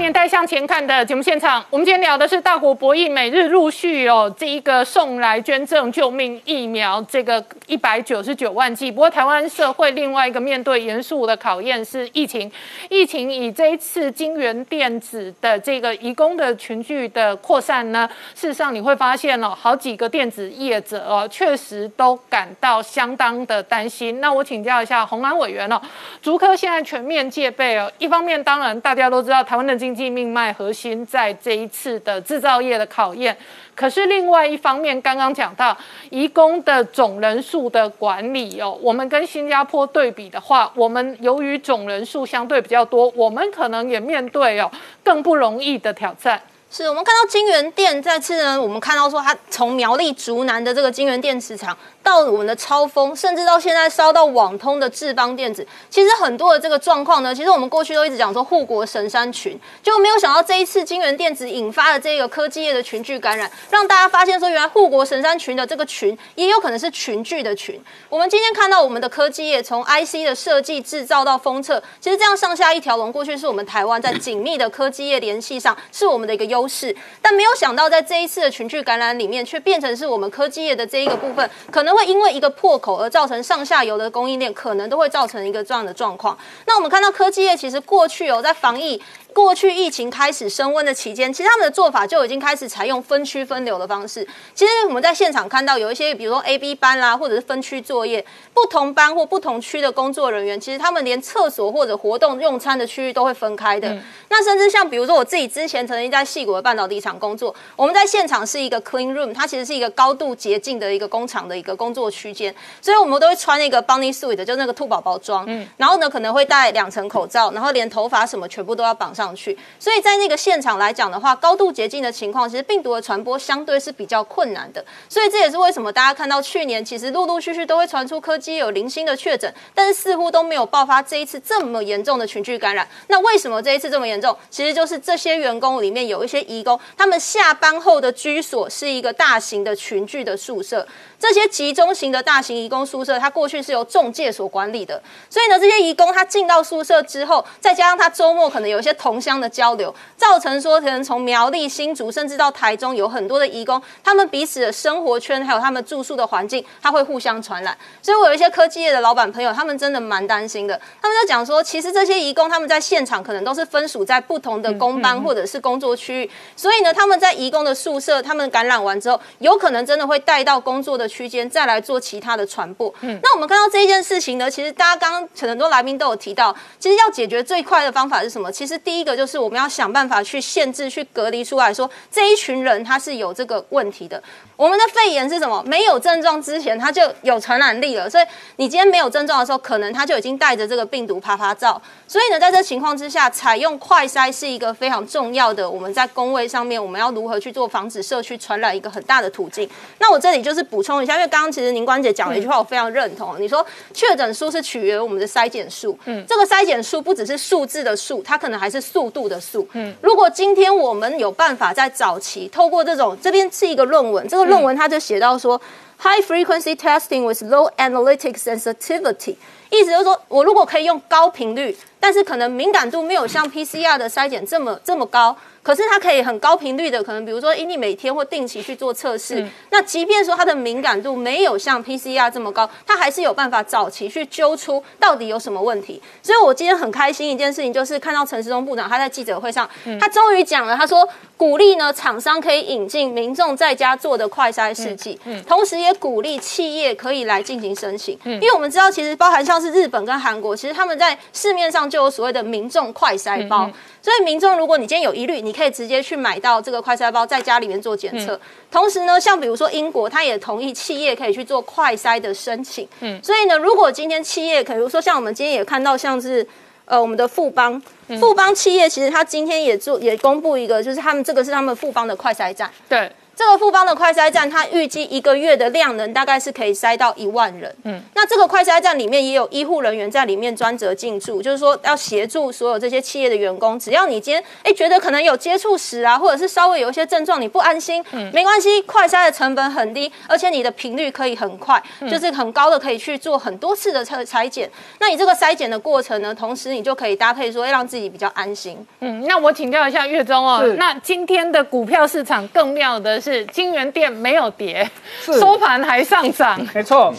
[0.00, 8.90] 年代向前看的节目现场，我们今天聊的是大国博弈，每日陆续哦，这一个送来捐赠救命疫苗，这个一百九十九万剂。
[8.90, 12.50] 不过台湾社会另外一个面对严肃的考验是疫情，
[12.88, 24.20] 疫情以这一次金源电子的这个移工的群聚的扩散呢，事实上你会发现哦，好几个电子业者哦，确实都感到相当的担心。
[24.20, 25.80] 那我请教一下洪安委员哦，
[26.22, 33.36] 竹科现在全面戒备哦，一方面当然大家都知道台湾经经济命脉核心在这一次的制造业的考验，
[33.74, 35.76] 可是另外一方面，刚刚讲到
[36.10, 44.70] 移工的总人数的管理哦，我们跟新加坡对比的话，我们由于总人数相对比较多，我们可能也面对哦
[45.02, 46.40] 更不容易的挑战。
[46.70, 51.76] 是我们看到金源电再次呢，我们看到说它从苗栗竹南的这个金源电池厂。
[52.02, 67.78] 到我们的超风，甚至到现在烧到网通的智邦电子，其实很多的这个状况呢，其实我们过去都一直讲说护国神山群，就没有想到这一次金源电子引发的这个科技业的群聚感染，让大家发现说，原来护国神山群的这个群也有可能是群聚的群。
[68.08, 81.90] 我们今天看到我们的科技业从 IC 的设计制造到封测，其实这样上下一条龙，过去是我们台湾在紧密的科技业联系上是我们的一个优优势，但没有想到在这一次的群聚感染里面，却变成是我们科技业的这一个部分可能。
[81.90, 86.38] 会因为一个破口而造成上下游的供应链可能都会造成一个这样的状况。
[86.66, 89.02] 那我们看到科技业其实过去有在防疫。
[89.32, 94.26] 过去疫情开始升温的期间，其实他们的做法就已经开始采用分区分流的方式。
[94.54, 103.96] 其实我们在现场看到有一些，比如说 A、B 班啦，或者是分区作业，不同班或不同区的工作人员，其实他们连厕所或者活动用餐的区域都会分开的。
[104.28, 124.82] 那甚至像比如说我自己之前曾经在细谷的半导体厂工作，我们在现场是一个 clean room，它其实是一个高度洁净的一个工厂的一个工作区间，所以我们都会穿那个 bunny suit，就那个兔宝宝装，嗯然后呢可能会戴两层口罩，然后连头发什么全部都要绑上上去，所以在那个现场来讲的话，高度洁净的情况，其实病毒的传播相对是比较困难的。
[125.10, 132.88] 所以这也是为什么大家看到去年其实陆陆续续都会传出科技有零星的确诊，但是似乎都没有爆发这一次这么严重的群聚感染。
[133.08, 134.34] 那为什么这一次这么严重？
[134.48, 140.86] 其实就是这些员工里面有一些移工，他们下班后的居所是一个大型的群聚的宿舍。
[141.20, 157.76] 这些集中型的大型移工宿舍，它过去是由中介所管理的，所以呢，这些移工他进到宿舍之后，再加上他周末可能有一些同乡的交流，造成说可能从苗栗、新竹甚至到台中有很多的移工，他们彼此的生活圈还有他们住宿的环境，他会互相传染。
[158.00, 160.80] 所以我有一些科技业的老板朋友，他们真的蛮担心的。
[161.02, 171.09] 他们就讲说，其实这些移工他们在现场可能都是分属在不同的工班或者是工作区域，所以呢，他们在移工的宿舍，他们感染完之后，有可能真的会带到工作的。
[171.10, 172.94] 区间再来做其他的传播。
[173.00, 178.50] 嗯，那我们看到这一件事情呢，其实大家刚刚很多来宾都有提到，其实要解决最快的方法是什么？
[178.52, 184.22] 其实第一个就是我们要想办法去限制、去隔离出来说这一群人他是有这个问题的。
[184.56, 185.62] 我们的肺炎是什么？
[185.66, 188.24] 没有症状之前他就有传染力了，所以
[188.56, 191.80] 你今天没有症状的时候，可能他就已经带着这个病毒啪啪照。
[192.06, 195.68] 所以呢，在这情况之下，采用快筛是一个非常重要的。
[195.68, 199.66] 我们在工位上面，我们要如何去做防止社区传染一个很大的途径？
[199.98, 201.14] 那我这里就是补充一下。
[201.14, 203.34] 因为刚刚其实宁关姐讲了一句话，我非常认同。
[203.38, 209.68] 你说确诊数是取决于我们的筛检数，嗯，这个筛检数不只是数字的数，它可能还是速度的速。
[209.72, 215.60] 嗯，如果今天我们有办法在早期透过这种，这边是一个论文，这个论文它就写到说
[216.00, 219.36] ，high frequency testing with low analytic sensitivity，
[219.70, 225.36] 意思就是说我如果可以用高频率，但是可能敏感度没有像 PCR 的筛检这么这么高。
[225.70, 236.02] 可是它可以很高频率的，可能比如说，因你每天或定期去做测试，那即便说它的敏感度没有像 PCR 这么高，它还是有办法早期去揪出到底有什么问题。
[236.20, 239.70] 所以我今天很开心一件事情，就是看到陈时中部长他在记者会上，
[240.00, 253.70] 他终于讲了，他说鼓励呢厂商可以引进民众在家做的快筛试剂，嗯同时也鼓励企业可以来进行申请，因为我们知道其实包含像是日本跟韩国，其实他们在市面上就有所谓的民众快筛包。
[254.02, 258.40] 所以民众，如果你今天有疑虑，你可以直接去买到这个快筛包，在家里面做检测。
[258.70, 262.88] 同时呢，像比如说英国，它也同意企业可以去做快筛的申请。
[263.00, 266.46] 嗯，所以呢，如果今天企业，比如说像我们今天也看到，像是
[266.86, 267.80] 呃我们的富邦，
[268.18, 272.70] 富邦企业其实他今天也做也公布一个，就是他们这个是他们富邦的快筛站。
[272.88, 273.10] 对。
[273.40, 277.74] 这个富邦的快筛站，它预计一个月的量能大概是可以筛到一万人。
[277.84, 283.80] 嗯，那这个快筛站里面也有医护人员在里面专责进驻，就是说要协助所有这些企业的员工。
[283.80, 294.70] 只要你今天哎觉得可能有接触史啊，或者是稍微有一些症状，你不安心，嗯，没关系，快筛的成本很低，而且你的频率可以很快，就是很高的，可以去做很多次的测裁剪。
[294.98, 298.86] 那你这个筛检的过程呢，同时你就可以搭配说，让自己比较安心。
[298.98, 303.29] 嗯，那我请教一下月中哦，那今天的股票市场更妙的是。
[303.30, 304.88] 是金源店没有跌，
[305.24, 306.60] 收盘还上涨。
[306.74, 307.14] 没错，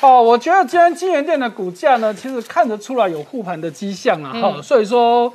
[0.00, 5.32] 哦，我觉得今天金源店的股价呢，其实看得出来有护盘的迹象啊，哈，所以说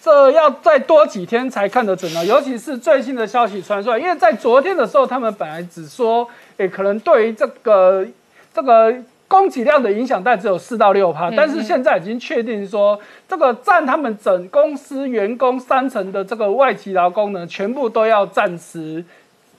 [0.00, 2.24] 这要再多几天才看得准呢。
[2.24, 8.06] 尤其是最新的消息传出来，因为在昨天的时候，他们本来只说，诶，可能对于这个
[8.54, 8.94] 这个。
[9.26, 12.96] 供给量的影响但只有四到六趴，但是现在已经确定说，
[13.26, 19.02] 这个占他们整公司员工三成的这个外籍劳工呢，全部都要暂时。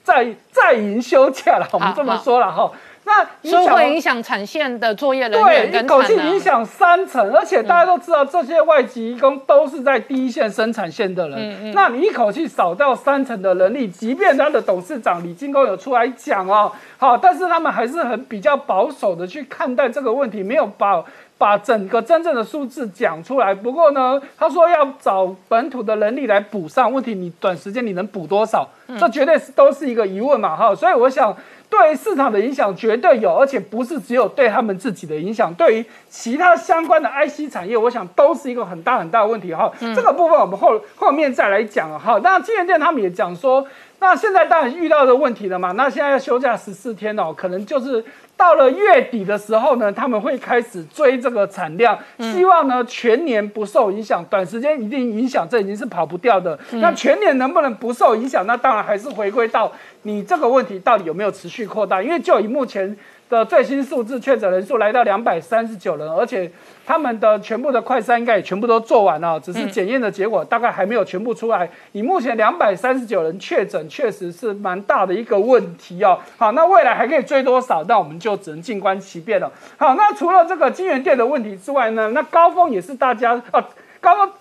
[0.05, 2.71] 在在营休假了，我们这么说了哈。
[3.07, 11.37] 那所以响会影响产线的作业人对，员对一口气影响三成，而且大家都知道，这些外籍移工都是在第一线生产线的人。
[11.37, 21.03] 嗯嗯那你一口气少掉三成的人力，即便他的董事长李金工有出来讲哦，好，但是他们还是很比较保守的去看待这个问题，没有把
[21.37, 23.53] 把整个真正的数字讲出来。
[23.53, 28.67] 不过呢，他说要找本土的人力来补上问题，你短时间你能补多少？
[28.99, 30.73] 这绝对是都是一个疑问嘛，哈。
[30.75, 31.35] 所以我想。
[31.67, 39.69] 对市场的影响绝对有，而且不是只有对他们自己的影响，对于其他相关的 IC 产业，我想都是一个很大很大的问题哈。
[39.79, 42.19] 这个部分我们后后面再来讲哈。
[42.23, 43.65] 那金源店他们也讲说，
[43.99, 48.05] 那现在当然遇到的问题了嘛，那现在要休假十四天哦，可能就是
[48.37, 56.57] 到了月底的时候呢，他们会开始追这个产量，希望呢全年不受影响，短时间一定影响，这已经是跑不掉的。
[56.73, 58.45] 那全年能不能不受影响？
[58.45, 59.71] 那当然还是回归到。
[60.03, 62.01] 你这个问题到底有没有持续扩大？
[62.01, 62.95] 因为就以目前
[63.29, 66.49] 的最新数字，确诊人数来到两百三十九人，而且
[66.85, 71.69] 他们的全部的快筛应该也全部都做完了，只是检验的结果大概还没有全部出来。
[71.91, 76.19] 以目前两百三十九人确诊，确实是蛮大的一个问题哦。
[76.37, 77.83] 好，那未来还可以追多少？
[77.87, 79.51] 那我们就只能静观其变了。
[79.77, 82.11] 好，那除了这个金源店的问题之外呢？
[82.13, 83.63] 那高峰也是大家呃。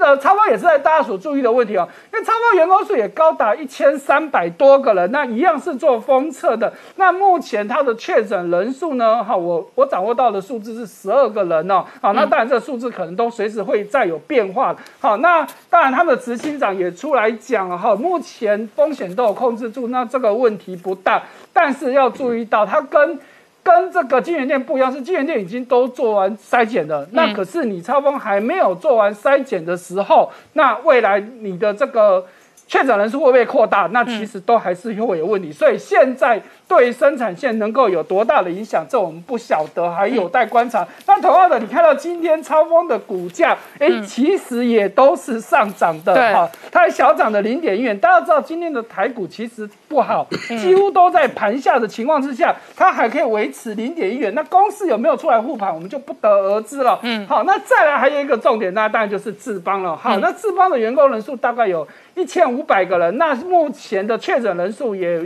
[0.05, 6.70] 呃，超峰也是在大家所注意的问题哦，因为超峰员工数也高达一千三百多个人，那一样是做封测的。
[6.97, 9.24] 那目前它的确诊人数呢？
[9.24, 11.82] 哈，我我掌握到的数字是十二个人哦。
[12.02, 14.76] 好，那当然这个数字可能都随时会再有变化。
[15.01, 21.22] 好，那当然他们的执行长也出来讲了哈，目前风险都有控制住，那这个问题不大。
[21.51, 23.18] 但是要注意到，它跟
[23.64, 32.24] 跟这个金源店不一样，是金源店已经都做完筛检了，那可是你超风还没有做完筛检的时候，那未来你的这个
[32.68, 33.88] 确诊人数会不会扩大？
[33.92, 36.40] 那其实都还是会有问题，所以现在。
[36.66, 40.86] 对生产线能够有多大的影响，这我们不晓得，还有待观察。
[41.04, 47.96] 但同样的，你看到今天超风的股价，哎，其实也都是上涨的，哈，它还小涨的零点一元。
[47.98, 50.26] 大家知道今天的台股其实不好，
[50.60, 54.34] 几乎都在盘下的情况之下，它还可以维持零点一元。
[54.34, 56.98] 那公司有没有出来护盘，我们就不得而知了。
[57.02, 59.94] 嗯，好，那再来还有一个重点，那当然就是智邦了。
[59.94, 65.22] 好，那智邦的员工人数大概有一千五百个人，那目前的确诊人数也。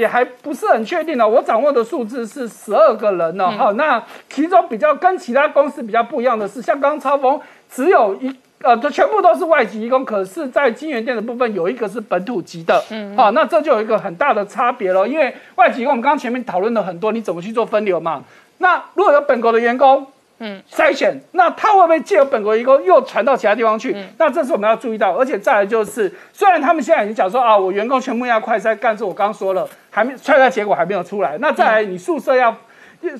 [0.00, 3.50] 也还不是很确定呢，我掌握的数字是十二个人呢。
[3.50, 7.38] 哈，那其中比较跟其他公司比较不一样的是，像刚刚超峰
[7.70, 12.82] 只有一呃，这全部都是外籍移工，可是，在金源店的部分有一个是本土籍的。
[12.90, 15.06] 嗯，好，那这就有一个很大的差别了。
[15.06, 18.22] 因为外籍工，我们刚刚前面讨论了很多，你怎么去做分流嘛？
[18.58, 20.06] 那如果有本国的员工。
[20.42, 23.94] 嗯，筛选，那他会不会借由本国一个又传到其他地方去？
[24.16, 31.36] 那这是我们要注意到，而且再来就是，虽然他们现在已经讲说啊，我员工全部要快筛，但是我刚刚说了，还没快筛结果还没有出来。
[31.42, 32.56] 那再来，你宿舍要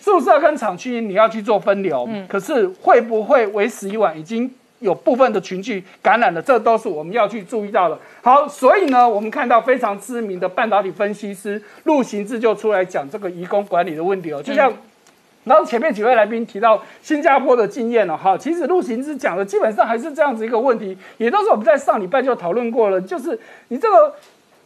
[0.01, 4.19] 宿舍跟厂区你要去做分流，可是会不会为时已晚？
[4.19, 7.99] 已经有部分的群聚感染了，这都是我们要去注意到的。
[8.23, 14.73] 好，所以呢，我们看到非常知名的半导体分析师陆行志就出来讲这个移工管理的问题哦，就像。
[15.45, 23.39] 然后前面几位来宾提到新加坡的经验了哈，其实陆行之讲的基本上还是这样子一个问题，也都是我们在上礼拜就讨论过了，就是
[23.69, 24.15] 你这个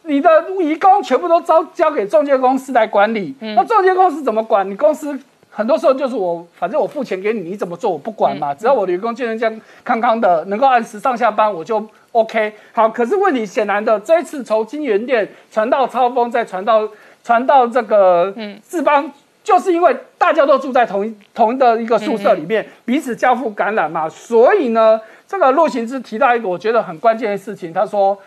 [0.03, 0.29] 你的
[0.61, 4.69] 移工全部都交交给中介公司来管理，那中介公司怎么管？
[4.69, 5.17] 你公司
[5.49, 9.49] 很多时候就是我反正我付钱给你，你怎么做我不管嘛，只要我的员工健健
[9.85, 12.53] 康康康的，能够按时上下班，我就 OK。
[12.73, 16.89] 好，可是问题显然的，这一次从金源店传到超峰，再传到
[17.23, 19.13] 传到这个嗯志邦。
[19.45, 24.99] 就是因为大家都住在同一同一的一个宿舍里面，彼此交互感染嘛，所以呢，
[25.29, 28.19] 这个陆行之提到一个我觉得很关键的事情，他说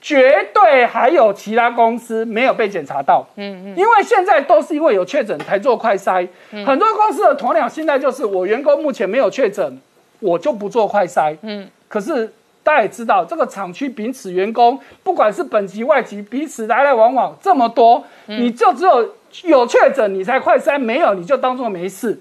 [0.00, 6.26] 绝对还有其他公司没有被检查到，嗯嗯，因为现在都是因为有确诊才做快筛，
[6.64, 9.78] 很多公司的鸵鸟现在就是我员工目前没有确诊，
[10.20, 12.32] 我就不做快筛，嗯，可是
[12.62, 19.16] 大家也知道，这个厂区彼此员工不管是本级外籍彼此来来往往这么多，你就只有。
[19.44, 22.20] 有确诊你才快筛，没有你就当做没事，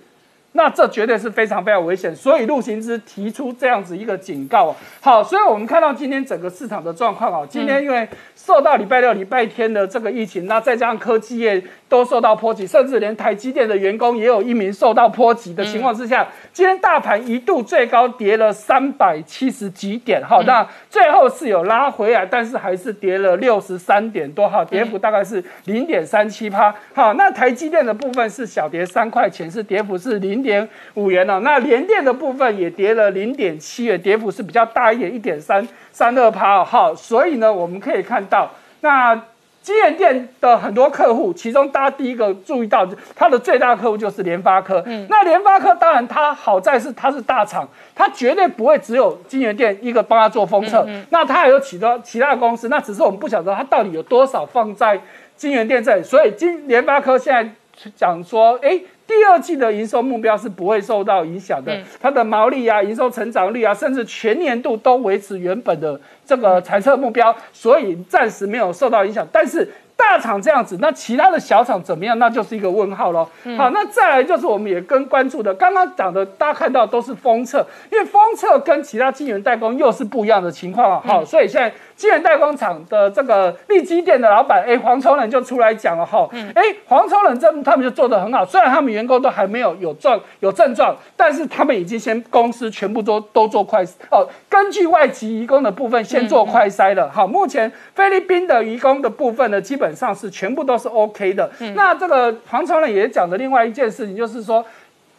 [0.53, 2.15] 那这绝对是非常非常危险。
[2.15, 4.75] 所以陆行之提出这样子一个警告。
[4.99, 11.63] 好，所以我们看到今天整个市场的状况啊，今天因为受到礼拜六、礼拜天的这个疫情，那再加上科技业。
[11.91, 38.49] 都受到波及，甚至连台积电的员工也有一名受到波及的情况之下，今天大盘一度最高跌了三百七十几点，好，那最后是有拉回来，但是还是跌了六十三点多，哈，跌幅大概是零点三七趴，好，那台积电的部分是小跌三块钱，是跌幅是零点五元哦，那联电的部分也跌了零点七元，跌幅是比较大一点，一点三三二趴，好，所以呢，我们可以看到
[38.79, 39.21] 那。
[39.61, 44.81] 金元店的很多客户，其中大家第一个注意到，它的最大客户就是联发科。
[44.87, 54.99] 嗯，那联发科当然它好在是它是大厂，它绝对不会只有金元店一个帮它做封测，嗯那它还有其他其他公司，那只是我们不晓得它到底有多少放在
[55.35, 56.03] 金元店这里。
[56.03, 58.81] 所以金联发科现在讲说，哎。
[59.11, 69.27] 第二季的营收目标是不会受到影响的，它的毛利啊、营收成长率啊，甚至全年度都维持原本的这个财测目标，所以暂时没有受到影响。
[69.29, 72.17] 但是大厂这样子，那其他的小厂怎么样？
[72.17, 73.27] 那就是一个问号喽。
[73.57, 81.01] 好，那再来就是我们也跟关注的，刚刚讲的大家看到都是封测，因为封测跟其他晶圆代工又是不一样的情况啊。
[81.05, 81.71] 好，所以现在。
[82.01, 101.51] 晶圆代工厂的这个立基店的老板，哎，黄崇仁就出来讲了哈，哎，黄崇仁这他们就做得很好，虽然他们员工都还没有有状有症状，但是他们已经先公司全部都都做快哦，根据外籍移工的部分先做快筛了，好，目前菲律宾的移工的部分呢，基本上是全部都是 OK 的。
[101.75, 104.65] 那这个黄崇仁也讲的另外一件事情，就是说。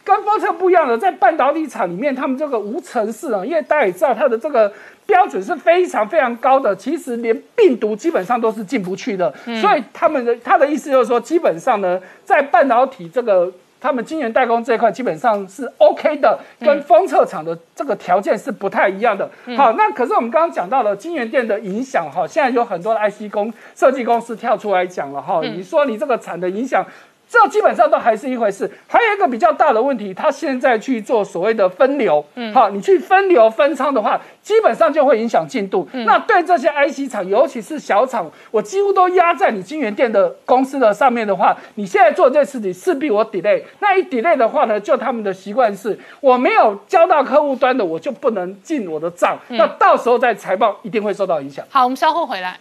[0.03, 4.71] 跟封测不一样的，在半导体厂里面，他们这个无尘室啊，因为大家也知道它的这个
[5.05, 9.33] 标准是非常非常高的，其实连病毒基本上都是进不去的。
[9.61, 13.49] 所以他们的他的意思就是说，基本上呢，在半导体这个
[13.79, 19.29] 他们晶圆代工这一块，基本上是 OK 的，跟封测厂的这个条件是不太一样的。
[19.55, 26.85] 好，那可是我们刚刚讲到了晶圆店的影响哈，现在有很多的 IC 公设计公司跳出来讲了哈，你说你这个产的影响。
[27.33, 35.89] 这基本上都还是一回事，还有一个比较大的问题，他现在去做所谓的分流，嗯，好，你去分流分仓的话，基本上就会影响进度。
[36.05, 51.65] 那对这些 IC 厂，尤其是小厂，我几乎都压在你晶圆店的公司的上面的话，你现在做这事情势必我 delay，那一 delay 的话呢，就他们的习惯是，我没有交到客户端的，我就不能进我的账，那到时候在财报一定会受到影响。
[51.71, 52.59] 好，我们稍后回来。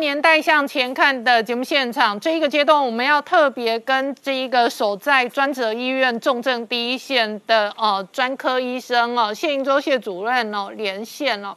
[0.00, 11.54] 年代向前看的节目现场，这一个阶段我们要特别跟这一个守在专责医院重症第一线的呃专科医生哦，谢英洲谢主任哦连线哦。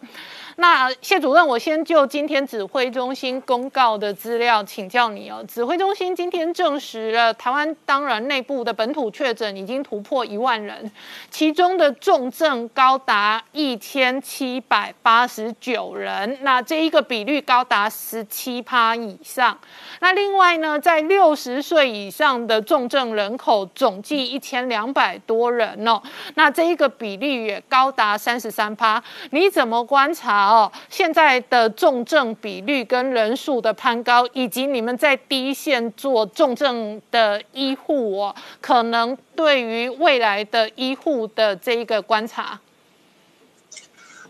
[0.58, 5.44] 那谢主任，我先就今天指挥中心公告的资料请教你哦。
[5.48, 10.92] 指挥中心今天证实了，台湾当然内部的本土确诊已经突破一万人，
[11.32, 19.58] 其中的重症高达一千七百八十九人，那这一个比率高达十七趴以上。
[20.02, 26.00] 那另外呢，在六十岁以上的重症人口总计一千两百多人哦，
[26.36, 29.04] 那这一个比例也高达三十三趴。
[29.32, 30.43] 你怎么观察？
[30.48, 42.60] 哦，现在的重症比率跟人数的攀高，以及你们在第一线做重症的医护哦，可能对于未来的医护的这一个观察。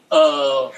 [0.10, 0.72] 呃，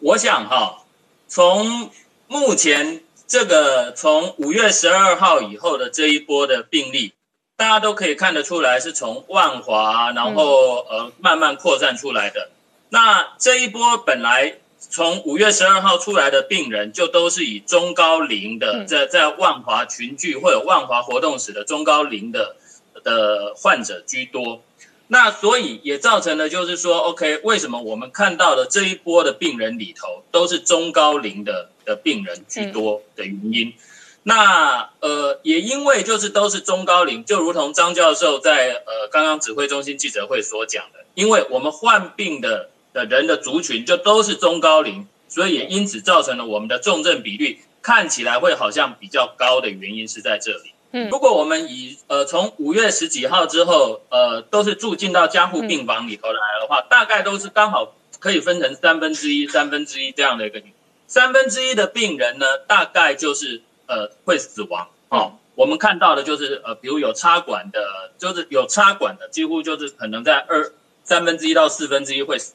[0.00, 0.82] 我想哈，
[1.28, 1.90] 从
[2.26, 7.14] 目前这个从五月十二号以后的这一波的病例，
[7.56, 12.50] 大家都可以看得出来，是从万华然后呃慢慢扩散出来的。
[12.88, 14.58] 那这一波本来。
[14.94, 22.54] 从五月十二号出来的病人，就都是以中高龄的，在在万华群聚或者万华活动室的中高龄的
[23.02, 24.62] 的患者居多。
[25.08, 33.74] 那所以也造成了，就是说，OK，为什么我们看到的这一波的病人里头，都是中高龄的的病人居多的原因？
[34.22, 42.70] 那呃，也因为就是都是中高龄，就如同张教授在呃刚刚指挥中心记者会所讲的，因为我们患病的。
[42.94, 50.70] 的人的族群就都是中高龄，所以也因此造成了我们的重症比率看起来会好像比较高的原因是在这里。
[50.92, 60.62] 嗯，如果我们以呃从五月十几号之后，呃都是住进到加护病房里头来的话，大概都是刚好可以分成三分之一、三分之一这样的一个，
[61.08, 64.86] 三分之一的病人呢，大概就是呃会死亡。
[65.08, 70.72] 哦，我们看到的就是呃比如有插管的，就是有插管的，几乎就是可能在二
[71.02, 72.54] 三分之一到四分之一会死。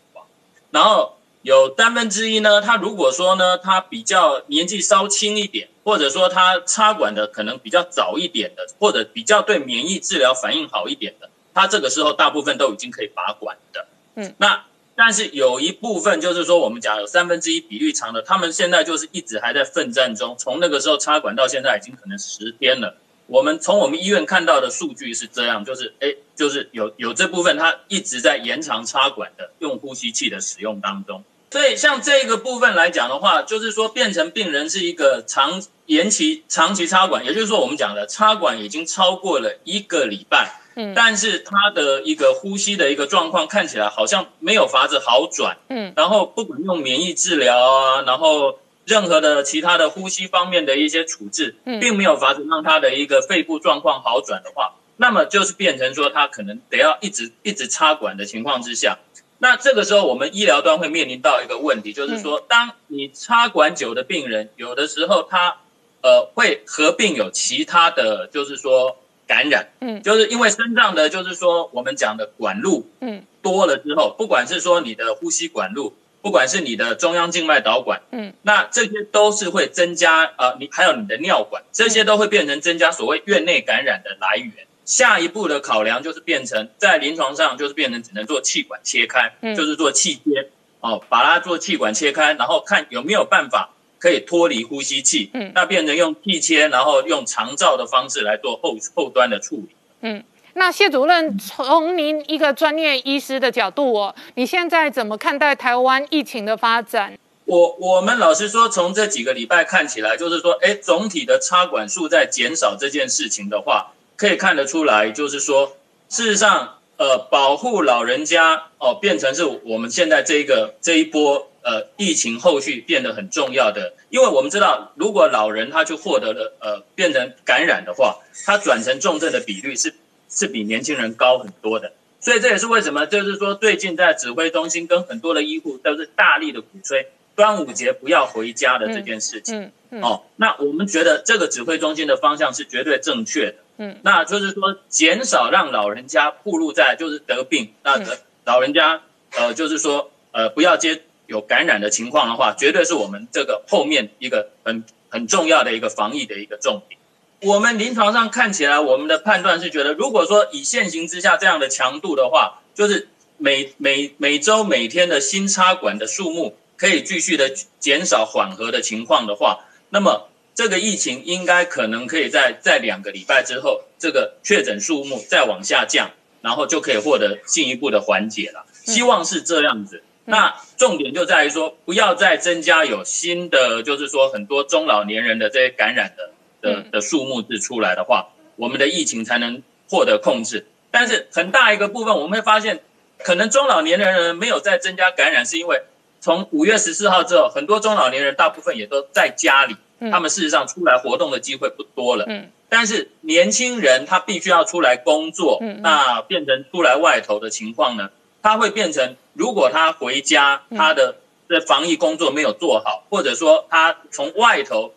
[0.71, 13.87] 然后有三分之一呢，他如果说呢，他比较年纪稍轻一点，或者说他插管的可能比较早一点的，或者比较对免疫治疗反应好一点的，他这个时候大部分都已经可以拔管的。
[14.15, 14.65] 嗯，那
[14.95, 22.97] 但是有一部分就是说，我们讲有三分之一比率长的，他们现在就是一直还在奋战中，从那个时候插管到现在已经可能十天了。
[23.29, 31.23] 我们从我们医院看到的数据是这样，就是哎，就是有有这部分，它一直在延长插管的用呼吸器的使用当中。
[31.51, 48.59] 所以像这个部分来讲的话，就是说变成病人是一个长延期长期插管，也就是说我们讲的插管已经超过了一个礼拜，嗯，但是他的一个呼吸的一个状况看起来好像没有法子好转，嗯，然后不管用免疫治疗啊，然后
[48.89, 58.97] 任何的其他的呼吸方面的一些处置，嗯，并没有法子让他的一个肺部状况好转的话，那么就是变成说他可能得要一直一直插管的情况之下。
[59.37, 65.57] 那这个时候，我们医疗端会面临到一个问题，就是说，当你插管久的病人，有的时候他，
[66.01, 68.97] 呃，会合并有其他的就是说
[69.27, 84.51] 感染，嗯，就是因为身上的就是说我们讲的管路，嗯，多了之后，不管是说你的呼吸管路，不管是你的中央静脉导管，嗯，那这些都是会增加，呃，你还有你的尿管，这些都会变成增加所谓院内感染的来源。
[84.85, 90.49] 下一步的考量就是变成在临床上就是变成只能做气管切开，就是做气切
[90.81, 93.69] 哦，把它做气管切开，然后看有没有办法
[93.99, 99.69] 可以脱离呼吸器，嗯，那变成用气切，然后用长照的方式来做后后端的处理。
[100.01, 100.23] 嗯，
[100.53, 107.17] 那谢主任从您一个专业医师的角度哦，你现在怎么看待台湾疫情的发展？
[107.45, 113.93] 我我们老实说，从这几个礼拜看起来，就是说，哎，总体的插管数在减少这件事情的话。
[114.19, 115.77] 可以看得出来，就是说，
[116.09, 129.95] 事实上，呃，保护老人家哦，变成是我们现在这一个这一波呃疫情后续变得很重要的，因为我们知道，如果老人他就获得了呃变成感染的话，他转成重症的比率是
[130.29, 143.55] 是比年轻人高很多的，所以这也是为什么，就是说最近在指挥中心跟很多的医护都是大力的鼓吹端午节不要回家的这件事情，哦，那我们觉得这个指挥中心的方向是绝对正确的。
[143.77, 147.97] 嗯，那就是说减少让老人家暴露在就是得病，那
[148.43, 149.01] 老人家
[149.37, 156.98] 呃就是说呃不要接有感染的情况的话，绝对是我们这个后面一个很很重要的一个防疫的一个重点。
[157.41, 163.07] 我们临床上看起来，我们的判断是觉得，如果说以现行之下这样的强度的话，就是
[163.37, 167.49] 每每每周每天的新插管的数目可以继续的
[167.79, 170.27] 减少缓和的情况的话，那么。
[170.55, 176.11] 这个疫情应该可能可以在在两个礼拜之后，这个确诊数目再往下降，
[176.41, 178.65] 然后就可以获得进一步的缓解了。
[178.83, 180.03] 希望是这样子。
[180.25, 190.67] 那重点就在于说，不要再增加有新的，就是说很多中老年人的这些感染的的的数目是出来的话，我们的疫情才能获得控制。
[190.91, 192.81] 但是很大一个部分，我们会发现，
[193.17, 195.81] 可能中老年人没有再增加感染，是因为
[196.19, 199.75] 从五月十四号之后，很多中老年人大部分也都在家里。
[200.11, 208.09] 他们事实上出来活动的机会不多了，嗯，但是年轻人他必须要出来工作，嗯，那变成出来外头的情况呢，
[208.41, 211.17] 他会变成如果他回家，他的
[211.49, 214.93] 这防疫工作没有做好，或者说他从外头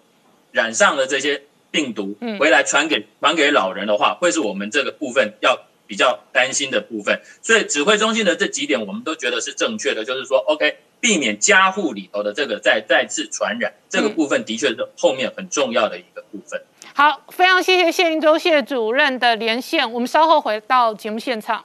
[0.52, 1.42] 染上了这些
[1.72, 5.58] 病毒，嗯，回来传给传给老人的话，会是我们这个部分要
[5.88, 7.20] 比较担心的部分。
[7.42, 10.76] 所以指挥中心的这几点，我们都觉得是正确的，就是说，OK。
[11.02, 16.62] 避免家户里头的这个再再次传染，这个部分的确是后面很重要的一个部分。
[16.94, 21.64] 好，非常谢谢谢林洲谢主任的连线，我们稍后回到节目现场。